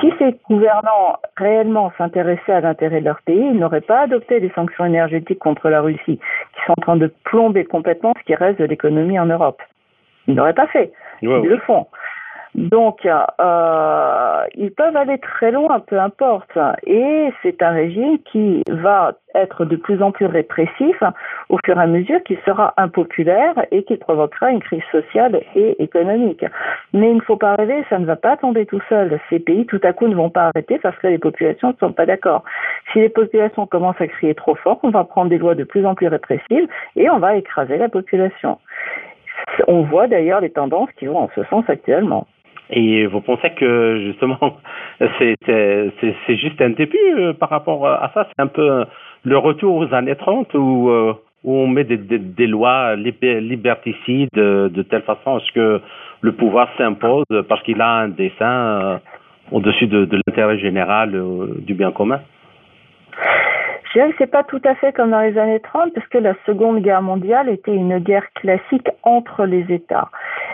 Si 0.00 0.12
ces 0.18 0.34
gouvernants 0.48 1.18
réellement 1.36 1.92
s'intéressaient 1.98 2.52
à 2.52 2.60
l'intérêt 2.60 3.00
de 3.00 3.06
leur 3.06 3.20
pays, 3.22 3.50
ils 3.52 3.58
n'auraient 3.58 3.80
pas 3.82 4.00
adopté 4.00 4.40
des 4.40 4.50
sanctions 4.54 4.86
énergétiques 4.86 5.38
contre 5.38 5.68
la 5.68 5.82
Russie, 5.82 6.18
qui 6.18 6.64
sont 6.66 6.74
en 6.78 6.82
train 6.82 6.96
de 6.96 7.12
plomber 7.24 7.64
complètement 7.64 8.14
ce 8.18 8.24
qui 8.24 8.34
reste 8.34 8.58
de 8.58 8.64
l'économie 8.64 9.18
en 9.18 9.26
Europe. 9.26 9.60
Ils 10.26 10.34
n'auraient 10.34 10.54
pas 10.54 10.66
fait. 10.68 10.92
Ils 11.22 11.28
le 11.28 11.58
font. 11.58 11.86
Donc, 12.56 13.04
euh, 13.04 14.44
ils 14.54 14.72
peuvent 14.72 14.96
aller 14.96 15.18
très 15.18 15.50
loin, 15.50 15.78
peu 15.80 15.98
importe. 16.00 16.58
Et 16.86 17.30
c'est 17.42 17.62
un 17.62 17.70
régime 17.70 18.18
qui 18.32 18.62
va 18.66 19.12
être 19.34 19.66
de 19.66 19.76
plus 19.76 20.02
en 20.02 20.10
plus 20.10 20.24
répressif 20.24 20.96
au 21.50 21.58
fur 21.66 21.78
et 21.78 21.82
à 21.82 21.86
mesure 21.86 22.22
qu'il 22.24 22.38
sera 22.46 22.72
impopulaire 22.78 23.54
et 23.70 23.84
qu'il 23.84 23.98
provoquera 23.98 24.50
une 24.50 24.62
crise 24.62 24.82
sociale 24.90 25.38
et 25.54 25.82
économique. 25.82 26.46
Mais 26.94 27.10
il 27.10 27.16
ne 27.16 27.20
faut 27.20 27.36
pas 27.36 27.56
rêver, 27.56 27.84
ça 27.90 27.98
ne 27.98 28.06
va 28.06 28.16
pas 28.16 28.38
tomber 28.38 28.64
tout 28.64 28.80
seul. 28.88 29.20
Ces 29.28 29.38
pays, 29.38 29.66
tout 29.66 29.80
à 29.82 29.92
coup, 29.92 30.08
ne 30.08 30.14
vont 30.14 30.30
pas 30.30 30.46
arrêter 30.46 30.78
parce 30.78 30.96
que 30.96 31.08
les 31.08 31.18
populations 31.18 31.68
ne 31.68 31.76
sont 31.86 31.92
pas 31.92 32.06
d'accord. 32.06 32.42
Si 32.90 33.00
les 33.00 33.10
populations 33.10 33.66
commencent 33.66 34.00
à 34.00 34.08
crier 34.08 34.34
trop 34.34 34.54
fort, 34.54 34.80
on 34.82 34.88
va 34.88 35.04
prendre 35.04 35.28
des 35.28 35.36
lois 35.36 35.54
de 35.54 35.64
plus 35.64 35.84
en 35.84 35.94
plus 35.94 36.08
répressives 36.08 36.68
et 36.96 37.10
on 37.10 37.18
va 37.18 37.36
écraser 37.36 37.76
la 37.76 37.90
population. 37.90 38.58
On 39.68 39.82
voit 39.82 40.06
d'ailleurs 40.06 40.40
les 40.40 40.50
tendances 40.50 40.90
qui 40.98 41.06
vont 41.06 41.18
en 41.18 41.30
ce 41.34 41.44
sens 41.44 41.64
actuellement. 41.68 42.26
Et 42.70 43.06
vous 43.06 43.20
pensez 43.20 43.50
que 43.50 44.00
justement, 44.04 44.58
c'est 45.18 46.36
juste 46.36 46.60
un 46.60 46.70
début 46.70 46.98
euh, 47.16 47.32
par 47.32 47.50
rapport 47.50 47.86
à 47.86 48.10
ça? 48.12 48.26
C'est 48.28 48.42
un 48.42 48.48
peu 48.48 48.84
le 49.24 49.38
retour 49.38 49.76
aux 49.76 49.94
années 49.94 50.16
30 50.16 50.54
où, 50.54 50.90
euh, 50.90 51.14
où 51.44 51.54
on 51.54 51.66
met 51.68 51.84
des, 51.84 51.96
des, 51.96 52.18
des 52.18 52.46
lois 52.46 52.96
liberticides 52.96 54.30
de, 54.34 54.82
telle 54.82 55.02
façon 55.02 55.36
à 55.36 55.40
ce 55.40 55.52
que 55.52 55.80
le 56.20 56.32
pouvoir 56.32 56.68
s'impose 56.76 57.24
parce 57.48 57.62
qu'il 57.62 57.80
a 57.80 57.88
un 57.88 58.08
dessin 58.08 58.44
euh, 58.44 58.98
au-dessus 59.52 59.86
de, 59.86 60.04
de 60.04 60.20
l'intérêt 60.26 60.58
général 60.58 61.16
du 61.58 61.74
bien 61.74 61.92
commun? 61.92 62.20
Je 63.96 64.00
dirais 64.00 64.10
que 64.10 64.16
c'est 64.18 64.30
pas 64.30 64.44
tout 64.44 64.60
à 64.64 64.74
fait 64.74 64.92
comme 64.92 65.10
dans 65.10 65.20
les 65.20 65.38
années 65.38 65.60
30 65.60 65.94
parce 65.94 66.06
que 66.08 66.18
la 66.18 66.34
Seconde 66.44 66.82
Guerre 66.82 67.02
mondiale 67.02 67.48
était 67.48 67.74
une 67.74 67.98
guerre 67.98 68.26
classique 68.34 68.88
entre 69.04 69.46
les 69.46 69.72
États. 69.72 70.10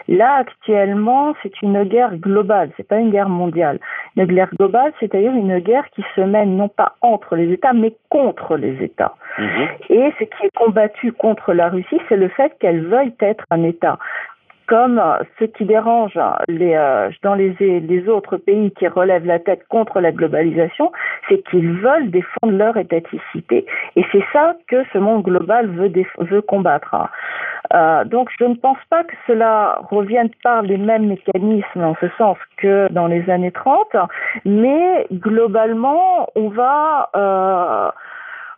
Là, 0.09 0.37
actuellement, 0.37 1.35
c'est 1.43 1.62
une 1.62 1.85
guerre 1.85 2.17
globale, 2.17 2.71
c'est 2.77 2.87
pas 2.87 2.99
une 2.99 3.11
guerre 3.11 3.29
mondiale. 3.29 3.79
Une 4.17 4.27
guerre 4.27 4.51
globale, 4.59 4.93
c'est-à-dire 5.01 5.33
une 5.33 5.59
guerre 5.61 5.88
qui 5.91 6.05
se 6.15 6.21
mène 6.21 6.57
non 6.57 6.69
pas 6.69 6.97
entre 7.03 7.37
les 7.37 7.53
États, 7.53 7.73
mais 7.73 7.95
contre 8.09 8.57
les 8.57 8.83
États. 8.83 9.15
Mhm. 9.38 9.69
Et 9.91 10.12
ce 10.19 10.25
qui 10.25 10.47
est 10.47 10.57
combattu 10.57 11.12
contre 11.12 11.53
la 11.53 11.69
Russie, 11.69 12.01
c'est 12.09 12.17
le 12.17 12.29
fait 12.29 12.53
qu'elle 12.59 12.87
veuille 12.87 13.15
être 13.21 13.45
un 13.51 13.62
État 13.62 13.99
comme 14.66 15.01
ce 15.38 15.44
qui 15.44 15.64
dérange 15.64 16.18
les, 16.48 16.75
euh, 16.75 17.11
dans 17.22 17.35
les, 17.35 18.09
autres 18.09 18.37
pays 18.37 18.70
qui 18.72 18.88
relèvent 18.88 19.27
la 19.27 19.38
tête 19.38 19.66
contre 19.68 20.01
la 20.01 20.12
globalisation, 20.12 20.90
c'est 21.29 21.42
qu'ils 21.48 21.72
veulent 21.72 22.11
défendre 22.11 22.53
leur 22.53 22.77
étaticité. 22.77 23.66
Et 23.96 24.05
c'est 24.12 24.25
ça 24.33 24.55
que 24.68 24.85
ce 24.92 24.98
monde 24.98 25.22
global 25.22 25.68
veut, 25.68 25.92
veut 26.18 26.42
combattre. 26.42 26.96
Euh, 27.75 28.05
donc 28.05 28.29
je 28.38 28.44
ne 28.44 28.55
pense 28.55 28.79
pas 28.90 29.05
que 29.05 29.14
cela 29.27 29.79
revienne 29.90 30.31
par 30.42 30.62
les 30.62 30.77
mêmes 30.77 31.07
mécanismes 31.07 31.85
en 31.85 31.94
ce 32.01 32.07
sens 32.18 32.37
que 32.57 32.90
dans 32.92 33.07
les 33.07 33.29
années 33.31 33.53
30, 33.53 33.96
mais 34.44 35.07
globalement, 35.12 36.29
on 36.35 36.48
va... 36.48 37.11
Euh, 37.16 37.90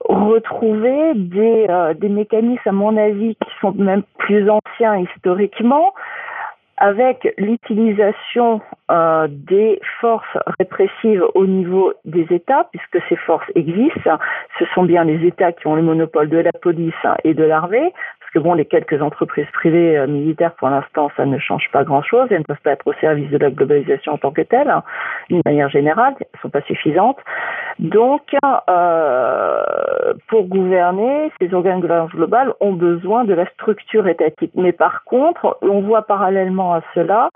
retrouver 0.08 1.14
des, 1.14 1.66
euh, 1.68 1.94
des 1.94 2.08
mécanismes, 2.08 2.68
à 2.68 2.72
mon 2.72 2.96
avis, 2.96 3.36
qui 3.36 3.50
sont 3.60 3.72
même 3.72 4.02
plus 4.18 4.48
anciens 4.50 4.98
historiquement, 4.98 5.94
avec 6.76 7.32
l'utilisation 7.38 8.60
euh, 8.90 9.28
des 9.30 9.80
forces 10.00 10.36
répressives 10.58 11.24
au 11.34 11.46
niveau 11.46 11.92
des 12.04 12.26
États, 12.30 12.68
puisque 12.72 13.04
ces 13.08 13.16
forces 13.16 13.48
existent, 13.54 14.18
ce 14.58 14.64
sont 14.74 14.82
bien 14.82 15.04
les 15.04 15.24
États 15.26 15.52
qui 15.52 15.66
ont 15.66 15.76
le 15.76 15.82
monopole 15.82 16.28
de 16.28 16.38
la 16.38 16.52
police 16.52 16.94
et 17.22 17.34
de 17.34 17.44
l'armée, 17.44 17.92
que 18.34 18.40
bon, 18.40 18.54
les 18.54 18.64
quelques 18.64 19.00
entreprises 19.00 19.46
privées 19.52 19.96
euh, 19.96 20.06
militaires, 20.06 20.52
pour 20.54 20.68
l'instant, 20.68 21.10
ça 21.16 21.24
ne 21.24 21.38
change 21.38 21.70
pas 21.72 21.84
grand-chose. 21.84 22.26
Elles 22.30 22.40
ne 22.40 22.44
peuvent 22.44 22.62
pas 22.62 22.72
être 22.72 22.86
au 22.86 22.92
service 22.94 23.30
de 23.30 23.38
la 23.38 23.50
globalisation 23.50 24.12
en 24.12 24.18
tant 24.18 24.32
que 24.32 24.42
telle, 24.42 24.68
hein. 24.68 24.82
d'une 25.30 25.42
manière 25.46 25.70
générale, 25.70 26.14
elles 26.20 26.26
ne 26.34 26.40
sont 26.40 26.50
pas 26.50 26.62
suffisantes. 26.62 27.18
Donc, 27.78 28.34
euh, 28.68 30.14
pour 30.28 30.44
gouverner, 30.44 31.30
ces 31.40 31.54
organes 31.54 31.76
de 31.76 31.82
gouvernance 31.82 32.10
globale 32.10 32.52
ont 32.60 32.72
besoin 32.72 33.24
de 33.24 33.34
la 33.34 33.46
structure 33.50 34.06
étatique. 34.08 34.52
Mais 34.54 34.72
par 34.72 35.04
contre, 35.04 35.58
on 35.62 35.80
voit 35.80 36.02
parallèlement 36.02 36.74
à 36.74 36.80
cela 36.94 37.28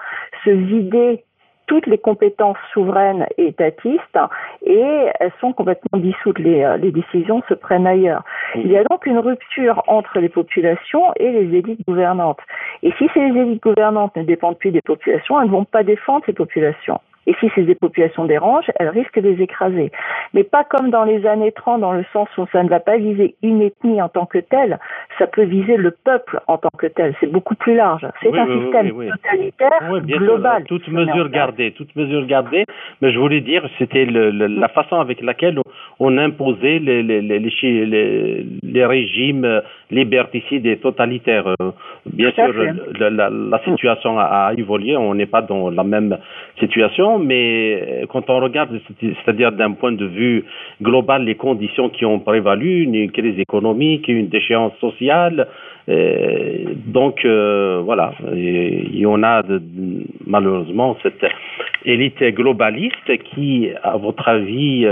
se 0.44 0.50
vider 0.50 1.24
toutes 1.68 1.86
les 1.86 1.98
compétences 1.98 2.56
souveraines 2.72 3.26
et 3.36 3.48
étatistes 3.48 4.18
et 4.66 5.06
elles 5.20 5.32
sont 5.40 5.52
complètement 5.52 6.00
dissoutes. 6.00 6.38
Les, 6.40 6.64
euh, 6.64 6.76
les 6.78 6.90
décisions 6.90 7.42
se 7.48 7.54
prennent 7.54 7.86
ailleurs. 7.86 8.24
Il 8.56 8.66
y 8.66 8.76
a 8.76 8.82
donc 8.84 9.06
une 9.06 9.18
rupture 9.18 9.82
entre 9.86 10.18
les 10.18 10.28
populations 10.28 11.12
et 11.16 11.30
les 11.30 11.58
élites 11.58 11.86
gouvernantes. 11.86 12.40
Et 12.82 12.92
si 12.98 13.08
ces 13.14 13.20
élites 13.20 13.62
gouvernantes 13.62 14.16
ne 14.16 14.24
dépendent 14.24 14.58
plus 14.58 14.72
des 14.72 14.80
populations, 14.80 15.40
elles 15.40 15.46
ne 15.46 15.52
vont 15.52 15.64
pas 15.64 15.84
défendre 15.84 16.24
ces 16.26 16.32
populations. 16.32 17.00
Et 17.28 17.34
si 17.40 17.50
ces 17.54 17.74
populations 17.74 18.24
dérangent, 18.24 18.70
elles 18.80 18.88
risquent 18.88 19.20
de 19.20 19.28
les 19.28 19.42
écraser. 19.42 19.92
Mais 20.32 20.44
pas 20.44 20.64
comme 20.64 20.88
dans 20.88 21.04
les 21.04 21.26
années 21.26 21.52
30, 21.52 21.82
dans 21.82 21.92
le 21.92 22.04
sens 22.10 22.26
où 22.38 22.46
ça 22.52 22.62
ne 22.62 22.70
va 22.70 22.80
pas 22.80 22.96
viser 22.96 23.34
une 23.42 23.60
ethnie 23.60 24.00
en 24.00 24.08
tant 24.08 24.24
que 24.24 24.38
telle, 24.38 24.78
ça 25.18 25.26
peut 25.26 25.44
viser 25.44 25.76
le 25.76 25.90
peuple 25.90 26.40
en 26.46 26.56
tant 26.56 26.70
que 26.78 26.86
tel. 26.86 27.14
C'est 27.20 27.30
beaucoup 27.30 27.54
plus 27.54 27.74
large. 27.74 28.06
C'est 28.22 28.36
un 28.36 28.46
système 28.46 28.88
totalitaire 28.88 30.00
global. 30.06 30.64
Toute 30.64 30.88
mesure 30.88 31.28
gardée, 31.28 31.72
toute 31.72 31.94
mesure 31.96 32.24
gardée. 32.24 32.64
Mais 33.02 33.12
je 33.12 33.18
voulais 33.18 33.42
dire, 33.42 33.62
c'était 33.78 34.06
la 34.06 34.68
façon 34.68 34.96
avec 34.96 35.20
laquelle 35.20 35.60
on 36.00 36.16
imposait 36.16 36.78
les, 36.78 37.02
les, 37.02 37.20
les, 37.20 38.46
les 38.62 38.86
régimes 38.86 39.60
liberticides 39.90 40.64
et 40.64 40.78
totalitaires. 40.78 41.54
Bien 42.06 42.30
sûr, 42.32 42.54
la, 42.98 43.10
la, 43.10 43.60
situation 43.64 44.18
a 44.18 44.52
évolué. 44.56 44.96
On 44.96 45.14
n'est 45.14 45.26
pas 45.26 45.42
dans 45.42 45.68
la 45.68 45.84
même 45.84 46.16
situation 46.58 47.17
mais 47.18 48.02
euh, 48.02 48.06
quand 48.08 48.28
on 48.30 48.40
regarde, 48.40 48.80
c'est-à-dire 49.00 49.52
d'un 49.52 49.72
point 49.72 49.92
de 49.92 50.06
vue 50.06 50.44
global, 50.82 51.24
les 51.24 51.34
conditions 51.34 51.88
qui 51.88 52.04
ont 52.04 52.20
prévalu, 52.20 52.82
une 52.82 53.10
crise 53.10 53.38
économique, 53.38 54.08
une 54.08 54.28
déchéance 54.28 54.72
sociale, 54.80 55.48
euh, 55.88 56.74
donc 56.86 57.24
euh, 57.24 57.80
voilà, 57.84 58.12
il 58.34 58.98
y 58.98 59.06
en 59.06 59.22
a 59.22 59.42
malheureusement 60.26 60.96
cette 61.02 61.24
élite 61.84 62.22
globaliste 62.34 63.16
qui, 63.34 63.70
à 63.82 63.96
votre 63.96 64.28
avis, 64.28 64.86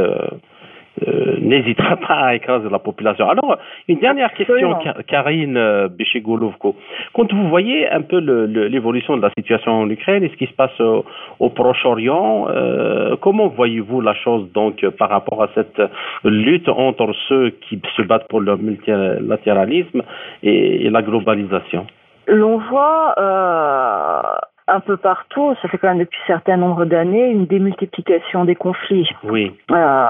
n'hésitera 1.47 1.97
pas 1.97 2.15
à 2.15 2.35
écraser 2.35 2.69
la 2.71 2.79
population. 2.79 3.29
Alors, 3.29 3.59
une 3.89 3.99
dernière 3.99 4.33
question, 4.35 4.79
Karine 5.07 5.57
euh, 5.57 5.89
Béchegolovko. 5.89 6.77
Quand 7.13 7.33
vous 7.33 7.49
voyez 7.49 7.89
un 7.91 8.03
peu 8.03 8.19
l'évolution 8.19 9.17
de 9.17 9.23
la 9.23 9.31
situation 9.37 9.73
en 9.73 9.91
Ukraine 9.91 10.25
et 10.25 10.29
ce 10.29 10.37
qui 10.37 10.47
se 10.47 10.55
passe 10.55 10.79
au, 10.81 11.51
Proche-Orient, 11.51 12.49
euh, 12.49 13.17
comment 13.21 13.49
voyez-vous 13.49 14.01
la 14.01 14.15
chose 14.15 14.51
donc 14.53 14.87
par 14.99 15.09
rapport 15.11 15.43
à 15.43 15.49
cette 15.55 15.81
lutte 16.25 16.69
entre 16.69 17.13
ceux 17.29 17.51
qui 17.51 17.81
se 17.97 18.03
battent 18.03 18.29
pour 18.29 18.41
le 18.41 18.57
multilatéralisme 18.57 20.03
et, 20.43 20.87
et 20.87 20.91
la 20.91 21.03
globalisation? 21.03 21.87
L'on 22.27 22.59
voit 22.59 23.15
un 24.69 24.81
peu 24.81 24.97
partout, 24.97 25.55
ça 25.63 25.69
fait 25.69 25.79
quand 25.79 25.89
même 25.89 25.99
depuis 25.99 26.19
un 26.25 26.27
certain 26.27 26.57
nombre 26.57 26.85
d'années, 26.85 27.31
une 27.31 27.47
démultiplication 27.47 28.45
des 28.45 28.57
conflits. 28.57 29.09
Oui. 29.23 29.55
Euh, 29.71 30.07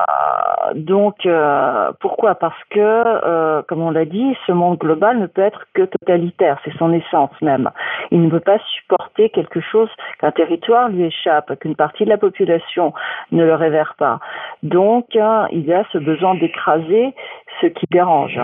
donc, 0.75 1.27
euh, 1.27 1.92
pourquoi? 2.01 2.35
Parce 2.37 2.59
que, 2.71 2.81
euh, 2.81 3.62
comme 3.69 3.83
on 3.83 3.90
l'a 3.90 4.07
dit, 4.07 4.37
ce 4.47 4.53
monde 4.53 4.79
global 4.79 5.19
ne 5.19 5.27
peut 5.27 5.42
être 5.42 5.66
que 5.75 5.83
totalitaire, 5.83 6.59
c'est 6.64 6.77
son 6.79 6.92
essence 6.92 7.31
même. 7.42 7.71
Il 8.11 8.23
ne 8.23 8.31
peut 8.31 8.40
pas 8.40 8.59
supporter 8.75 9.29
quelque 9.29 9.61
chose 9.61 9.90
qu'un 10.21 10.33
territoire 10.33 10.88
lui 10.88 11.05
échappe, 11.05 11.59
qu'une 11.59 11.77
partie 11.77 12.05
de 12.05 12.11
la 12.11 12.19
population 12.19 12.95
ne 13.33 13.45
le 13.45 13.55
révère 13.55 13.95
pas. 13.99 14.21
Donc, 14.62 15.16
hein, 15.16 15.49
il 15.53 15.66
y 15.66 15.73
a 15.75 15.85
ce 15.92 15.99
besoin 15.99 16.35
d'écraser 16.35 17.14
ce 17.61 17.66
qui 17.66 17.87
dérange. 17.90 18.40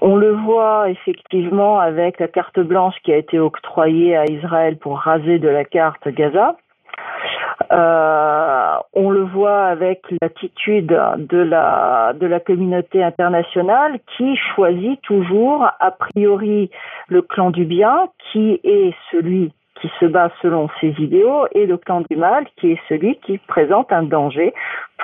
On 0.00 0.16
le 0.16 0.32
voit 0.32 0.90
effectivement 0.90 1.80
avec 1.80 2.20
la 2.20 2.28
carte 2.28 2.60
blanche 2.60 2.94
qui 3.02 3.12
a 3.12 3.16
été 3.16 3.38
octroyée 3.38 4.16
à 4.16 4.24
Israël 4.26 4.76
pour 4.76 4.98
raser 4.98 5.38
de 5.38 5.48
la 5.48 5.64
carte 5.64 6.08
Gaza. 6.08 6.56
Euh, 7.72 8.76
on 8.94 9.10
le 9.10 9.24
voit 9.24 9.64
avec 9.64 10.02
l'attitude 10.22 10.86
de 10.86 11.38
la, 11.38 12.14
de 12.18 12.26
la 12.26 12.40
communauté 12.40 13.02
internationale 13.02 13.98
qui 14.16 14.36
choisit 14.54 15.00
toujours 15.02 15.68
a 15.80 15.90
priori 15.90 16.70
le 17.08 17.20
clan 17.20 17.50
du 17.50 17.64
bien 17.64 18.08
qui 18.32 18.60
est 18.64 18.94
celui 19.10 19.52
qui 19.80 19.90
se 20.00 20.06
bat 20.06 20.30
selon 20.40 20.68
ses 20.80 20.94
idéaux 20.98 21.46
et 21.52 21.66
le 21.66 21.76
clan 21.76 22.02
du 22.08 22.16
mal 22.16 22.46
qui 22.56 22.72
est 22.72 22.80
celui 22.88 23.16
qui 23.16 23.38
présente 23.38 23.92
un 23.92 24.02
danger 24.02 24.54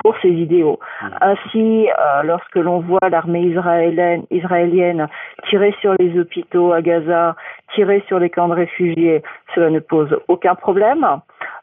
pour 0.03 0.15
ses 0.21 0.29
idéaux. 0.29 0.79
Mmh. 1.01 1.07
Ainsi, 1.21 1.89
euh, 1.89 2.23
lorsque 2.23 2.55
l'on 2.55 2.79
voit 2.79 3.09
l'armée 3.09 3.43
israélienne, 3.43 4.23
israélienne 4.31 5.07
tirer 5.49 5.73
sur 5.81 5.93
les 5.99 6.19
hôpitaux 6.19 6.73
à 6.73 6.81
Gaza, 6.81 7.35
tirer 7.73 8.03
sur 8.07 8.19
les 8.19 8.29
camps 8.29 8.47
de 8.47 8.55
réfugiés, 8.55 9.23
cela 9.53 9.69
ne 9.69 9.79
pose 9.79 10.17
aucun 10.27 10.55
problème 10.55 11.05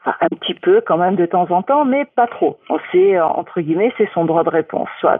un 0.05 0.27
petit 0.39 0.53
peu 0.53 0.81
quand 0.85 0.97
même 0.97 1.15
de 1.15 1.25
temps 1.25 1.49
en 1.49 1.61
temps, 1.61 1.85
mais 1.85 2.05
pas 2.05 2.27
trop. 2.27 2.57
Sait, 2.91 3.15
euh, 3.15 3.25
entre 3.25 3.61
guillemets, 3.61 3.93
c'est 3.97 4.09
son 4.13 4.25
droit 4.25 4.43
de 4.43 4.49
réponse, 4.49 4.89
soit. 4.99 5.19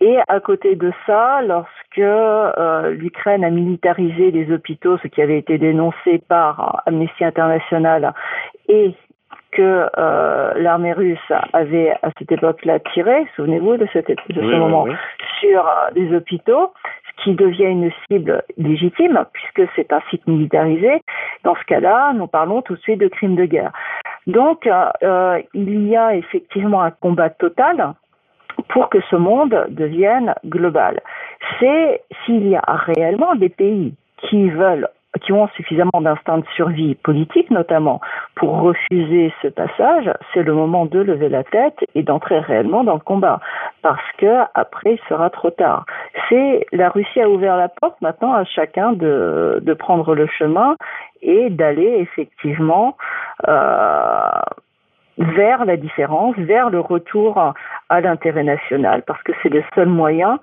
Et 0.00 0.18
à 0.28 0.40
côté 0.40 0.76
de 0.76 0.92
ça, 1.06 1.40
lorsque 1.42 1.98
euh, 1.98 2.90
l'Ukraine 2.90 3.44
a 3.44 3.50
militarisé 3.50 4.30
les 4.30 4.52
hôpitaux, 4.52 4.98
ce 4.98 5.08
qui 5.08 5.22
avait 5.22 5.38
été 5.38 5.58
dénoncé 5.58 6.18
par 6.28 6.82
Amnesty 6.86 7.24
International, 7.24 8.12
et 8.68 8.94
que 9.54 9.88
euh, 9.96 10.52
l'armée 10.56 10.92
russe 10.92 11.32
avait 11.52 11.92
à 12.02 12.10
cette 12.18 12.32
époque-là 12.32 12.80
tiré, 12.92 13.26
souvenez-vous 13.36 13.76
de, 13.76 13.86
cette, 13.92 14.08
de 14.08 14.40
ce 14.40 14.56
moment, 14.56 14.86
sur 15.40 15.64
des 15.94 16.14
hôpitaux, 16.14 16.72
qui 17.22 17.34
devient 17.34 17.64
une 17.64 17.90
cible 18.06 18.42
légitime, 18.58 19.24
puisque 19.32 19.70
c'est 19.76 19.92
un 19.92 20.00
site 20.10 20.26
militarisé. 20.26 21.00
Dans 21.44 21.54
ce 21.54 21.64
cas-là, 21.64 22.12
nous 22.12 22.26
parlons 22.26 22.62
tout 22.62 22.74
de 22.74 22.80
suite 22.80 23.00
de 23.00 23.08
crimes 23.08 23.36
de 23.36 23.44
guerre. 23.44 23.72
Donc, 24.26 24.66
euh, 24.66 25.40
il 25.54 25.88
y 25.88 25.96
a 25.96 26.14
effectivement 26.16 26.82
un 26.82 26.90
combat 26.90 27.30
total 27.30 27.94
pour 28.68 28.88
que 28.88 28.98
ce 29.10 29.16
monde 29.16 29.66
devienne 29.68 30.34
global. 30.46 31.00
C'est 31.60 32.02
s'il 32.24 32.48
y 32.48 32.56
a 32.56 32.64
réellement 32.66 33.34
des 33.34 33.48
pays 33.48 33.94
qui 34.18 34.50
veulent 34.50 34.88
qui 35.20 35.32
ont 35.32 35.48
suffisamment 35.48 36.00
d'instinct 36.00 36.38
de 36.38 36.46
survie 36.54 36.94
politique 36.96 37.50
notamment 37.50 38.00
pour 38.34 38.60
refuser 38.60 39.32
ce 39.42 39.48
passage, 39.48 40.10
c'est 40.32 40.42
le 40.42 40.54
moment 40.54 40.86
de 40.86 41.00
lever 41.00 41.28
la 41.28 41.44
tête 41.44 41.78
et 41.94 42.02
d'entrer 42.02 42.38
réellement 42.40 42.84
dans 42.84 42.94
le 42.94 43.00
combat 43.00 43.40
parce 43.82 44.02
que 44.18 44.42
après 44.54 44.94
il 44.94 45.00
sera 45.08 45.30
trop 45.30 45.50
tard. 45.50 45.86
C'est 46.28 46.66
la 46.72 46.88
Russie 46.88 47.20
a 47.20 47.28
ouvert 47.28 47.56
la 47.56 47.68
porte 47.68 48.00
maintenant 48.00 48.32
à 48.32 48.44
chacun 48.44 48.92
de, 48.92 49.60
de 49.62 49.74
prendre 49.74 50.14
le 50.14 50.26
chemin 50.26 50.76
et 51.22 51.50
d'aller 51.50 51.98
effectivement 52.00 52.96
euh, 53.48 54.40
vers 55.18 55.64
la 55.64 55.76
différence, 55.76 56.36
vers 56.36 56.70
le 56.70 56.80
retour 56.80 57.54
à 57.88 58.00
l'intérêt 58.00 58.42
national, 58.42 59.02
parce 59.06 59.22
que 59.22 59.32
c'est 59.42 59.48
le 59.48 59.62
seul 59.74 59.88
moyen 59.88 60.40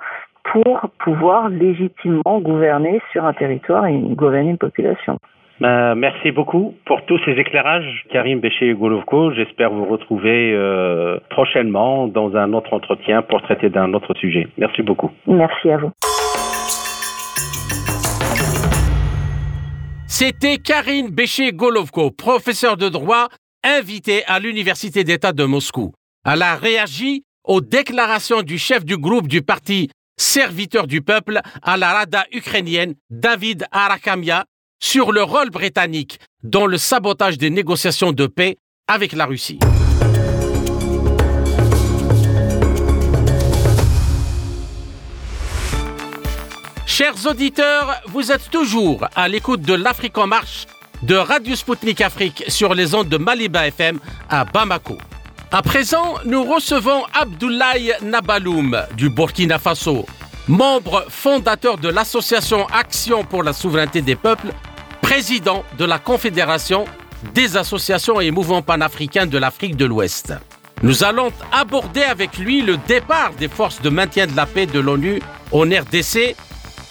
pour 0.51 0.89
pouvoir 0.99 1.49
légitimement 1.49 2.39
gouverner 2.39 3.01
sur 3.11 3.25
un 3.25 3.33
territoire 3.33 3.85
et 3.87 3.97
gouverner 3.99 4.51
une 4.51 4.57
population. 4.57 5.17
Ben, 5.61 5.93
merci 5.93 6.31
beaucoup 6.31 6.73
pour 6.85 7.05
tous 7.05 7.19
ces 7.23 7.33
éclairages, 7.33 8.05
Karim 8.11 8.39
Béché-Golovko. 8.39 9.31
J'espère 9.33 9.69
vous 9.69 9.85
retrouver 9.85 10.53
euh, 10.55 11.19
prochainement 11.29 12.07
dans 12.07 12.35
un 12.35 12.53
autre 12.53 12.73
entretien 12.73 13.21
pour 13.21 13.43
traiter 13.43 13.69
d'un 13.69 13.93
autre 13.93 14.15
sujet. 14.15 14.47
Merci 14.57 14.81
beaucoup. 14.81 15.11
Merci 15.27 15.69
à 15.69 15.77
vous. 15.77 15.91
C'était 20.07 20.57
Karine 20.57 21.09
Béché-Golovko, 21.09 22.09
professeure 22.11 22.77
de 22.77 22.89
droit, 22.89 23.27
invitée 23.63 24.23
à 24.27 24.39
l'Université 24.39 25.03
d'État 25.03 25.31
de 25.31 25.43
Moscou. 25.43 25.91
Elle 26.25 26.41
a 26.41 26.55
réagi 26.55 27.23
aux 27.43 27.61
déclarations 27.61 28.41
du 28.41 28.57
chef 28.57 28.83
du 28.83 28.97
groupe 28.97 29.27
du 29.27 29.41
parti 29.41 29.89
serviteur 30.21 30.85
du 30.85 31.01
peuple 31.01 31.41
à 31.63 31.77
la 31.77 31.93
Rada 31.93 32.25
ukrainienne 32.31 32.93
David 33.09 33.65
Arakamia 33.71 34.45
sur 34.79 35.11
le 35.11 35.23
rôle 35.23 35.49
britannique 35.49 36.19
dans 36.43 36.67
le 36.67 36.77
sabotage 36.77 37.37
des 37.37 37.49
négociations 37.49 38.11
de 38.11 38.27
paix 38.27 38.57
avec 38.87 39.13
la 39.13 39.25
Russie. 39.25 39.59
Chers 46.85 47.25
auditeurs, 47.25 48.01
vous 48.07 48.31
êtes 48.31 48.51
toujours 48.51 49.07
à 49.15 49.27
l'écoute 49.27 49.61
de 49.61 49.73
l'Afrique 49.73 50.17
en 50.19 50.27
marche 50.27 50.67
de 51.01 51.15
Radio 51.15 51.55
Sputnik 51.55 51.99
Afrique 52.01 52.43
sur 52.47 52.75
les 52.75 52.93
ondes 52.93 53.09
de 53.09 53.17
Maliba 53.17 53.67
FM 53.67 53.99
à 54.29 54.45
Bamako. 54.45 54.97
À 55.53 55.61
présent, 55.61 56.15
nous 56.23 56.45
recevons 56.45 57.03
Abdoulaye 57.13 57.93
Nabaloum 58.01 58.83
du 58.95 59.09
Burkina 59.09 59.59
Faso, 59.59 60.05
membre 60.47 61.05
fondateur 61.09 61.77
de 61.77 61.89
l'association 61.89 62.65
Action 62.67 63.23
pour 63.23 63.43
la 63.43 63.53
souveraineté 63.53 64.01
des 64.01 64.15
peuples, 64.15 64.53
président 65.01 65.63
de 65.77 65.85
la 65.85 65.99
Confédération 65.99 66.85
des 67.33 67.57
associations 67.57 68.19
et 68.19 68.31
mouvements 68.31 68.61
panafricains 68.61 69.27
de 69.27 69.37
l'Afrique 69.37 69.75
de 69.75 69.85
l'Ouest. 69.85 70.33
Nous 70.83 71.03
allons 71.03 71.31
aborder 71.51 72.01
avec 72.01 72.37
lui 72.39 72.61
le 72.61 72.77
départ 72.77 73.31
des 73.37 73.47
forces 73.47 73.81
de 73.81 73.89
maintien 73.89 74.25
de 74.25 74.35
la 74.35 74.47
paix 74.47 74.65
de 74.65 74.79
l'ONU 74.79 75.21
en 75.51 75.61
RDC 75.61 76.35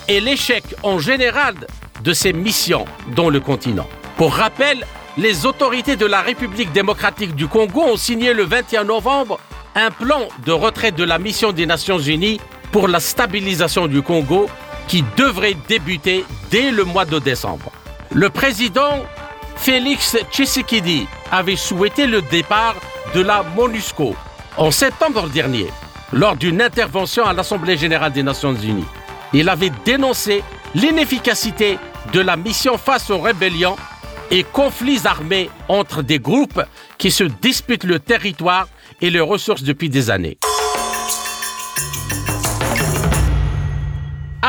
et 0.08 0.20
l'échec 0.20 0.62
en 0.84 1.00
général 1.00 1.54
de 2.04 2.12
ces 2.12 2.32
missions 2.32 2.84
dans 3.16 3.28
le 3.28 3.40
continent. 3.40 3.88
Pour 4.16 4.34
rappel, 4.34 4.86
les 5.18 5.44
autorités 5.44 5.96
de 5.96 6.06
la 6.06 6.20
République 6.20 6.70
démocratique 6.70 7.34
du 7.34 7.48
Congo 7.48 7.82
ont 7.82 7.96
signé 7.96 8.32
le 8.32 8.44
21 8.44 8.84
novembre 8.84 9.40
un 9.74 9.90
plan 9.90 10.28
de 10.46 10.52
retrait 10.52 10.92
de 10.92 11.04
la 11.04 11.18
mission 11.18 11.52
des 11.52 11.66
Nations 11.66 11.98
Unies 11.98 12.40
pour 12.72 12.88
la 12.88 13.00
stabilisation 13.00 13.86
du 13.86 14.02
Congo 14.02 14.48
qui 14.88 15.04
devrait 15.16 15.56
débuter 15.68 16.24
dès 16.50 16.70
le 16.70 16.84
mois 16.84 17.04
de 17.04 17.18
décembre. 17.18 17.70
Le 18.12 18.28
président 18.28 19.04
Félix 19.56 20.16
Tshisekedi 20.32 21.06
avait 21.30 21.56
souhaité 21.56 22.06
le 22.06 22.22
départ 22.22 22.74
de 23.14 23.20
la 23.20 23.42
MONUSCO 23.54 24.14
en 24.56 24.70
septembre 24.70 25.28
dernier 25.28 25.66
lors 26.12 26.34
d'une 26.36 26.60
intervention 26.60 27.24
à 27.24 27.32
l'Assemblée 27.32 27.76
générale 27.76 28.12
des 28.12 28.22
Nations 28.22 28.54
unies. 28.54 28.86
Il 29.32 29.48
avait 29.48 29.70
dénoncé 29.84 30.42
l'inefficacité 30.74 31.78
de 32.12 32.20
la 32.20 32.36
mission 32.36 32.78
face 32.78 33.10
aux 33.10 33.20
rébellions 33.20 33.76
et 34.30 34.44
conflits 34.44 35.00
armés 35.04 35.50
entre 35.68 36.02
des 36.02 36.18
groupes 36.18 36.62
qui 36.98 37.10
se 37.10 37.24
disputent 37.24 37.84
le 37.84 37.98
territoire 38.00 38.68
et 39.00 39.10
les 39.10 39.20
ressources 39.20 39.62
depuis 39.62 39.88
des 39.88 40.10
années. 40.10 40.38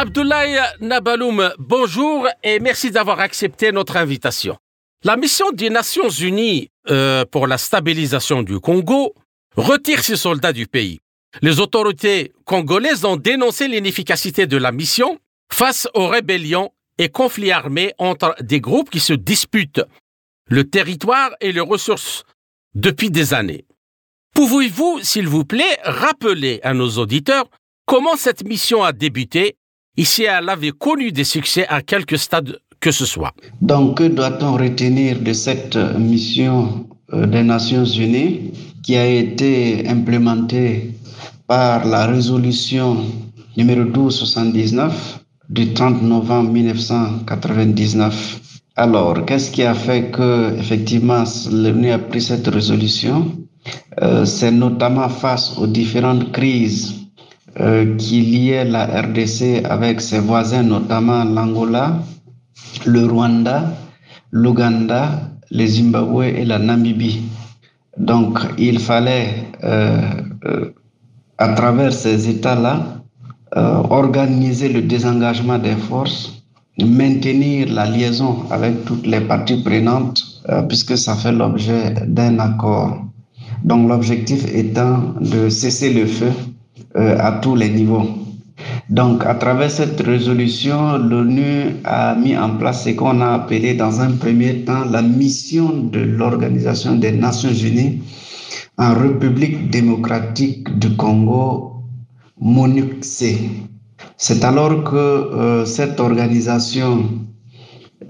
Abdoulaye 0.02 0.60
Nabaloum, 0.80 1.54
bonjour 1.60 2.28
et 2.42 2.60
merci 2.60 2.90
d'avoir 2.90 3.20
accepté 3.20 3.72
notre 3.72 3.98
invitation. 3.98 4.58
La 5.04 5.16
mission 5.16 5.52
des 5.52 5.70
Nations 5.70 6.10
Unies 6.10 6.70
euh, 6.90 7.24
pour 7.24 7.46
la 7.46 7.60
stabilisation 7.60 8.42
du 8.42 8.60
Congo 8.60 9.14
retire 9.56 10.04
ses 10.04 10.16
soldats 10.16 10.54
du 10.54 10.66
pays. 10.66 11.02
Les 11.44 11.60
autorités 11.60 12.34
congolaises 12.46 13.06
ont 13.06 13.16
dénoncé 13.16 13.68
l'inefficacité 13.68 14.48
de 14.48 14.58
la 14.58 14.72
mission 14.72 15.20
face 15.54 15.88
aux 15.94 16.08
rébellions 16.08 16.72
et 16.98 17.10
conflits 17.10 17.52
armés 17.52 17.94
entre 18.00 18.36
des 18.42 18.60
groupes 18.60 18.90
qui 18.90 19.00
se 19.00 19.14
disputent 19.14 19.84
le 20.48 20.68
territoire 20.68 21.30
et 21.42 21.52
les 21.52 21.60
ressources 21.60 22.24
depuis 22.74 23.12
des 23.12 23.36
années. 23.36 23.66
Pouvez-vous, 24.34 25.02
s'il 25.04 25.28
vous 25.28 25.46
plaît, 25.46 25.78
rappeler 25.84 26.60
à 26.64 26.74
nos 26.74 26.90
auditeurs 26.98 27.46
comment 27.86 28.16
cette 28.16 28.44
mission 28.44 28.84
a 28.84 28.94
débuté 28.94 29.58
si 29.98 30.24
elle 30.24 30.50
avait 30.50 30.72
connu 30.72 31.12
des 31.12 31.24
succès 31.24 31.68
à 31.68 31.82
quelque 31.82 32.18
stade 32.18 32.60
que 32.80 32.92
ce 32.92 33.06
soit 33.06 33.34
Donc, 33.62 33.98
que 33.98 34.04
doit-on 34.08 34.54
retenir 34.54 35.20
de 35.20 35.34
cette 35.34 35.78
mission 36.00 36.88
euh, 37.14 37.28
des 37.28 37.44
Nations 37.44 37.86
Unies 37.86 38.52
qui 38.84 38.96
a 38.98 39.06
été 39.08 39.88
implémentée 39.88 40.92
par 41.48 41.86
la 41.86 42.08
résolution 42.08 42.98
numéro 43.56 43.82
1279 43.82 45.20
du 45.50 45.74
30 45.74 46.02
novembre 46.02 46.52
1999. 46.52 48.40
Alors, 48.78 49.26
qu'est-ce 49.26 49.52
qui 49.52 49.64
a 49.64 49.74
fait 49.76 50.10
que, 50.12 50.58
effectivement, 50.58 51.24
l'ONU 51.52 51.92
a 51.92 52.00
pris 52.00 52.22
cette 52.22 52.48
résolution? 52.48 53.32
Euh, 54.02 54.26
C'est 54.26 54.52
notamment 54.52 55.10
face 55.10 55.56
aux 55.58 55.68
différentes 55.68 56.32
crises 56.32 57.01
euh, 57.60 57.98
qui 57.98 58.22
liaient 58.22 58.64
la 58.64 58.86
RDC 58.86 59.66
avec 59.66 60.00
ses 60.00 60.20
voisins, 60.20 60.64
notamment 60.64 61.26
l'Angola, 61.26 62.00
le 62.86 63.06
Rwanda, 63.06 63.74
l'Ouganda, 64.32 65.30
le 65.52 65.66
Zimbabwe 65.66 66.24
et 66.24 66.46
la 66.46 66.60
Namibie. 66.60 67.24
Donc, 67.98 68.40
il 68.58 68.80
fallait, 68.80 69.48
euh, 69.64 70.02
euh 70.46 70.72
à 71.38 71.54
travers 71.54 71.92
ces 71.92 72.30
États-là, 72.30 73.02
organiser 73.56 74.70
le 74.70 74.84
désengagement 74.84 75.58
des 75.58 75.76
forces, 75.76 76.44
maintenir 76.78 77.74
la 77.74 77.90
liaison 77.90 78.46
avec 78.52 78.86
toutes 78.86 79.08
les 79.08 79.22
parties 79.22 79.64
prenantes, 79.64 80.22
puisque 80.70 80.96
ça 80.96 81.16
fait 81.16 81.32
l'objet 81.32 81.96
d'un 82.06 82.38
accord. 82.38 83.06
Donc 83.64 83.90
l'objectif 83.90 84.46
étant 84.54 85.16
de 85.20 85.50
cesser 85.50 85.92
le 85.94 86.06
feu 86.06 86.32
euh, 86.96 87.18
à 87.20 87.34
tous 87.34 87.56
les 87.56 87.70
niveaux. 87.70 88.08
Donc, 88.90 89.26
à 89.26 89.36
travers 89.36 89.72
cette 89.72 90.02
résolution, 90.02 90.98
l'ONU 90.98 91.78
a 91.84 92.16
mis 92.16 92.38
en 92.38 92.58
place 92.58 92.84
ce 92.84 92.90
qu'on 92.92 93.22
a 93.22 93.34
appelé 93.34 93.74
dans 93.74 94.02
un 94.02 94.12
premier 94.12 94.66
temps 94.66 94.86
la 94.92 95.02
mission 95.02 95.70
de 95.84 96.00
l'Organisation 96.00 96.96
des 96.96 97.12
Nations 97.12 97.54
Unies 97.54 98.02
en 98.78 98.94
République 98.94 99.70
démocratique 99.70 100.78
du 100.78 100.96
Congo 100.96 101.84
MONUC-C. 102.42 103.38
C'est 104.18 104.44
alors 104.44 104.84
que 104.84 104.96
euh, 104.96 105.66
cette 105.66 106.00
organisation 106.00 107.06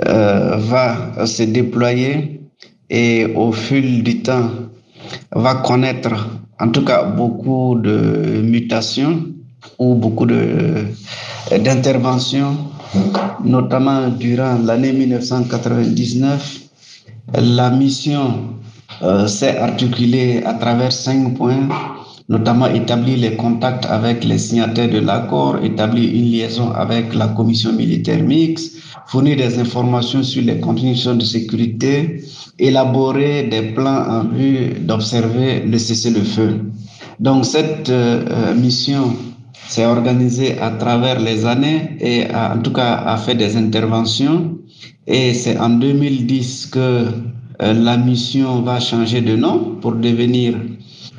euh, 0.07 0.57
va 0.57 1.25
se 1.25 1.43
déployer 1.43 2.41
et 2.89 3.27
au 3.35 3.51
fil 3.51 4.03
du 4.03 4.21
temps 4.21 4.49
va 5.33 5.55
connaître 5.55 6.40
en 6.61 6.69
tout 6.69 6.85
cas 6.85 7.03
beaucoup 7.03 7.75
de 7.75 8.41
mutations 8.43 9.25
ou 9.79 9.95
beaucoup 9.95 10.27
d'interventions, 10.27 12.55
notamment 13.43 14.09
durant 14.09 14.59
l'année 14.63 14.93
1999. 14.93 16.59
La 17.33 17.71
mission 17.71 18.55
euh, 19.01 19.25
s'est 19.27 19.57
articulée 19.57 20.43
à 20.45 20.53
travers 20.53 20.91
cinq 20.91 21.35
points 21.35 21.67
notamment 22.31 22.67
établir 22.67 23.17
les 23.17 23.35
contacts 23.35 23.85
avec 23.85 24.23
les 24.23 24.37
signataires 24.37 24.89
de 24.89 24.99
l'accord, 24.99 25.57
établir 25.61 26.09
une 26.15 26.31
liaison 26.31 26.71
avec 26.71 27.13
la 27.13 27.27
commission 27.27 27.73
militaire 27.73 28.23
mixte, 28.23 28.77
fournir 29.07 29.35
des 29.35 29.59
informations 29.59 30.23
sur 30.23 30.41
les 30.41 30.57
conditions 30.61 31.15
de 31.15 31.25
sécurité, 31.25 32.23
élaborer 32.57 33.43
des 33.51 33.73
plans 33.73 34.03
en 34.07 34.23
vue 34.29 34.69
d'observer 34.79 35.59
le 35.59 35.77
cessez-le-feu. 35.77 36.61
Donc 37.19 37.45
cette 37.45 37.89
euh, 37.89 38.55
mission 38.55 39.13
s'est 39.67 39.85
organisée 39.85 40.57
à 40.59 40.71
travers 40.71 41.19
les 41.19 41.45
années 41.45 41.97
et 41.99 42.23
en 42.33 42.59
tout 42.61 42.71
cas 42.71 43.03
a 43.05 43.17
fait 43.17 43.35
des 43.35 43.57
interventions. 43.57 44.57
Et 45.05 45.33
c'est 45.33 45.57
en 45.59 45.69
2010 45.69 46.67
que 46.67 46.79
euh, 46.79 47.73
la 47.73 47.97
mission 47.97 48.61
va 48.61 48.79
changer 48.79 49.19
de 49.19 49.35
nom 49.35 49.75
pour 49.81 49.93
devenir 49.95 50.55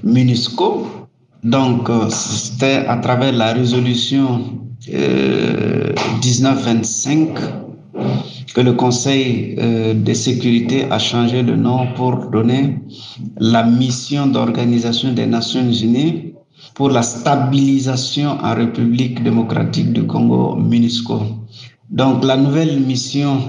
MINUSCO. 0.04 1.01
Donc, 1.42 1.90
euh, 1.90 2.08
c'était 2.08 2.86
à 2.86 2.98
travers 2.98 3.32
la 3.32 3.52
résolution 3.52 4.42
1925 4.86 7.30
euh, 7.36 7.40
que 8.54 8.60
le 8.60 8.74
Conseil 8.74 9.56
euh, 9.58 9.92
de 9.92 10.14
sécurité 10.14 10.84
a 10.90 11.00
changé 11.00 11.42
de 11.42 11.54
nom 11.54 11.88
pour 11.96 12.26
donner 12.30 12.78
la 13.38 13.64
mission 13.64 14.28
d'organisation 14.28 15.12
des 15.14 15.26
Nations 15.26 15.68
Unies 15.68 16.32
pour 16.74 16.90
la 16.90 17.02
stabilisation 17.02 18.38
en 18.40 18.54
République 18.54 19.24
démocratique 19.24 19.92
du 19.92 20.06
Congo, 20.06 20.54
MINUSCO. 20.54 21.22
Donc, 21.90 22.22
la 22.24 22.36
nouvelle 22.36 22.78
mission 22.78 23.40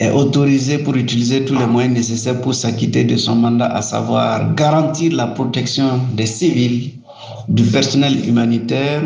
est 0.00 0.10
autorisé 0.10 0.78
pour 0.78 0.96
utiliser 0.96 1.44
tous 1.44 1.56
les 1.56 1.66
moyens 1.66 1.94
nécessaires 1.94 2.40
pour 2.40 2.54
s'acquitter 2.54 3.04
de 3.04 3.14
son 3.16 3.36
mandat, 3.36 3.66
à 3.66 3.82
savoir 3.82 4.56
garantir 4.56 5.12
la 5.14 5.28
protection 5.28 6.00
des 6.14 6.26
civils, 6.26 6.97
du 7.48 7.64
personnel 7.64 8.28
humanitaire 8.28 9.02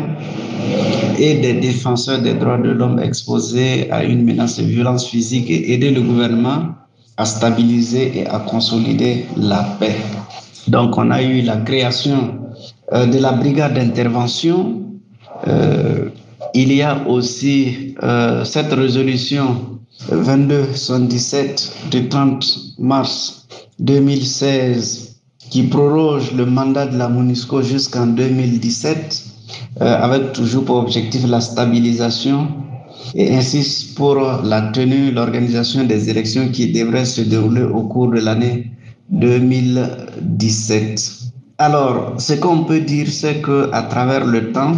et 1.17 1.35
des 1.35 1.53
défenseurs 1.53 2.21
des 2.21 2.33
droits 2.33 2.57
de 2.57 2.69
l'homme 2.71 2.99
exposés 2.99 3.89
à 3.91 4.03
une 4.03 4.23
menace 4.23 4.57
de 4.59 4.63
violence 4.63 5.07
physique 5.07 5.49
et 5.49 5.73
aider 5.73 5.91
le 5.91 6.01
gouvernement 6.01 6.75
à 7.17 7.25
stabiliser 7.25 8.19
et 8.19 8.27
à 8.27 8.39
consolider 8.39 9.25
la 9.37 9.63
paix. 9.79 9.95
Donc 10.67 10.97
on 10.97 11.11
a 11.11 11.21
eu 11.21 11.41
la 11.41 11.57
création 11.57 12.39
euh, 12.91 13.05
de 13.05 13.19
la 13.19 13.33
brigade 13.33 13.75
d'intervention. 13.75 14.83
Euh, 15.47 16.09
il 16.53 16.73
y 16.73 16.81
a 16.81 17.07
aussi 17.07 17.95
euh, 18.03 18.43
cette 18.43 18.73
résolution 18.73 19.79
2277 20.11 21.73
du 21.91 22.09
30 22.09 22.45
mars 22.79 23.47
2016 23.79 25.12
qui 25.53 25.61
proroge 25.61 26.33
le 26.33 26.47
mandat 26.47 26.87
de 26.87 26.97
la 26.97 27.07
MONUSCO 27.07 27.61
jusqu'en 27.61 28.07
2017 28.07 29.23
euh, 29.81 29.97
avec 30.01 30.33
toujours 30.33 30.65
pour 30.65 30.77
objectif 30.77 31.27
la 31.27 31.41
stabilisation 31.41 32.47
et 33.13 33.35
insiste 33.35 33.93
pour 33.93 34.15
la 34.15 34.61
tenue, 34.71 35.11
l'organisation 35.11 35.83
des 35.83 36.09
élections 36.09 36.49
qui 36.49 36.71
devraient 36.71 37.05
se 37.05 37.21
dérouler 37.21 37.61
au 37.61 37.83
cours 37.83 38.09
de 38.09 38.19
l'année 38.19 38.71
2017. 39.11 41.19
Alors, 41.59 42.15
ce 42.17 42.33
qu'on 42.33 42.63
peut 42.63 42.79
dire, 42.79 43.05
c'est 43.11 43.39
que 43.41 43.69
à 43.73 43.83
travers 43.83 44.25
le 44.25 44.51
temps, 44.53 44.73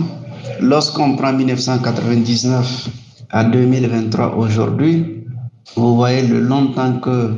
lorsqu'on 0.59 1.15
prend 1.15 1.31
1999 1.31 2.89
à 3.29 3.45
2023 3.45 4.35
aujourd'hui, 4.35 5.23
vous 5.77 5.95
voyez 5.95 6.27
le 6.27 6.41
longtemps 6.41 6.99
que 6.99 7.31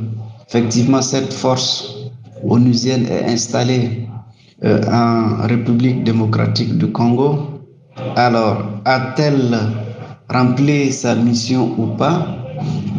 effectivement 0.48 1.02
cette 1.02 1.32
force 1.32 1.97
onusienne 2.44 3.06
est 3.06 3.24
installée 3.24 4.08
euh, 4.64 4.80
en 4.90 5.46
République 5.46 6.04
démocratique 6.04 6.76
du 6.78 6.90
Congo. 6.92 7.60
Alors, 8.16 8.62
a-t-elle 8.84 9.58
rempli 10.28 10.92
sa 10.92 11.14
mission 11.14 11.74
ou 11.78 11.96
pas? 11.96 12.26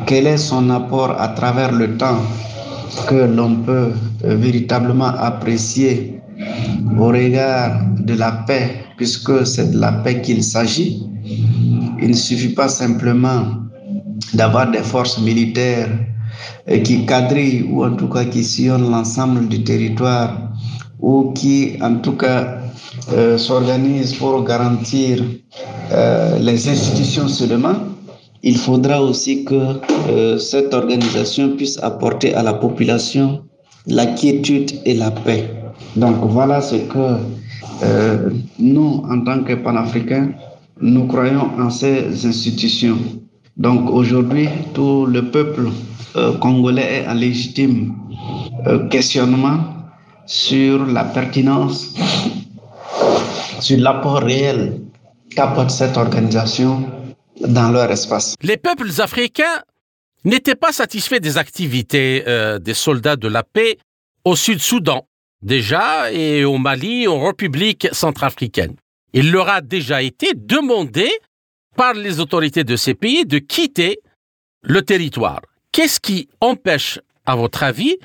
Quel 0.06 0.28
est 0.28 0.38
son 0.38 0.70
apport 0.70 1.20
à 1.20 1.30
travers 1.30 1.72
le 1.72 1.98
temps 1.98 2.20
que 3.08 3.28
l'on 3.36 3.56
peut 3.58 3.92
véritablement 4.24 5.14
apprécier 5.18 6.22
au 6.98 7.08
regard 7.08 7.82
de 8.00 8.14
la 8.14 8.32
paix, 8.48 8.82
puisque 8.98 9.46
c'est 9.46 9.72
de 9.72 9.80
la 9.80 9.92
paix 9.92 10.22
qu'il 10.22 10.44
s'agit? 10.44 11.04
Il 12.02 12.10
ne 12.10 12.14
suffit 12.14 12.54
pas 12.54 12.68
simplement 12.70 13.44
d'avoir 14.34 14.72
des 14.72 14.80
forces 14.84 15.20
militaires 15.20 15.90
qui 16.84 17.06
quadrillent 17.06 17.64
ou 17.72 17.84
en 17.84 17.96
tout 17.96 18.08
cas 18.08 18.26
qui 18.26 18.44
sillonnent 18.44 18.90
l'ensemble 18.92 19.48
du 19.48 19.64
territoire 19.64 20.50
ou 21.00 21.32
qui 21.34 21.78
en 21.82 21.96
tout 21.96 22.14
cas 22.14 22.60
euh, 23.14 23.38
s'organisent 23.38 24.14
pour 24.14 24.44
garantir 24.44 25.24
euh, 25.92 26.38
les 26.40 26.70
institutions 26.70 27.28
seulement, 27.28 27.76
il 28.44 28.58
faudra 28.58 29.02
aussi 29.02 29.44
que 29.46 29.80
euh, 30.10 30.38
cette 30.38 30.74
organisation 30.74 31.56
puisse 31.56 31.80
apporter 31.82 32.34
à 32.36 32.44
la 32.44 32.54
population 32.54 33.42
la 33.88 34.06
quiétude 34.06 34.74
et 34.86 34.94
la 34.94 35.12
paix. 35.12 35.50
Donc 35.96 36.18
voilà 36.22 36.62
ce 36.62 36.76
que 36.76 37.18
nous, 38.60 39.04
en 39.10 39.22
tant 39.22 39.42
que 39.44 39.54
panafricains, 39.54 40.32
nous 40.82 41.08
croyons 41.08 41.50
en 41.58 41.70
ces 41.70 42.26
institutions. 42.26 42.98
Donc 43.60 43.90
aujourd'hui, 43.92 44.48
tout 44.74 45.06
le 45.06 45.30
peuple 45.30 45.70
congolais 46.42 47.02
est 47.02 47.08
en 47.08 47.14
légitime 47.14 47.94
questionnement 48.90 49.80
sur 50.26 50.86
la 50.86 51.04
pertinence, 51.04 51.94
sur 53.60 53.78
l'apport 53.78 54.22
réel 54.22 54.82
qu'apporte 55.36 55.72
cette 55.72 55.98
organisation 55.98 56.90
dans 57.42 57.72
leur 57.72 57.92
espace. 57.92 58.36
Les 58.42 58.58
peuples 58.58 58.90
africains 59.00 59.62
n'étaient 60.26 60.56
pas 60.56 60.72
satisfaits 60.72 61.20
des 61.20 61.38
activités 61.38 62.24
euh, 62.28 62.60
des 62.60 62.74
soldats 62.74 63.16
de 63.16 63.28
la 63.28 63.44
paix 63.44 63.78
au 64.26 64.36
Sud-Soudan, 64.36 65.08
déjà, 65.42 66.12
et 66.12 66.44
au 66.44 66.58
Mali, 66.58 67.08
en 67.08 67.26
République 67.26 67.88
centrafricaine. 67.92 68.76
Il 69.14 69.32
leur 69.32 69.50
a 69.50 69.62
déjà 69.62 70.02
été 70.02 70.34
demandé 70.36 71.10
par 71.76 71.94
les 71.94 72.20
autorités 72.20 72.64
de 72.64 72.76
ces 72.76 72.94
pays 72.94 73.26
de 73.26 73.40
quitter 73.40 74.00
le 74.62 74.82
territoire. 74.82 75.42
Qu'est-ce 75.72 76.00
qui 76.00 76.30
empêche, 76.42 77.00
à 77.26 77.36
votre 77.36 77.64
avis, 77.64 77.96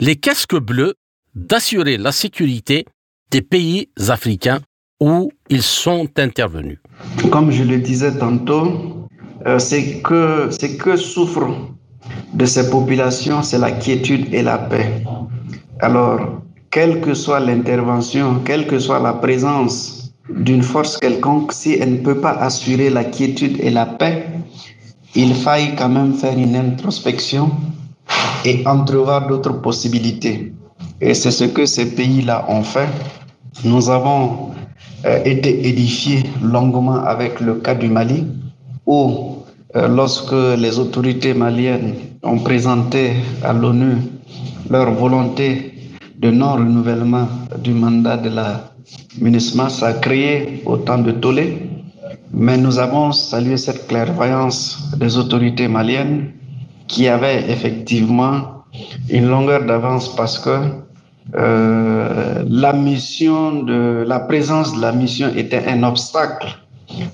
les 0.00 0.16
casques 0.16 0.58
bleus 0.58 0.94
d'assurer 1.34 1.96
la 1.96 2.12
sécurité 2.12 2.84
des 3.30 3.42
pays 3.42 3.88
africains 4.08 4.60
où 5.00 5.30
ils 5.48 5.62
sont 5.62 6.08
intervenus? 6.18 6.78
Comme 7.30 7.50
je 7.50 7.64
le 7.64 7.78
disais 7.78 8.16
tantôt, 8.18 9.08
euh, 9.46 9.58
c'est 9.58 10.00
que, 10.02 10.48
que 10.76 10.96
souffrent 10.96 11.74
de 12.32 12.46
ces 12.46 12.70
populations, 12.70 13.42
c'est 13.42 13.58
la 13.58 13.72
quiétude 13.72 14.32
et 14.34 14.42
la 14.42 14.58
paix. 14.58 15.04
Alors, 15.80 16.42
quelle 16.70 17.00
que 17.00 17.14
soit 17.14 17.40
l'intervention, 17.40 18.40
quelle 18.44 18.66
que 18.66 18.78
soit 18.78 19.00
la 19.00 19.12
présence 19.12 20.03
d'une 20.28 20.62
force 20.62 20.96
quelconque, 20.96 21.52
si 21.52 21.74
elle 21.74 21.92
ne 21.92 21.98
peut 21.98 22.20
pas 22.20 22.32
assurer 22.32 22.90
la 22.90 23.04
quiétude 23.04 23.58
et 23.60 23.70
la 23.70 23.86
paix, 23.86 24.26
il 25.14 25.34
faille 25.34 25.74
quand 25.76 25.88
même 25.88 26.14
faire 26.14 26.36
une 26.38 26.56
introspection 26.56 27.50
et 28.44 28.66
entrevoir 28.66 29.26
d'autres 29.26 29.60
possibilités. 29.60 30.52
Et 31.00 31.14
c'est 31.14 31.30
ce 31.30 31.44
que 31.44 31.66
ces 31.66 31.94
pays-là 31.94 32.46
ont 32.48 32.62
fait. 32.62 32.88
Nous 33.64 33.90
avons 33.90 34.50
euh, 35.04 35.22
été 35.24 35.68
édifiés 35.68 36.22
longuement 36.42 37.04
avec 37.04 37.40
le 37.40 37.56
cas 37.56 37.74
du 37.74 37.88
Mali, 37.88 38.26
où 38.86 39.36
euh, 39.76 39.88
lorsque 39.88 40.32
les 40.32 40.78
autorités 40.78 41.34
maliennes 41.34 41.94
ont 42.22 42.38
présenté 42.38 43.12
à 43.42 43.52
l'ONU 43.52 43.96
leur 44.70 44.92
volonté 44.92 45.74
de 46.18 46.30
non-renouvellement 46.30 47.28
du 47.62 47.72
mandat 47.72 48.16
de 48.16 48.30
la 48.30 48.73
MINUSMA, 49.20 49.68
ça 49.68 49.86
a 49.88 49.92
créé 49.94 50.62
autant 50.66 50.98
de 50.98 51.12
tollé. 51.12 51.58
Mais 52.32 52.56
nous 52.56 52.78
avons 52.78 53.12
salué 53.12 53.56
cette 53.56 53.86
clairvoyance 53.86 54.78
des 54.96 55.16
autorités 55.16 55.68
maliennes 55.68 56.32
qui 56.88 57.08
avaient 57.08 57.50
effectivement 57.50 58.64
une 59.08 59.28
longueur 59.28 59.64
d'avance 59.64 60.14
parce 60.16 60.38
que 60.38 60.58
euh, 61.36 62.44
la 62.48 62.72
mission 62.72 63.62
de 63.62 64.04
la 64.06 64.20
présence 64.20 64.76
de 64.76 64.80
la 64.82 64.92
mission 64.92 65.30
était 65.34 65.64
un 65.66 65.82
obstacle 65.82 66.48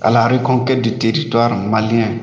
à 0.01 0.11
la 0.11 0.27
reconquête 0.27 0.81
du 0.81 0.97
territoire 0.97 1.55
malien. 1.55 2.17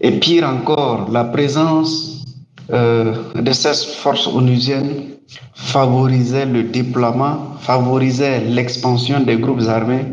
Et 0.00 0.12
pire 0.12 0.48
encore, 0.48 1.10
la 1.10 1.24
présence 1.24 2.24
euh, 2.70 3.14
de 3.34 3.52
ces 3.52 3.74
forces 3.96 4.28
onusiennes 4.28 5.17
favorisait 5.54 6.46
le 6.46 6.64
déploiement, 6.64 7.54
favorisait 7.60 8.40
l'expansion 8.40 9.20
des 9.20 9.36
groupes 9.36 9.68
armés 9.68 10.06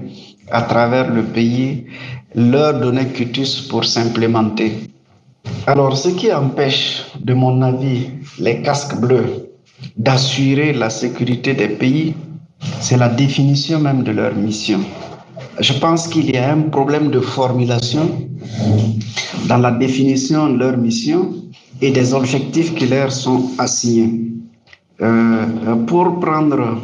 à 0.52 0.62
travers 0.62 1.12
le 1.12 1.24
pays, 1.24 1.86
leur 2.36 2.80
donnait 2.80 3.08
cutus 3.08 3.62
pour 3.62 3.86
s'implémenter. 3.86 4.74
Alors, 5.68 5.98
ce 5.98 6.10
qui 6.10 6.32
empêche, 6.34 7.06
de 7.20 7.34
mon 7.34 7.62
avis, 7.62 8.10
les 8.40 8.62
casques 8.62 8.96
bleus 9.00 9.50
d'assurer 9.98 10.74
la 10.74 10.90
sécurité 10.90 11.54
des 11.54 11.70
pays, 11.70 12.14
c'est 12.82 12.98
la 12.98 13.10
définition 13.10 13.80
même 13.80 14.04
de 14.04 14.12
leur 14.12 14.36
mission. 14.36 14.80
Je 15.60 15.74
pense 15.74 16.08
qu'il 16.08 16.32
y 16.32 16.38
a 16.38 16.52
un 16.52 16.64
problème 16.64 17.10
de 17.12 17.20
formulation 17.20 18.28
dans 19.48 19.58
la 19.58 19.72
définition 19.72 20.50
de 20.50 20.58
leur 20.58 20.78
mission 20.78 21.34
et 21.82 21.92
des 21.92 22.14
objectifs 22.14 22.74
qui 22.76 22.88
leur 22.88 23.12
sont 23.12 23.52
assignés. 23.58 24.35
Euh, 25.02 25.76
pour 25.88 26.22
prendre 26.22 26.78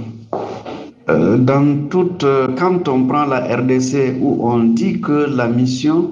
euh, 1.09 1.37
dans 1.37 1.87
toute, 1.89 2.25
quand 2.57 2.87
on 2.89 3.05
prend 3.05 3.25
la 3.25 3.55
RDC 3.55 4.17
où 4.19 4.49
on 4.49 4.65
dit 4.65 4.99
que 4.99 5.27
la 5.33 5.47
mission, 5.47 6.11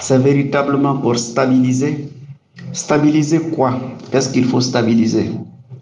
c'est 0.00 0.18
véritablement 0.18 0.96
pour 0.96 1.18
stabiliser. 1.18 2.08
Stabiliser 2.72 3.40
quoi? 3.40 3.78
Qu'est-ce 4.10 4.30
qu'il 4.32 4.46
faut 4.46 4.62
stabiliser? 4.62 5.30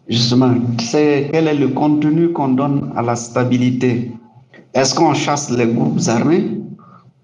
Justement, 0.09 0.55
c'est 0.81 1.29
quel 1.33 1.47
est 1.47 1.55
le 1.55 1.69
contenu 1.69 2.33
qu'on 2.33 2.49
donne 2.49 2.91
à 2.97 3.03
la 3.03 3.15
stabilité? 3.15 4.13
Est-ce 4.75 4.95
qu'on 4.95 5.15
chasse 5.15 5.51
les 5.51 5.67
groupes 5.67 6.01
armés? 6.09 6.51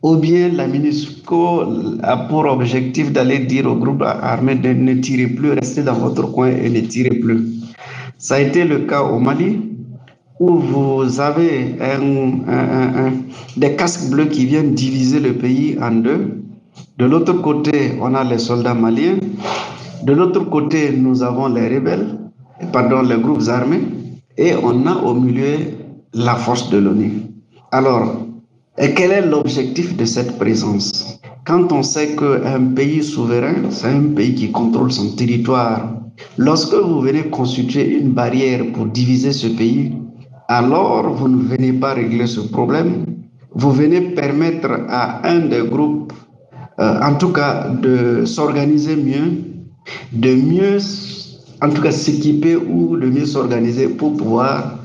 Ou 0.03 0.17
bien 0.17 0.49
la 0.49 0.67
MINUSCO 0.67 1.63
a 2.03 2.17
pour 2.17 2.45
objectif 2.47 3.13
d'aller 3.13 3.41
dire 3.41 3.67
aux 3.67 3.77
groupes 3.77 4.03
armés 4.03 4.57
de 4.57 4.73
ne 4.73 4.95
tirer 4.95 5.29
plus, 5.29 5.53
restez 5.53 5.83
dans 5.83 5.95
votre 5.95 6.31
coin 6.33 6.49
et 6.49 6.69
ne 6.71 6.81
tirez 6.81 7.11
plus? 7.21 7.62
Ça 8.23 8.37
a 8.37 8.39
été 8.39 8.63
le 8.63 8.87
cas 8.87 9.03
au 9.03 9.19
Mali, 9.19 9.59
où 10.39 10.57
vous 10.57 11.19
avez 11.19 11.75
des 13.57 13.75
casques 13.75 14.09
bleus 14.11 14.27
qui 14.27 14.47
viennent 14.47 14.75
diviser 14.75 15.19
le 15.19 15.33
pays 15.33 15.77
en 15.83 15.91
deux. 15.91 16.41
De 16.99 17.05
l'autre 17.05 17.33
côté, 17.33 17.99
on 18.01 18.15
a 18.15 18.23
les 18.23 18.39
soldats 18.39 18.75
maliens. 18.75 19.19
De 20.05 20.13
l'autre 20.13 20.39
côté, 20.51 20.93
nous 20.97 21.25
avons 21.25 21.49
les 21.49 21.67
rebelles 21.67 22.17
pardon, 22.73 23.03
les 23.03 23.19
groupes 23.19 23.49
armés, 23.49 23.83
et 24.39 24.53
on 24.55 24.87
a 24.87 25.03
au 25.03 25.15
milieu 25.15 25.57
la 26.15 26.37
force 26.37 26.71
de 26.71 26.79
l'ONU. 26.79 27.11
Alors, 27.73 28.19
quel 28.77 29.11
est 29.11 29.27
l'objectif 29.27 29.97
de 29.97 30.05
cette 30.05 30.39
présence? 30.39 31.19
Quand 31.45 31.73
on 31.73 31.83
sait 31.83 32.15
qu'un 32.15 32.67
pays 32.77 33.03
souverain, 33.03 33.69
c'est 33.71 33.89
un 33.89 34.15
pays 34.15 34.37
qui 34.37 34.53
contrôle 34.53 34.93
son 34.93 35.17
territoire, 35.17 35.97
lorsque 36.39 36.75
vous 36.75 37.01
venez 37.01 37.25
constituer 37.25 37.99
une 37.99 38.13
barrière 38.13 38.65
pour 38.73 38.87
diviser 38.87 39.33
ce 39.33 39.47
pays, 39.49 39.93
alors 40.49 41.13
vous 41.13 41.29
ne 41.29 41.43
venez 41.43 41.73
pas 41.73 41.95
régler 41.95 42.27
ce 42.27 42.41
problème, 42.41 43.07
vous 43.55 43.73
venez 43.73 44.01
permettre 44.01 44.71
à 44.89 45.29
un 45.29 45.41
des 45.41 45.63
groupes, 45.63 46.13
euh, 46.81 47.01
en 47.03 47.15
tout 47.15 47.33
cas, 47.33 47.69
de 47.69 48.25
s'organiser 48.25 48.97
mieux, 48.97 49.45
de 50.13 50.35
mieux 50.35 50.79
en 51.61 51.71
tout 51.71 51.83
cas 51.83 51.93
s'équiper 51.93 52.57
ou 52.57 52.97
le 52.97 53.11
mieux 53.11 53.27
s'organiser 53.27 53.89
pour 53.89 54.17
pouvoir 54.17 54.79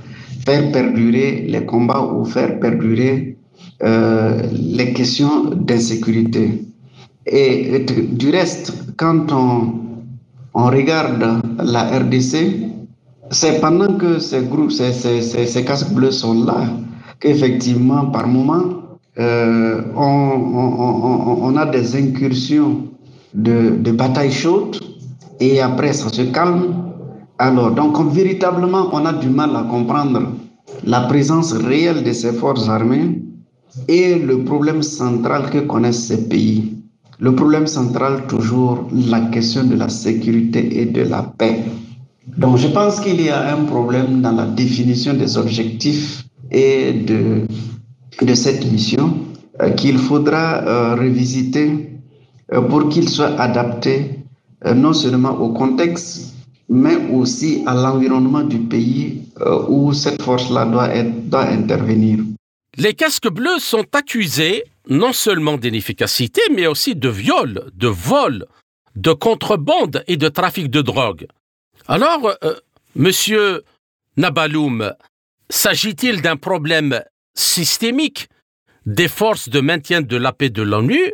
faire 0.45 0.71
perdurer 0.71 1.45
les 1.47 1.65
combats 1.65 2.01
ou 2.01 2.23
faire 2.23 2.59
perdurer 2.59 3.38
euh, 3.84 4.41
les 4.53 4.93
questions 4.93 5.45
d'insécurité. 5.55 6.63
Et, 7.25 7.86
du 8.11 8.30
reste, 8.30 8.73
quand 8.95 9.32
on, 9.32 9.86
on 10.53 10.65
regarde 10.65 11.23
la 11.63 11.83
RDC, 11.99 12.71
c'est 13.31 13.59
pendant 13.59 13.93
que 13.97 14.19
ces 14.19 14.41
groupes, 14.43 14.71
ces, 14.71 14.91
ces, 14.93 15.65
casques 15.65 15.91
bleus 15.93 16.11
sont 16.11 16.45
là, 16.45 16.65
qu'effectivement, 17.19 18.05
par 18.07 18.27
moment, 18.27 18.63
euh, 19.19 19.81
on, 19.95 21.55
a 21.57 21.65
des 21.65 21.95
incursions 21.95 22.83
de 23.33 23.91
batailles 23.91 24.31
chaudes 24.31 24.77
et 25.39 25.61
après 25.61 25.93
ça 25.93 26.09
se 26.09 26.21
calme. 26.23 26.91
Alors, 27.39 27.71
donc 27.71 27.99
véritablement, 28.11 28.89
on 28.93 29.05
a 29.05 29.13
du 29.13 29.29
mal 29.29 29.55
à 29.55 29.63
comprendre 29.63 30.33
la 30.83 31.01
présence 31.01 31.53
réelle 31.53 32.03
de 32.03 32.11
ces 32.11 32.33
forces 32.33 32.67
armées 32.67 33.21
et 33.87 34.15
le 34.15 34.43
problème 34.43 34.81
central 34.81 35.49
que 35.51 35.59
connaissent 35.59 36.07
ces 36.07 36.27
pays. 36.27 36.76
Le 37.20 37.34
problème 37.34 37.65
central, 37.65 38.28
toujours, 38.28 38.88
la 38.93 39.22
question 39.22 39.63
de 39.63 39.76
la 39.76 39.89
sécurité 39.89 40.82
et 40.82 40.86
de 40.86 41.01
la 41.01 41.24
paix. 41.24 41.63
Donc 42.38 42.57
je 42.57 42.68
pense 42.68 42.99
qu'il 42.99 43.20
y 43.22 43.30
a 43.30 43.55
un 43.55 43.65
problème 43.65 44.22
dans 44.22 44.34
la 44.34 44.45
définition 44.45 45.15
des 45.15 45.38
objectifs 45.38 46.26
et 46.51 46.93
de, 46.93 47.45
cette 48.36 48.72
mission 48.72 49.18
euh, 49.61 49.72
qu'il 49.72 49.97
faudra 49.97 50.61
euh, 50.61 50.95
revisiter 50.95 51.89
euh, 52.53 52.61
pour 52.61 52.89
qu'il 52.89 53.09
soit 53.09 53.39
adapté 53.39 54.11
non 54.76 54.93
seulement 54.93 55.39
au 55.39 55.53
contexte, 55.53 56.34
mais 56.68 56.97
aussi 57.13 57.63
à 57.68 57.76
l'environnement 57.76 58.41
du 58.41 58.57
pays 58.57 59.22
où 59.70 59.93
cette 59.93 60.20
force-là 60.24 60.65
doit 60.65 61.43
intervenir. 61.43 62.20
Les 62.76 62.95
casques 62.95 63.30
bleus 63.30 63.59
sont 63.59 63.86
accusés 63.93 64.63
non 64.89 65.13
seulement 65.13 65.57
d'inefficacité, 65.57 66.41
mais 66.53 66.67
aussi 66.67 66.95
de 66.95 67.09
viol, 67.09 67.69
de 67.73 67.88
vol, 67.88 68.45
de 68.95 69.13
contrebande 69.13 70.03
et 70.07 70.17
de 70.17 70.29
trafic 70.29 70.69
de 70.69 70.81
drogue. 70.81 71.27
Alors, 71.88 72.33
monsieur 72.95 73.63
Nabaloum, 74.17 74.93
s'agit-il 75.49 76.21
d'un 76.21 76.38
problème 76.38 77.01
systémique 77.35 78.29
des 78.85 79.07
forces 79.07 79.49
de 79.49 79.59
maintien 79.59 80.01
de 80.01 80.17
la 80.17 80.31
paix 80.31 80.49
de 80.49 80.61
l'ONU 80.61 81.13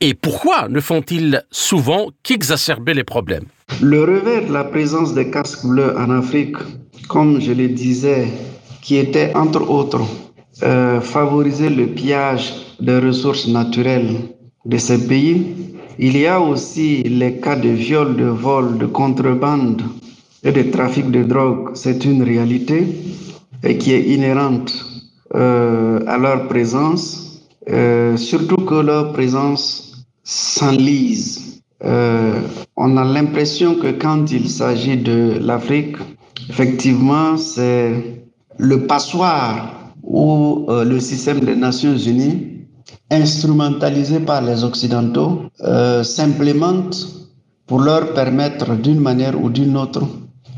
et 0.00 0.14
pourquoi 0.14 0.68
ne 0.68 0.80
font-ils 0.80 1.44
souvent 1.50 2.08
qu'exacerber 2.22 2.94
les 2.94 3.04
problèmes? 3.04 3.44
Le 3.82 4.02
revers 4.02 4.46
de 4.46 4.52
la 4.52 4.64
présence 4.64 5.12
des 5.12 5.30
casques 5.30 5.66
bleus 5.66 5.94
en 5.96 6.10
Afrique, 6.10 6.56
comme 7.08 7.40
je 7.40 7.52
le 7.52 7.68
disais, 7.68 8.28
qui 8.80 8.96
était 8.96 9.34
entre 9.34 9.68
autres 9.68 10.00
euh, 10.62 11.00
favoriser 11.00 11.70
le 11.70 11.86
pillage 11.86 12.52
des 12.80 12.98
ressources 12.98 13.48
naturelles 13.48 14.16
de 14.66 14.76
ces 14.76 15.06
pays, 15.06 15.54
il 15.98 16.16
y 16.18 16.26
a 16.26 16.40
aussi 16.40 17.02
les 17.02 17.36
cas 17.40 17.56
de 17.56 17.70
viol, 17.70 18.16
de 18.16 18.24
vol, 18.24 18.76
de 18.78 18.86
contrebande 18.86 19.82
et 20.42 20.52
de 20.52 20.62
trafic 20.62 21.10
de 21.10 21.22
drogue. 21.22 21.70
C'est 21.74 22.04
une 22.04 22.22
réalité 22.22 22.86
et 23.62 23.78
qui 23.78 23.92
est 23.92 24.02
inhérente 24.02 24.72
euh, 25.34 26.00
à 26.06 26.18
leur 26.18 26.48
présence, 26.48 27.42
euh, 27.70 28.16
surtout 28.18 28.56
que 28.56 28.74
leur 28.74 29.12
présence 29.12 30.04
s'enlise. 30.24 31.62
On 31.82 32.96
a 32.98 33.04
l'impression 33.04 33.76
que 33.76 33.92
quand 33.92 34.30
il 34.30 34.50
s'agit 34.50 34.98
de 34.98 35.38
l'Afrique, 35.40 35.96
effectivement, 36.50 37.38
c'est 37.38 38.22
le 38.58 38.86
passoire 38.86 39.79
où 40.02 40.66
le 40.68 40.98
système 41.00 41.40
des 41.40 41.56
Nations 41.56 41.96
Unies, 41.96 42.66
instrumentalisé 43.10 44.20
par 44.20 44.42
les 44.42 44.64
Occidentaux, 44.64 45.42
s'implémente 46.02 47.06
pour 47.66 47.80
leur 47.80 48.14
permettre 48.14 48.74
d'une 48.76 49.00
manière 49.00 49.40
ou 49.42 49.50
d'une 49.50 49.76
autre 49.76 50.02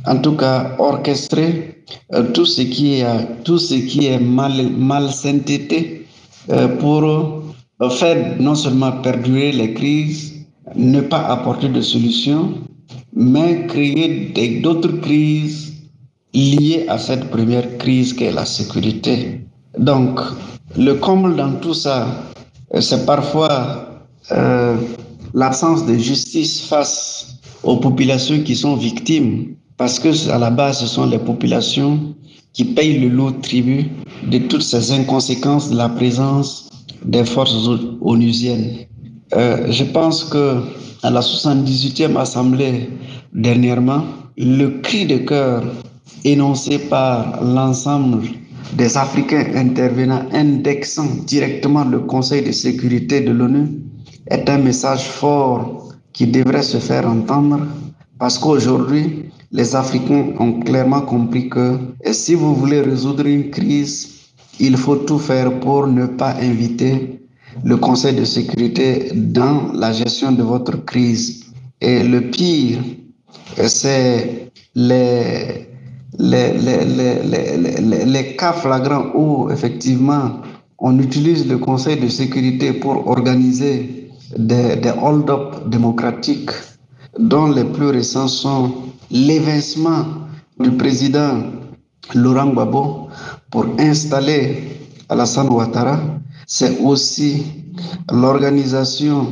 en 0.06 0.18
tout 0.18 0.36
cas 0.36 0.74
orchestrer 0.78 1.84
euh, 2.14 2.32
tout 2.32 2.46
ce 2.46 2.62
qui 2.62 2.94
est 2.94 3.42
tout 3.44 3.58
ce 3.58 3.74
qui 3.74 4.06
est 4.06 4.18
mal 4.18 4.70
mal 4.70 5.10
synthété 5.10 6.06
euh, 6.50 6.68
pour 6.78 7.04
euh, 7.04 7.90
faire 7.90 8.36
non 8.40 8.54
seulement 8.54 8.92
perdurer 8.92 9.52
les 9.52 9.74
crises, 9.74 10.46
ne 10.76 11.00
pas 11.00 11.22
apporter 11.26 11.68
de 11.68 11.80
solutions, 11.80 12.54
mais 13.14 13.66
créer 13.66 14.60
d'autres 14.60 15.00
crises 15.00 15.71
liées 16.34 16.86
à 16.88 16.98
cette 16.98 17.30
première 17.30 17.78
crise 17.78 18.12
qui 18.12 18.24
est 18.24 18.32
la 18.32 18.44
sécurité. 18.44 19.40
Donc, 19.78 20.20
le 20.76 20.94
comble 20.94 21.36
dans 21.36 21.52
tout 21.52 21.74
ça, 21.74 22.06
c'est 22.80 23.04
parfois 23.04 23.88
l'absence 25.34 25.84
de 25.86 25.96
justice 25.96 26.62
face 26.62 27.38
aux 27.62 27.76
populations 27.76 28.40
qui 28.42 28.56
sont 28.56 28.76
victimes 28.76 29.54
parce 29.76 29.98
que 29.98 30.30
à 30.30 30.38
la 30.38 30.50
base, 30.50 30.80
ce 30.80 30.86
sont 30.86 31.06
les 31.06 31.18
populations 31.18 32.14
qui 32.52 32.64
payent 32.64 32.98
le 32.98 33.08
lourd 33.08 33.40
tribut 33.40 33.90
de 34.30 34.38
toutes 34.38 34.62
ces 34.62 34.92
inconséquences 34.92 35.70
de 35.70 35.76
la 35.76 35.88
présence 35.88 36.68
des 37.04 37.24
forces 37.24 37.68
onusiennes. 38.00 38.86
Euh, 39.34 39.70
je 39.70 39.84
pense 39.84 40.24
que 40.24 40.62
à 41.02 41.10
la 41.10 41.20
78e 41.20 42.16
assemblée 42.16 42.90
dernièrement, 43.32 44.04
le 44.36 44.80
cri 44.82 45.06
de 45.06 45.16
cœur 45.16 45.64
énoncé 46.24 46.78
par 46.78 47.42
l'ensemble 47.42 48.22
des 48.76 48.96
Africains 48.96 49.44
intervenants 49.54 50.24
indexant 50.32 51.06
directement 51.26 51.84
le 51.84 52.00
Conseil 52.00 52.42
de 52.42 52.52
sécurité 52.52 53.20
de 53.20 53.32
l'ONU 53.32 53.68
est 54.28 54.48
un 54.48 54.58
message 54.58 55.04
fort 55.04 55.88
qui 56.12 56.26
devrait 56.26 56.62
se 56.62 56.78
faire 56.78 57.06
entendre 57.08 57.66
parce 58.18 58.38
qu'aujourd'hui, 58.38 59.30
les 59.50 59.74
Africains 59.76 60.32
ont 60.38 60.60
clairement 60.60 61.02
compris 61.02 61.48
que 61.48 61.76
si 62.12 62.34
vous 62.34 62.54
voulez 62.54 62.80
résoudre 62.80 63.26
une 63.26 63.50
crise, 63.50 64.08
il 64.60 64.76
faut 64.76 64.96
tout 64.96 65.18
faire 65.18 65.60
pour 65.60 65.86
ne 65.86 66.06
pas 66.06 66.36
inviter 66.40 67.20
le 67.64 67.76
Conseil 67.76 68.14
de 68.14 68.24
sécurité 68.24 69.10
dans 69.14 69.72
la 69.72 69.92
gestion 69.92 70.32
de 70.32 70.42
votre 70.42 70.84
crise. 70.84 71.44
Et 71.80 72.02
le 72.02 72.30
pire, 72.30 72.78
c'est 73.66 74.50
les, 74.74 75.68
les, 76.18 76.54
cas 78.38 78.52
flagrants 78.52 79.06
où 79.14 79.50
effectivement 79.50 80.40
on 80.78 80.98
utilise 80.98 81.46
le 81.48 81.58
Conseil 81.58 81.98
de 82.00 82.08
sécurité 82.08 82.72
pour 82.72 83.06
organiser 83.08 84.10
des, 84.36 84.76
des 84.76 84.92
hold-up 85.00 85.68
démocratiques 85.68 86.50
dont 87.18 87.46
les 87.46 87.64
plus 87.64 87.88
récents 87.90 88.28
sont 88.28 88.72
l'évincement 89.10 90.04
du 90.58 90.70
président 90.72 91.42
Laurent 92.14 92.48
Gbagbo 92.52 93.08
pour 93.50 93.66
installer 93.78 94.78
Alassane 95.08 95.48
Ouattara, 95.50 96.00
c'est 96.46 96.78
aussi 96.80 97.44
l'organisation 98.10 99.26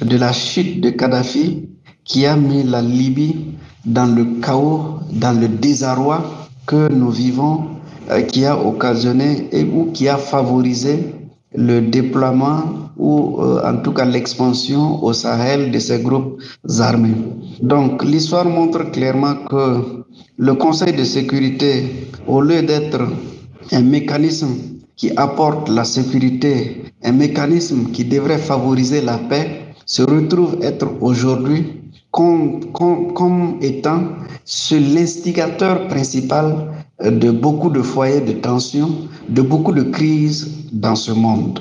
de 0.00 0.16
la 0.16 0.32
chute 0.32 0.80
de 0.80 0.90
Kadhafi 0.90 1.68
qui 2.04 2.26
a 2.26 2.36
mis 2.36 2.62
la 2.62 2.82
Libye 2.82 3.54
dans 3.84 4.06
le 4.06 4.40
chaos, 4.40 5.00
dans 5.12 5.38
le 5.38 5.48
désarroi 5.48 6.22
que 6.66 6.92
nous 6.92 7.10
vivons, 7.10 7.66
euh, 8.10 8.22
qui 8.22 8.44
a 8.44 8.56
occasionné 8.58 9.48
et 9.52 9.64
ou 9.64 9.90
qui 9.92 10.08
a 10.08 10.16
favorisé 10.16 11.14
le 11.54 11.80
déploiement 11.80 12.90
ou 12.96 13.40
euh, 13.40 13.60
en 13.64 13.76
tout 13.82 13.92
cas 13.92 14.04
l'expansion 14.04 15.02
au 15.02 15.12
Sahel 15.12 15.70
de 15.70 15.78
ces 15.78 16.00
groupes 16.00 16.40
armés. 16.80 17.14
Donc 17.60 18.04
l'histoire 18.04 18.44
montre 18.46 18.90
clairement 18.90 19.34
que 19.50 20.04
le 20.38 20.54
Conseil 20.54 20.92
de 20.94 21.04
sécurité, 21.04 22.08
au 22.26 22.40
lieu 22.40 22.62
d'être 22.62 23.00
un 23.72 23.82
mécanisme 23.82 24.54
qui 24.96 25.10
apporte 25.16 25.68
la 25.68 25.84
sécurité, 25.84 26.84
un 27.02 27.12
mécanisme 27.12 27.90
qui 27.92 28.04
devrait 28.04 28.38
favoriser 28.38 29.00
la 29.00 29.18
paix, 29.18 29.74
se 29.86 30.02
retrouve 30.02 30.58
être 30.62 30.88
aujourd'hui 31.00 31.81
comme, 32.12 33.58
étant 33.62 34.04
l'instigateur 34.70 35.88
principal 35.88 36.72
de 37.02 37.30
beaucoup 37.30 37.70
de 37.70 37.82
foyers 37.82 38.20
de 38.20 38.32
tension, 38.32 39.08
de 39.28 39.42
beaucoup 39.42 39.72
de 39.72 39.82
crises 39.82 40.68
dans 40.72 40.94
ce 40.94 41.10
monde. 41.10 41.60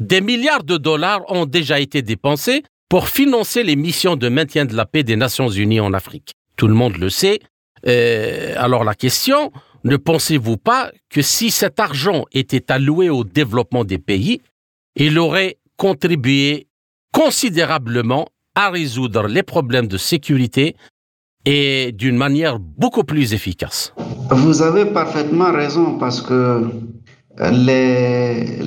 Des 0.00 0.20
milliards 0.20 0.64
de 0.64 0.76
dollars 0.76 1.22
ont 1.28 1.46
déjà 1.46 1.78
été 1.78 2.02
dépensés 2.02 2.64
pour 2.88 3.08
financer 3.08 3.62
les 3.62 3.76
missions 3.76 4.16
de 4.16 4.28
maintien 4.28 4.64
de 4.64 4.74
la 4.74 4.84
paix 4.84 5.04
des 5.04 5.16
Nations 5.16 5.48
Unies 5.48 5.80
en 5.80 5.94
Afrique. 5.94 6.32
Tout 6.56 6.66
le 6.66 6.74
monde 6.74 6.96
le 6.96 7.08
sait. 7.08 7.40
Euh, 7.86 8.54
alors 8.56 8.82
la 8.84 8.94
question, 8.94 9.52
ne 9.84 9.96
pensez-vous 9.96 10.56
pas 10.56 10.90
que 11.08 11.22
si 11.22 11.50
cet 11.50 11.78
argent 11.78 12.24
était 12.32 12.72
alloué 12.72 13.10
au 13.10 13.22
développement 13.22 13.84
des 13.84 13.98
pays, 13.98 14.40
il 14.96 15.18
aurait 15.18 15.58
contribué 15.76 16.66
considérablement 17.12 18.28
à 18.54 18.70
résoudre 18.70 19.26
les 19.26 19.42
problèmes 19.42 19.88
de 19.88 19.96
sécurité 19.96 20.76
et 21.44 21.92
d'une 21.92 22.16
manière 22.16 22.58
beaucoup 22.58 23.04
plus 23.04 23.34
efficace. 23.34 23.92
Vous 24.30 24.62
avez 24.62 24.86
parfaitement 24.86 25.52
raison 25.52 25.98
parce 25.98 26.20
que 26.22 26.70
les, 27.50 28.60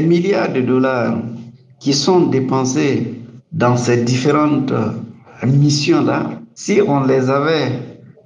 milliards 0.00 0.52
de 0.52 0.60
dollars 0.60 1.18
qui 1.80 1.92
sont 1.92 2.26
dépensés 2.28 3.14
dans 3.52 3.76
ces 3.76 4.04
différentes 4.04 4.72
missions-là, 5.44 6.40
si 6.54 6.80
on 6.86 7.04
les 7.04 7.28
avait 7.28 7.72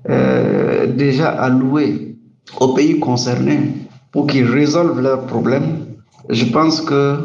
euh, 0.09 0.87
déjà 0.87 1.29
alloués 1.31 2.17
aux 2.61 2.75
pays 2.75 3.01
concernés 3.01 3.73
pour 4.13 4.27
qu'ils 4.27 4.47
résolvent 4.47 5.01
leurs 5.01 5.27
problèmes, 5.27 5.87
je 6.31 6.45
pense 6.47 6.81
que 6.81 7.19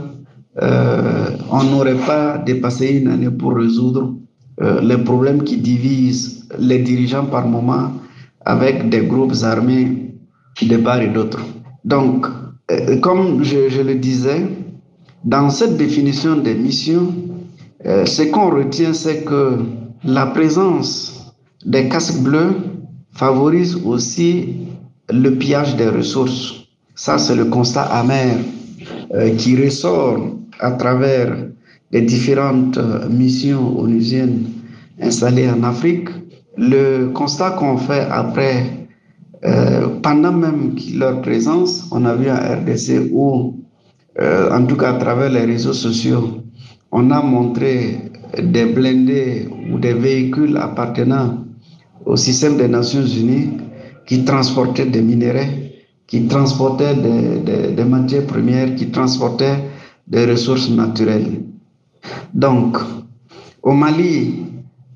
euh, 0.61 1.29
on 1.49 1.63
n'aurait 1.63 1.97
pas 2.05 2.37
dépassé 2.37 2.99
une 3.01 3.07
année 3.07 3.31
pour 3.31 3.55
résoudre 3.55 4.13
euh, 4.61 4.81
les 4.81 4.97
problèmes 4.97 5.43
qui 5.43 5.57
divisent 5.57 6.47
les 6.59 6.79
dirigeants 6.79 7.25
par 7.25 7.47
moment 7.47 7.91
avec 8.45 8.89
des 8.89 9.01
groupes 9.01 9.33
armés 9.41 10.13
de 10.61 10.77
part 10.77 11.01
et 11.01 11.07
d'autre. 11.07 11.39
Donc, 11.83 12.27
euh, 12.71 12.99
comme 12.99 13.43
je, 13.43 13.81
le 13.81 13.95
disais, 13.95 14.45
dans 15.23 15.49
cette 15.49 15.77
définition 15.77 16.35
des 16.37 16.53
missions, 16.53 17.13
ce 17.85 18.23
qu'on 18.31 18.49
retient, 18.49 18.93
c'est 18.93 19.25
que 19.25 19.59
la 20.05 20.27
présence 20.27 21.33
des 21.65 21.89
casques 21.89 22.21
bleus 22.21 22.53
favorise 23.11 23.75
aussi 23.83 24.55
le 25.09 25.31
pillage 25.31 25.75
des 25.75 25.89
ressources. 25.89 26.65
Ça, 26.95 27.17
c'est 27.17 27.35
le 27.35 27.45
constat 27.45 27.83
amer 27.83 28.37
qui 29.37 29.61
ressort 29.61 30.17
à 30.59 30.71
travers 30.71 31.35
les 31.91 32.01
différentes 32.01 32.77
euh, 32.77 33.07
missions 33.09 33.79
onusiennes 33.79 34.45
installées 35.01 35.49
en 35.49 35.63
Afrique. 35.63 36.09
Le 36.57 37.07
constat 37.09 37.51
qu'on 37.51 37.77
fait 37.77 38.07
après, 38.11 38.87
euh, 39.45 39.87
pendant 40.01 40.31
même 40.31 40.75
leur 40.95 41.21
présence, 41.21 41.85
on 41.91 42.05
a 42.05 42.15
vu 42.15 42.29
en 42.29 42.35
RDC 42.35 43.09
où, 43.11 43.59
en 44.19 44.65
tout 44.65 44.77
cas 44.77 44.91
à 44.91 44.99
travers 44.99 45.29
les 45.29 45.45
réseaux 45.45 45.73
sociaux, 45.73 46.43
on 46.91 47.09
a 47.09 47.21
montré 47.21 47.97
des 48.41 48.65
blindés 48.65 49.47
ou 49.71 49.79
des 49.79 49.93
véhicules 49.93 50.55
appartenant 50.57 51.43
au 52.05 52.15
système 52.15 52.57
des 52.57 52.67
Nations 52.67 53.05
Unies 53.05 53.57
qui 54.05 54.25
transportaient 54.25 54.85
des 54.85 55.01
minéraux, 55.01 55.49
qui 56.07 56.27
transportaient 56.27 56.95
des, 56.95 57.83
matières 57.83 58.25
premières, 58.25 58.75
qui 58.75 58.91
transportaient 58.91 59.57
des 60.07 60.25
ressources 60.25 60.69
naturelles. 60.69 61.41
Donc, 62.33 62.77
au 63.61 63.71
Mali, 63.73 64.45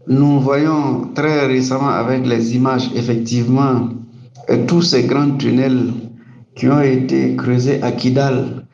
nous 0.08 0.39
voyons 0.39 1.10
très 1.14 1.45
récemment 1.47 1.89
avec 1.89 2.26
les 2.26 2.55
images, 2.55 2.89
effectivement, 2.95 3.89
tous 4.68 4.82
ces 4.82 5.03
grands 5.03 5.32
tunnels 5.38 5.93
qui 6.55 6.68
ont 6.68 6.82
été 6.82 7.36
creusés 7.36 7.82
à 7.82 7.91
Kidal, 7.91 8.66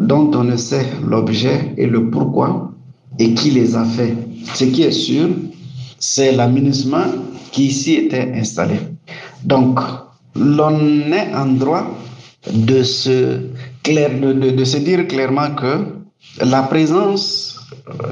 dont 0.00 0.30
on 0.34 0.44
ne 0.44 0.56
sait 0.56 0.86
l'objet 1.06 1.74
et 1.76 1.86
le 1.86 2.10
pourquoi 2.10 2.72
et 3.18 3.34
qui 3.34 3.50
les 3.50 3.76
a 3.76 3.84
fait. 3.84 4.14
Ce 4.54 4.64
qui 4.64 4.82
est 4.82 4.92
sûr, 4.92 5.28
c'est 5.98 6.32
l'aménagement 6.32 7.06
qui 7.52 7.66
ici 7.66 7.94
était 7.94 8.32
installé. 8.34 8.76
Donc, 9.44 9.80
l'on 10.34 10.78
est 11.12 11.34
en 11.34 11.46
droit 11.46 11.98
de 12.52 12.82
se, 12.82 13.40
de, 13.94 14.64
se 14.64 14.76
dire 14.78 15.06
clairement 15.06 15.50
que 15.54 15.86
la 16.44 16.62
présence 16.62 17.60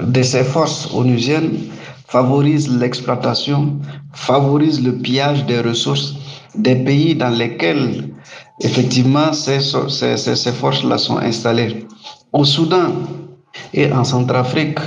de 0.02 0.22
ces 0.22 0.44
forces 0.44 0.88
onusiennes 0.94 1.58
favorise 2.08 2.68
l'exploitation, 2.68 3.78
favorise 4.12 4.82
le 4.82 4.92
pillage 4.98 5.44
des 5.46 5.60
ressources 5.60 6.14
des 6.54 6.76
pays 6.76 7.14
dans 7.14 7.30
lesquels 7.30 8.14
effectivement 8.60 9.32
ces, 9.32 9.60
ces, 9.60 10.16
ces 10.16 10.52
forces-là 10.52 10.98
sont 10.98 11.18
installées. 11.18 11.86
Au 12.32 12.44
Soudan 12.44 12.92
et 13.74 13.92
en 13.92 14.04
Centrafrique, 14.04 14.78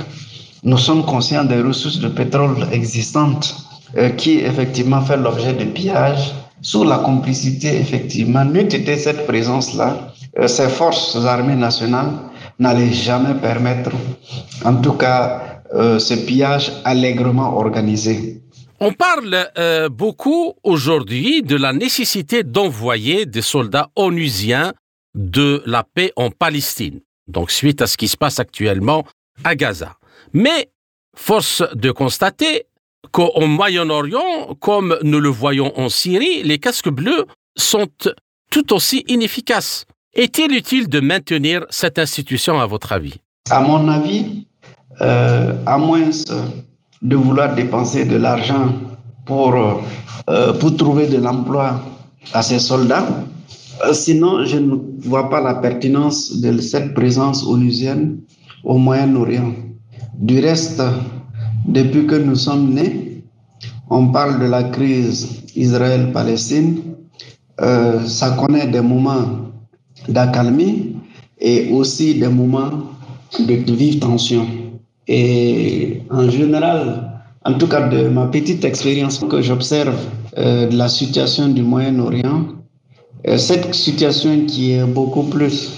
nous 0.62 0.78
sommes 0.78 1.04
conscients 1.04 1.44
des 1.44 1.60
ressources 1.60 1.98
de 2.00 2.08
pétrole 2.08 2.66
existantes 2.72 3.54
euh, 3.96 4.10
qui 4.10 4.38
effectivement 4.38 5.00
fait 5.00 5.16
l'objet 5.16 5.52
de 5.52 5.64
pillages 5.64 6.32
sous 6.62 6.84
la 6.84 6.98
complicité 6.98 7.76
effectivement. 7.80 8.44
N'eût 8.44 8.60
été 8.60 8.96
cette 8.96 9.26
présence-là, 9.26 9.96
euh, 9.96 10.09
ces 10.46 10.68
forces 10.68 11.16
armées 11.16 11.56
nationales 11.56 12.12
n'allaient 12.58 12.92
jamais 12.92 13.34
permettre, 13.34 13.90
en 14.64 14.76
tout 14.76 14.94
cas, 14.94 15.62
euh, 15.74 15.98
ce 15.98 16.14
pillage 16.14 16.72
allègrement 16.84 17.56
organisé. 17.56 18.42
On 18.80 18.92
parle 18.92 19.50
beaucoup 19.90 20.54
aujourd'hui 20.62 21.42
de 21.42 21.54
la 21.54 21.74
nécessité 21.74 22.44
d'envoyer 22.44 23.26
des 23.26 23.42
soldats 23.42 23.90
onusiens 23.94 24.72
de 25.14 25.62
la 25.66 25.82
paix 25.82 26.12
en 26.16 26.30
Palestine, 26.30 27.00
donc 27.28 27.50
suite 27.50 27.82
à 27.82 27.86
ce 27.86 27.96
qui 27.96 28.08
se 28.08 28.16
passe 28.16 28.38
actuellement 28.38 29.04
à 29.44 29.54
Gaza. 29.54 29.96
Mais 30.32 30.70
force 31.16 31.62
de 31.74 31.90
constater 31.90 32.66
qu'au 33.12 33.46
Moyen-Orient, 33.46 34.54
comme 34.60 34.98
nous 35.02 35.20
le 35.20 35.28
voyons 35.28 35.78
en 35.78 35.88
Syrie, 35.88 36.42
les 36.42 36.58
casques 36.58 36.90
bleus 36.90 37.26
sont 37.56 37.88
tout 38.50 38.72
aussi 38.72 39.04
inefficaces. 39.08 39.86
Est-il 40.14 40.52
utile 40.56 40.88
de 40.88 40.98
maintenir 40.98 41.66
cette 41.70 41.96
institution 41.96 42.58
à 42.58 42.66
votre 42.66 42.90
avis? 42.92 43.14
À 43.48 43.60
mon 43.60 43.86
avis, 43.86 44.46
euh, 45.00 45.54
à 45.66 45.78
moins 45.78 46.10
de 47.00 47.16
vouloir 47.16 47.54
dépenser 47.54 48.04
de 48.06 48.16
l'argent 48.16 48.72
pour, 49.24 49.54
euh, 49.54 50.52
pour 50.54 50.76
trouver 50.76 51.06
de 51.06 51.18
l'emploi 51.18 51.80
à 52.34 52.42
ces 52.42 52.58
soldats, 52.58 53.06
euh, 53.86 53.92
sinon 53.92 54.44
je 54.44 54.56
ne 54.58 54.74
vois 54.98 55.30
pas 55.30 55.40
la 55.40 55.54
pertinence 55.54 56.40
de 56.40 56.60
cette 56.60 56.92
présence 56.94 57.46
onusienne 57.46 58.18
au 58.64 58.78
Moyen-Orient. 58.78 59.54
Du 60.14 60.40
reste, 60.40 60.82
depuis 61.66 62.06
que 62.08 62.16
nous 62.16 62.34
sommes 62.34 62.74
nés, 62.74 63.22
on 63.88 64.08
parle 64.08 64.40
de 64.40 64.46
la 64.46 64.64
crise 64.64 65.44
Israël-Palestine. 65.54 66.80
Euh, 67.60 68.04
ça 68.06 68.32
connaît 68.32 68.66
des 68.66 68.80
moments 68.80 69.49
d'accalmie 70.08 70.96
et 71.40 71.70
aussi 71.72 72.14
des 72.14 72.28
moments 72.28 72.70
de, 73.38 73.72
vive 73.72 73.98
tension. 73.98 74.46
Et 75.08 76.02
en 76.10 76.28
général, 76.30 77.20
en 77.44 77.54
tout 77.54 77.66
cas 77.66 77.88
de 77.88 78.08
ma 78.08 78.26
petite 78.26 78.64
expérience 78.64 79.18
que 79.18 79.40
j'observe 79.40 79.96
euh, 80.38 80.68
de 80.68 80.76
la 80.76 80.88
situation 80.88 81.48
du 81.48 81.62
Moyen-Orient, 81.62 82.46
euh, 83.26 83.38
cette 83.38 83.74
situation 83.74 84.46
qui 84.46 84.72
est 84.72 84.84
beaucoup 84.84 85.24
plus 85.24 85.72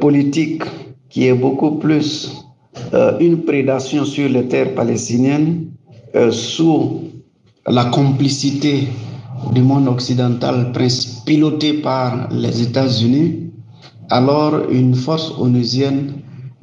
politique, 0.00 0.62
qui 1.08 1.26
est 1.26 1.34
beaucoup 1.34 1.72
plus 1.72 2.44
euh, 2.92 3.16
une 3.20 3.42
prédation 3.42 4.04
sur 4.04 4.28
les 4.28 4.46
terres 4.48 4.74
palestiniennes 4.74 5.66
euh, 6.16 6.30
sous 6.32 7.02
la 7.66 7.84
complicité 7.86 8.88
du 9.52 9.62
monde 9.62 9.88
occidental 9.88 10.72
piloté 11.26 11.74
par 11.74 12.28
les 12.30 12.62
États-Unis, 12.62 13.50
alors 14.10 14.70
une 14.70 14.94
force 14.94 15.32
onusienne 15.38 16.12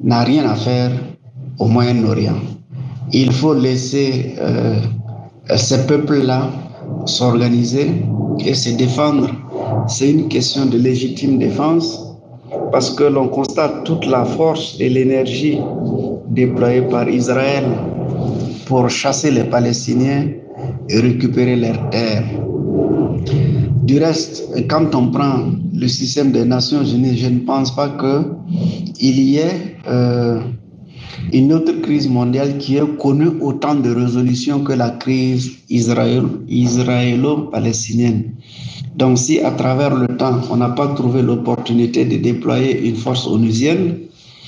n'a 0.02 0.22
rien 0.24 0.48
à 0.48 0.54
faire 0.54 0.92
au 1.58 1.66
Moyen-Orient. 1.66 2.40
Il 3.12 3.32
faut 3.32 3.54
laisser 3.54 4.34
euh, 4.38 4.76
ces 5.56 5.86
peuples-là 5.86 6.48
s'organiser 7.06 7.90
et 8.38 8.54
se 8.54 8.70
défendre. 8.70 9.28
C'est 9.86 10.10
une 10.10 10.28
question 10.28 10.66
de 10.66 10.78
légitime 10.78 11.38
défense 11.38 12.16
parce 12.70 12.90
que 12.90 13.04
l'on 13.04 13.28
constate 13.28 13.84
toute 13.84 14.06
la 14.06 14.24
force 14.24 14.76
et 14.80 14.88
l'énergie 14.88 15.58
déployée 16.28 16.82
par 16.82 17.08
Israël 17.08 17.64
pour 18.66 18.88
chasser 18.88 19.30
les 19.30 19.44
Palestiniens 19.44 20.28
et 20.88 21.00
récupérer 21.00 21.56
leurs 21.56 21.90
terres. 21.90 22.24
Du 23.84 23.98
reste, 23.98 24.44
quand 24.68 24.94
on 24.94 25.10
prend 25.10 25.50
le 25.74 25.88
système 25.88 26.30
des 26.32 26.44
Nations 26.44 26.84
Unies, 26.84 27.18
je 27.18 27.26
ne 27.28 27.40
pense 27.40 27.74
pas 27.74 27.88
qu'il 27.88 29.20
y 29.20 29.38
ait 29.38 29.76
euh, 29.88 30.40
une 31.32 31.52
autre 31.52 31.72
crise 31.82 32.08
mondiale 32.08 32.58
qui 32.58 32.76
ait 32.76 32.96
connu 33.00 33.26
autant 33.40 33.74
de 33.74 33.90
résolutions 33.90 34.62
que 34.62 34.72
la 34.72 34.90
crise 34.90 35.50
israélo-palestinienne. 35.68 38.34
Donc 38.96 39.18
si 39.18 39.40
à 39.40 39.50
travers 39.50 39.94
le 39.94 40.06
temps, 40.16 40.40
on 40.50 40.56
n'a 40.56 40.70
pas 40.70 40.88
trouvé 40.88 41.22
l'opportunité 41.22 42.04
de 42.04 42.18
déployer 42.18 42.88
une 42.88 42.96
force 42.96 43.26
onusienne, 43.26 43.96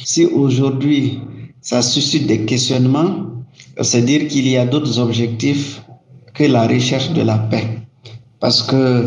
si 0.04 0.26
aujourd'hui 0.26 1.20
ça 1.60 1.82
suscite 1.82 2.26
des 2.26 2.44
questionnements, 2.44 3.26
c'est 3.80 4.02
dire 4.02 4.28
qu'il 4.28 4.46
y 4.46 4.56
a 4.56 4.66
d'autres 4.66 4.98
objectifs 4.98 5.82
que 6.34 6.44
la 6.44 6.66
recherche 6.66 7.10
de 7.10 7.22
la 7.22 7.38
paix. 7.38 7.78
Parce 8.40 8.62
que 8.62 9.06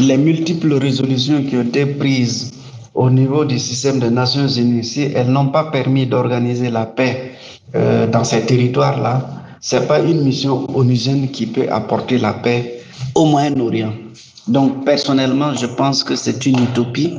les 0.00 0.18
multiples 0.18 0.74
résolutions 0.74 1.42
qui 1.44 1.56
ont 1.56 1.62
été 1.62 1.86
prises 1.86 2.52
au 2.94 3.08
niveau 3.08 3.44
du 3.44 3.58
système 3.58 4.00
des 4.00 4.10
Nations 4.10 4.48
Unies, 4.48 4.84
si 4.84 5.02
elles 5.14 5.30
n'ont 5.30 5.48
pas 5.48 5.64
permis 5.70 6.06
d'organiser 6.06 6.70
la 6.70 6.86
paix 6.86 7.32
euh, 7.74 8.06
dans 8.06 8.24
ces 8.24 8.42
territoires-là, 8.42 9.30
ce 9.60 9.76
n'est 9.76 9.86
pas 9.86 10.00
une 10.00 10.22
mission 10.22 10.66
onusienne 10.76 11.30
qui 11.30 11.46
peut 11.46 11.66
apporter 11.70 12.18
la 12.18 12.34
paix 12.34 12.80
au 13.14 13.24
Moyen-Orient. 13.24 13.92
Donc, 14.46 14.84
personnellement, 14.84 15.54
je 15.54 15.66
pense 15.66 16.04
que 16.04 16.16
c'est 16.16 16.44
une 16.44 16.58
utopie 16.62 17.14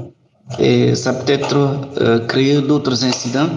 et 0.59 0.93
ça 0.93 1.13
peut 1.13 1.31
être 1.33 1.79
euh, 1.99 2.19
créer 2.27 2.61
d'autres 2.61 3.03
incidents 3.03 3.49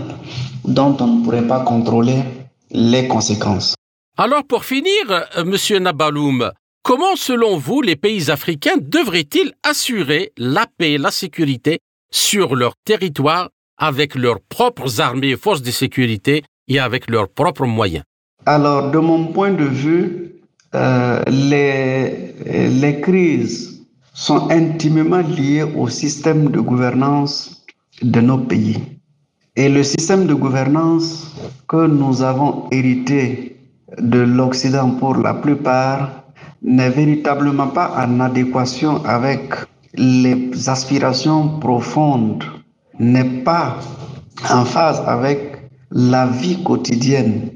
dont 0.64 0.96
on 1.00 1.06
ne 1.06 1.24
pourrait 1.24 1.46
pas 1.46 1.60
contrôler 1.60 2.22
les 2.70 3.06
conséquences. 3.08 3.77
Alors, 4.20 4.42
pour 4.42 4.64
finir, 4.64 5.04
euh, 5.10 5.44
Monsieur 5.44 5.78
Nabaloum, 5.78 6.50
comment, 6.82 7.14
selon 7.14 7.56
vous, 7.56 7.82
les 7.82 7.94
pays 7.94 8.32
africains 8.32 8.76
devraient-ils 8.76 9.52
assurer 9.62 10.32
la 10.36 10.66
paix 10.76 10.94
et 10.94 10.98
la 10.98 11.12
sécurité 11.12 11.78
sur 12.10 12.56
leur 12.56 12.74
territoire 12.84 13.50
avec 13.76 14.16
leurs 14.16 14.40
propres 14.40 15.00
armées 15.00 15.28
et 15.28 15.36
forces 15.36 15.62
de 15.62 15.70
sécurité 15.70 16.42
et 16.66 16.80
avec 16.80 17.08
leurs 17.08 17.28
propres 17.28 17.64
moyens? 17.64 18.02
Alors, 18.44 18.90
de 18.90 18.98
mon 18.98 19.28
point 19.28 19.52
de 19.52 19.62
vue, 19.62 20.32
euh, 20.74 21.22
les, 21.28 22.34
les 22.70 23.00
crises 23.00 23.86
sont 24.14 24.50
intimement 24.50 25.20
liées 25.20 25.62
au 25.62 25.88
système 25.88 26.50
de 26.50 26.58
gouvernance 26.58 27.64
de 28.02 28.20
nos 28.20 28.38
pays. 28.38 28.78
Et 29.54 29.68
le 29.68 29.84
système 29.84 30.26
de 30.26 30.34
gouvernance 30.34 31.36
que 31.68 31.86
nous 31.86 32.22
avons 32.22 32.68
hérité 32.72 33.57
de 33.96 34.18
l'Occident 34.20 34.90
pour 34.90 35.16
la 35.16 35.34
plupart 35.34 36.24
n'est 36.62 36.90
véritablement 36.90 37.68
pas 37.68 37.94
en 37.96 38.20
adéquation 38.20 39.04
avec 39.04 39.54
les 39.94 40.68
aspirations 40.68 41.58
profondes, 41.58 42.44
n'est 42.98 43.42
pas 43.42 43.78
en 44.50 44.64
phase 44.64 45.02
avec 45.06 45.70
la 45.90 46.26
vie 46.26 46.62
quotidienne, 46.62 47.50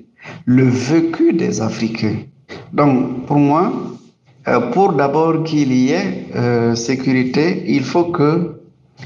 le 0.47 0.64
vécu 0.64 1.33
des 1.33 1.61
Africains. 1.61 2.16
Donc, 2.72 3.26
pour 3.26 3.37
moi, 3.37 3.72
euh, 4.49 4.70
pour 4.72 4.95
d'abord 4.95 5.45
qu'il 5.45 5.72
y 5.72 5.91
ait 5.91 6.28
euh, 6.35 6.74
sécurité, 6.74 7.64
il 7.66 7.85
faut 7.85 8.07
que 8.07 8.61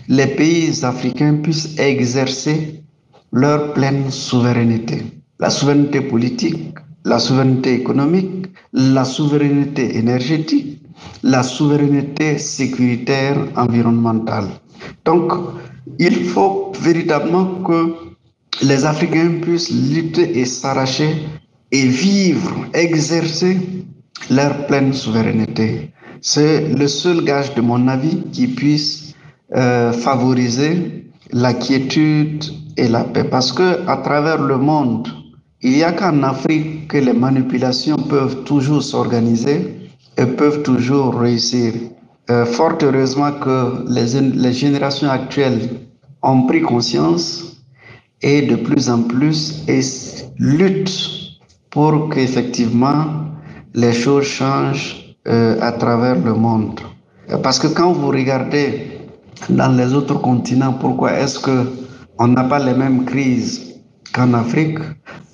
les 0.09 0.27
pays 0.27 0.85
africains 0.85 1.35
puissent 1.43 1.79
exercer 1.79 2.83
leur 3.33 3.73
pleine 3.73 4.11
souveraineté. 4.11 5.03
La 5.39 5.51
souveraineté 5.51 6.01
politique, 6.01 6.77
la 7.07 7.19
souveraineté 7.21 7.73
économique, 7.75 8.47
la 8.73 9.05
souveraineté 9.05 9.97
énergétique, 9.97 10.83
la 11.23 11.43
souveraineté 11.45 12.37
sécuritaire 12.39 13.37
environnementale. 13.57 14.49
Donc, 15.05 15.33
il 16.01 16.25
faut 16.25 16.73
véritablement 16.81 17.63
que 17.67 17.95
les 18.63 18.85
Africains 18.85 19.35
puissent 19.41 19.71
lutter 19.71 20.39
et 20.41 20.47
s'arracher 20.47 21.13
et 21.71 21.87
vivre, 21.87 22.53
exercer 22.75 23.57
leur 24.31 24.67
pleine 24.67 24.93
souveraineté. 24.93 25.93
C'est 26.21 26.69
le 26.75 26.89
seul 26.89 27.23
gage, 27.25 27.55
de 27.55 27.61
mon 27.61 27.87
avis, 27.87 28.23
qui 28.33 28.49
puisse 28.49 29.15
euh, 29.55 29.93
favoriser 29.93 31.07
la 31.33 31.55
quiétude 31.55 32.45
et 32.77 32.89
la 32.89 33.05
paix. 33.05 33.25
Parce 33.25 33.53
que 33.53 33.89
à 33.89 33.97
travers 33.99 34.43
le 34.43 34.59
monde, 34.59 35.07
il 35.63 35.73
n'y 35.73 35.83
a 35.83 35.93
qu'en 35.93 36.23
Afrique 36.23 36.89
que 36.89 36.99
les 36.99 37.13
manipulations 37.13 37.97
peuvent 37.97 38.45
toujours 38.45 38.83
s'organiser 38.83 39.89
et 40.19 40.27
peuvent 40.27 40.63
toujours 40.63 41.15
réussir. 41.19 41.73
Euh, 42.31 42.45
fort 42.45 42.77
heureusement 42.83 43.33
que 43.33 43.85
les, 43.89 44.21
les 44.21 44.53
générations 44.53 45.09
actuelles 45.11 45.69
ont 46.23 46.43
pris 46.47 46.61
conscience 46.61 47.57
et 48.23 48.43
de 48.43 48.57
plus 48.57 48.91
en 48.91 49.03
plus 49.03 49.63
et 49.69 49.81
luttent 50.39 51.17
pour 51.71 52.09
qu'effectivement 52.11 53.05
les 53.75 53.93
choses 53.93 54.25
changent 54.25 55.15
euh, 55.29 55.57
à 55.61 55.73
travers 55.73 56.17
le 56.19 56.35
monde. 56.35 56.81
Parce 57.43 57.59
que 57.59 57.67
quand 57.69 57.93
vous 57.93 58.09
regardez 58.09 59.01
dans 59.49 59.77
les 59.77 59.93
autres 59.93 60.15
continents, 60.21 60.73
pourquoi 60.73 61.13
est-ce 61.13 61.39
que 61.39 61.67
on 62.19 62.29
n'a 62.29 62.45
pas 62.45 62.59
les 62.59 62.75
mêmes 62.75 63.05
crises 63.05 63.75
qu'en 64.13 64.33
Afrique? 64.35 64.79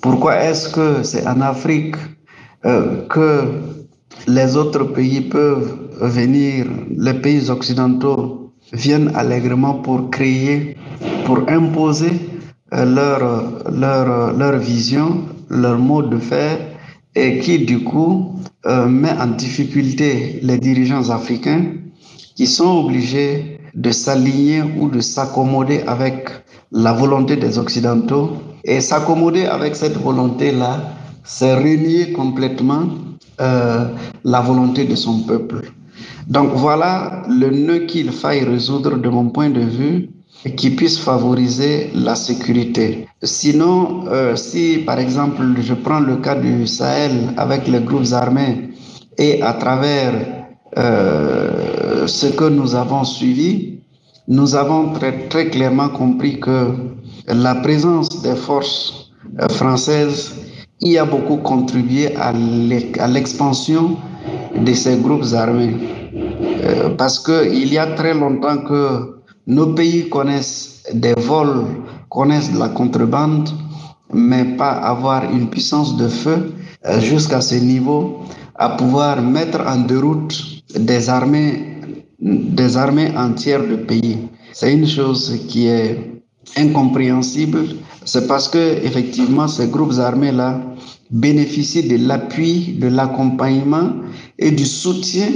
Pourquoi 0.03 0.35
est-ce 0.43 0.67
que 0.67 1.01
c'est 1.01 1.25
en 1.25 1.39
Afrique 1.39 1.95
euh, 2.65 3.07
que 3.07 3.45
les 4.27 4.57
autres 4.57 4.83
pays 4.83 5.21
peuvent 5.21 5.77
venir, 6.01 6.65
les 6.89 7.13
pays 7.13 7.49
occidentaux 7.49 8.51
viennent 8.73 9.13
allègrement 9.15 9.75
pour 9.75 10.09
créer, 10.09 10.75
pour 11.23 11.39
imposer 11.47 12.11
euh, 12.73 12.83
leur, 12.83 14.57
vision, 14.57 15.23
leur 15.49 15.79
mode 15.79 16.09
de 16.09 16.17
faire, 16.17 16.57
et 17.15 17.39
qui 17.39 17.59
du 17.59 17.85
coup 17.85 18.35
euh, 18.65 18.87
met 18.87 19.11
en 19.11 19.27
difficulté 19.27 20.39
les 20.41 20.57
dirigeants 20.57 21.11
africains 21.11 21.63
qui 22.35 22.45
sont 22.45 22.83
obligés 22.83 23.57
de 23.73 23.91
s'aligner 23.91 24.63
ou 24.77 24.89
de 24.89 24.99
s'accommoder 24.99 25.81
avec 25.87 26.27
la 26.73 26.91
volonté 26.91 27.37
des 27.37 27.57
Occidentaux. 27.57 28.31
Et 28.63 28.79
s'accommoder 28.81 29.45
avec 29.45 29.75
cette 29.75 29.97
volonté-là, 29.97 30.93
c'est 31.23 31.55
renier 31.55 32.11
complètement 32.13 32.83
euh, 33.41 33.85
la 34.23 34.41
volonté 34.41 34.85
de 34.85 34.95
son 34.95 35.19
peuple. 35.21 35.71
Donc 36.27 36.51
voilà 36.53 37.23
le 37.27 37.49
nœud 37.49 37.79
qu'il 37.79 38.11
faille 38.11 38.43
résoudre 38.43 38.97
de 38.97 39.09
mon 39.09 39.29
point 39.29 39.49
de 39.49 39.61
vue 39.61 40.09
et 40.45 40.55
qui 40.55 40.69
puisse 40.71 40.99
favoriser 40.99 41.89
la 41.93 42.15
sécurité. 42.15 43.07
Sinon, 43.21 44.05
euh, 44.07 44.35
si 44.35 44.79
par 44.85 44.99
exemple 44.99 45.43
je 45.59 45.73
prends 45.73 45.99
le 45.99 46.17
cas 46.17 46.35
du 46.35 46.67
Sahel 46.67 47.33
avec 47.37 47.67
les 47.67 47.79
groupes 47.79 48.11
armés 48.13 48.69
et 49.17 49.41
à 49.41 49.53
travers 49.53 50.13
euh, 50.77 52.07
ce 52.07 52.27
que 52.27 52.45
nous 52.45 52.75
avons 52.75 53.03
suivi, 53.03 53.72
nous 54.27 54.55
avons 54.55 54.93
très, 54.93 55.27
très 55.27 55.49
clairement 55.49 55.89
compris 55.89 56.39
que 56.39 56.67
la 57.27 57.55
présence 57.55 58.21
des 58.21 58.35
forces 58.35 59.11
euh, 59.41 59.49
françaises 59.49 60.33
y 60.81 60.97
a 60.97 61.05
beaucoup 61.05 61.37
contribué 61.37 62.15
à 62.15 62.33
l'expansion 63.07 63.97
de 64.55 64.73
ces 64.73 64.97
groupes 64.97 65.25
armés. 65.33 65.75
Euh, 66.15 66.89
parce 66.97 67.19
qu'il 67.19 67.73
y 67.73 67.77
a 67.77 67.87
très 67.87 68.13
longtemps 68.13 68.57
que 68.59 69.19
nos 69.47 69.67
pays 69.73 70.09
connaissent 70.09 70.83
des 70.93 71.13
vols, 71.15 71.65
connaissent 72.09 72.53
la 72.53 72.69
contrebande, 72.69 73.49
mais 74.13 74.43
pas 74.55 74.71
avoir 74.71 75.23
une 75.31 75.49
puissance 75.49 75.97
de 75.97 76.07
feu 76.07 76.53
jusqu'à 76.99 77.41
ce 77.41 77.55
niveau 77.55 78.19
à 78.55 78.69
pouvoir 78.69 79.21
mettre 79.21 79.61
en 79.65 79.77
déroute 79.77 80.63
des 80.77 81.09
armées, 81.09 81.72
des 82.23 82.77
armées 82.77 83.11
entières 83.17 83.67
de 83.67 83.75
pays. 83.75 84.17
C'est 84.53 84.73
une 84.73 84.87
chose 84.87 85.39
qui 85.49 85.67
est 85.67 85.97
incompréhensible. 86.57 87.65
C'est 88.05 88.27
parce 88.27 88.47
que 88.47 88.83
effectivement 88.83 89.47
ces 89.47 89.67
groupes 89.67 89.99
armés-là 89.99 90.61
bénéficient 91.11 91.87
de 91.87 92.07
l'appui, 92.07 92.77
de 92.79 92.87
l'accompagnement 92.87 93.91
et 94.39 94.51
du 94.51 94.65
soutien 94.65 95.27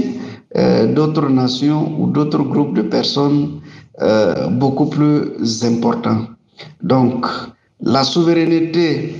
euh, 0.55 0.93
d'autres 0.93 1.29
nations 1.29 1.99
ou 1.99 2.07
d'autres 2.07 2.43
groupes 2.43 2.73
de 2.73 2.83
personnes 2.83 3.59
euh, 4.01 4.47
beaucoup 4.47 4.85
plus 4.85 5.63
importants. 5.63 6.21
Donc, 6.81 7.25
la 7.81 8.03
souveraineté 8.03 9.15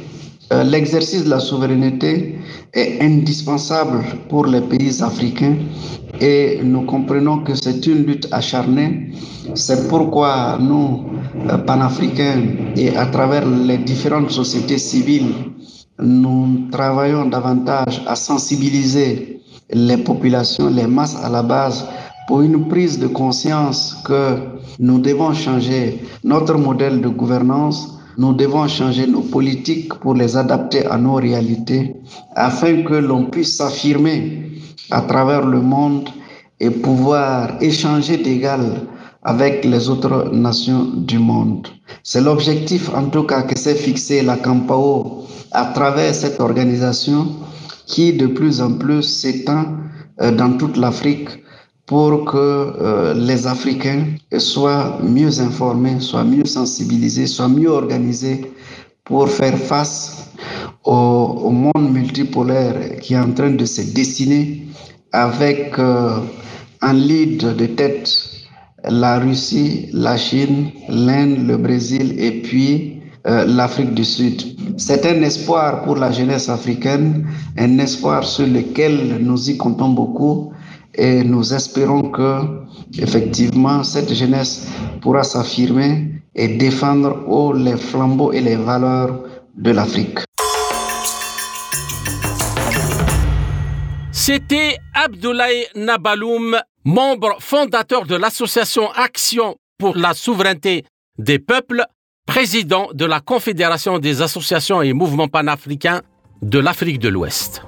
euh, 0.53 0.63
l'exercice 0.63 1.26
de 1.26 1.30
la 1.30 1.39
souveraineté 1.39 2.36
est 2.78 3.01
indispensable 3.01 4.03
pour 4.30 4.45
les 4.45 4.61
pays 4.61 5.01
africains 5.01 5.55
et 6.21 6.59
nous 6.63 6.84
comprenons 6.86 7.39
que 7.39 7.55
c'est 7.55 7.86
une 7.88 8.03
lutte 8.05 8.28
acharnée. 8.32 9.11
C'est 9.55 9.88
pourquoi 9.89 10.57
nous, 10.59 11.05
euh, 11.49 11.57
panafricains, 11.57 12.41
et 12.75 12.95
à 12.95 13.07
travers 13.07 13.45
les 13.47 13.80
différentes 13.80 14.32
sociétés 14.32 14.78
civiles, 14.78 15.34
nous 15.99 16.67
travaillons 16.71 17.25
davantage 17.25 18.03
à 18.05 18.15
sensibiliser 18.15 19.41
les 19.71 19.97
populations, 19.97 20.69
les 20.69 20.88
masses 20.88 21.17
à 21.23 21.30
la 21.30 21.41
base, 21.43 21.86
pour 22.28 22.41
une 22.41 22.67
prise 22.67 22.99
de 22.99 23.07
conscience 23.07 23.97
que 24.05 24.38
nous 24.80 24.99
devons 24.99 25.34
changer 25.34 26.01
notre 26.23 26.55
modèle 26.57 27.01
de 27.01 27.07
gouvernance 27.07 27.96
nous 28.18 28.34
devons 28.34 28.68
changer 28.68 29.05
nos 29.07 29.22
politiques 29.22 29.93
pour 29.95 30.15
les 30.15 30.36
adapter 30.36 30.86
à 30.88 30.97
nos 30.97 31.15
réalités 31.15 31.95
afin 32.36 32.84
que 32.84 32.95
l'on 32.95 33.26
puisse 33.26 33.57
s'affirmer 33.57 34.51
à 34.89 35.01
travers 35.01 35.45
le 35.45 35.61
monde 35.61 36.09
et 36.59 36.72
pouvoir 36.72 37.61
échanger 37.61 38.18
d'égal 38.18 38.88
avec 39.24 39.65
les 39.65 39.89
autres 39.89 40.32
nations 40.34 40.86
du 40.95 41.20
monde. 41.20 41.68
C'est 42.03 42.22
l'objectif 42.22 42.89
en 42.93 43.09
tout 43.09 43.24
cas 43.24 43.43
que 43.43 43.57
s'est 43.57 43.76
fixé 43.76 44.22
la 44.22 44.38
Campao 44.38 45.26
à 45.51 45.65
travers 45.65 46.15
cette 46.15 46.39
organisation 46.39 47.28
qui 47.86 48.13
de 48.13 48.28
plus 48.28 48.61
en 48.61 48.74
plus 48.74 49.03
s'étend 49.03 49.65
euh, 50.22 50.32
dans 50.32 50.57
toute 50.57 50.78
l'Afrique 50.78 51.30
pour 51.88 52.25
que 52.25 52.38
euh, 52.38 53.13
les 53.13 53.47
Africains 53.47 54.03
soient 54.38 54.99
mieux 55.01 55.39
informés, 55.39 55.99
soient 56.01 56.25
mieux 56.25 56.45
sensibilisés, 56.45 57.27
soient 57.27 57.47
mieux 57.47 57.69
organisés 57.69 58.51
pour 59.05 59.29
faire 59.29 59.57
face 59.57 60.31
au, 60.83 61.49
monde 61.49 61.91
multipolaire 61.91 62.99
qui 62.99 63.13
est 63.13 63.19
en 63.19 63.31
train 63.31 63.51
de 63.51 63.65
se 63.65 63.81
dessiner 63.93 64.67
avec 65.13 65.79
euh, 65.79 66.19
un 66.81 66.93
lead 66.93 67.55
de 67.55 67.65
tête 67.65 68.38
la 68.89 69.19
Russie, 69.19 69.89
la 69.93 70.17
Chine, 70.17 70.71
l'Inde, 70.89 71.47
le 71.47 71.57
Brésil 71.57 72.15
et 72.19 72.41
puis 72.41 73.01
euh, 73.27 73.45
l'Afrique 73.45 73.93
du 73.93 74.05
Sud. 74.05 74.43
C'est 74.77 75.05
un 75.05 75.21
espoir 75.23 75.83
pour 75.83 75.95
la 75.95 76.11
jeunesse 76.11 76.49
africaine, 76.49 77.25
un 77.57 77.79
espoir 77.79 78.23
sur 78.25 78.45
lequel 78.45 79.17
nous 79.21 79.49
y 79.49 79.57
comptons 79.57 79.89
beaucoup 79.89 80.51
et 80.97 81.23
nous 81.23 81.53
espérons 81.53 82.09
que, 82.09 82.41
effectivement, 82.97 83.83
cette 83.83 84.13
jeunesse 84.13 84.67
pourra 85.01 85.23
s'affirmer 85.23 86.23
et 86.35 86.47
défendre 86.49 87.53
les 87.53 87.77
flambeaux 87.77 88.31
et 88.31 88.41
les 88.41 88.55
valeurs 88.55 89.23
de 89.55 89.71
l'Afrique. 89.71 90.19
C'était 94.11 94.77
Abdoulaye 94.93 95.67
Nabaloum, 95.75 96.57
membre 96.83 97.37
fondateur 97.39 98.05
de 98.05 98.15
l'association 98.15 98.89
Action 98.91 99.55
pour 99.77 99.95
la 99.95 100.13
souveraineté 100.13 100.83
des 101.17 101.39
peuples, 101.39 101.83
président 102.25 102.89
de 102.93 103.05
la 103.05 103.21
Confédération 103.21 103.99
des 103.99 104.21
associations 104.21 104.81
et 104.81 104.93
mouvements 104.93 105.29
panafricains 105.29 106.01
de 106.41 106.59
l'Afrique 106.59 106.99
de 106.99 107.09
l'Ouest. 107.09 107.66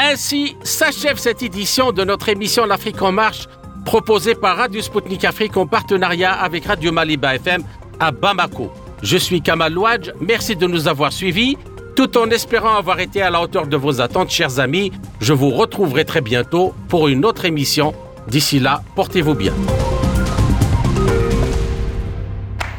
Ainsi 0.00 0.56
s'achève 0.62 1.18
cette 1.18 1.42
édition 1.42 1.90
de 1.90 2.04
notre 2.04 2.28
émission 2.28 2.64
L'Afrique 2.64 3.02
en 3.02 3.10
marche, 3.10 3.48
proposée 3.84 4.36
par 4.36 4.56
Radio 4.56 4.80
Sputnik 4.80 5.24
Afrique 5.24 5.56
en 5.56 5.66
partenariat 5.66 6.32
avec 6.32 6.66
Radio 6.66 6.92
Maliba 6.92 7.34
FM 7.34 7.62
à 7.98 8.12
Bamako. 8.12 8.72
Je 9.02 9.16
suis 9.16 9.42
Kamal 9.42 9.72
Louadj, 9.72 10.12
merci 10.20 10.54
de 10.54 10.66
nous 10.66 10.86
avoir 10.86 11.12
suivis. 11.12 11.56
Tout 11.96 12.16
en 12.16 12.30
espérant 12.30 12.76
avoir 12.76 13.00
été 13.00 13.22
à 13.22 13.30
la 13.30 13.42
hauteur 13.42 13.66
de 13.66 13.76
vos 13.76 14.00
attentes, 14.00 14.30
chers 14.30 14.60
amis, 14.60 14.92
je 15.20 15.32
vous 15.32 15.50
retrouverai 15.50 16.04
très 16.04 16.20
bientôt 16.20 16.74
pour 16.88 17.08
une 17.08 17.24
autre 17.24 17.44
émission. 17.44 17.92
D'ici 18.28 18.60
là, 18.60 18.82
portez-vous 18.94 19.34
bien. 19.34 19.52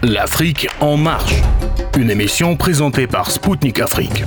L'Afrique 0.04 0.70
en 0.80 0.96
marche, 0.96 1.36
une 1.98 2.10
émission 2.10 2.56
présentée 2.56 3.08
par 3.08 3.30
Spoutnik 3.30 3.82
Afrique. 3.82 4.24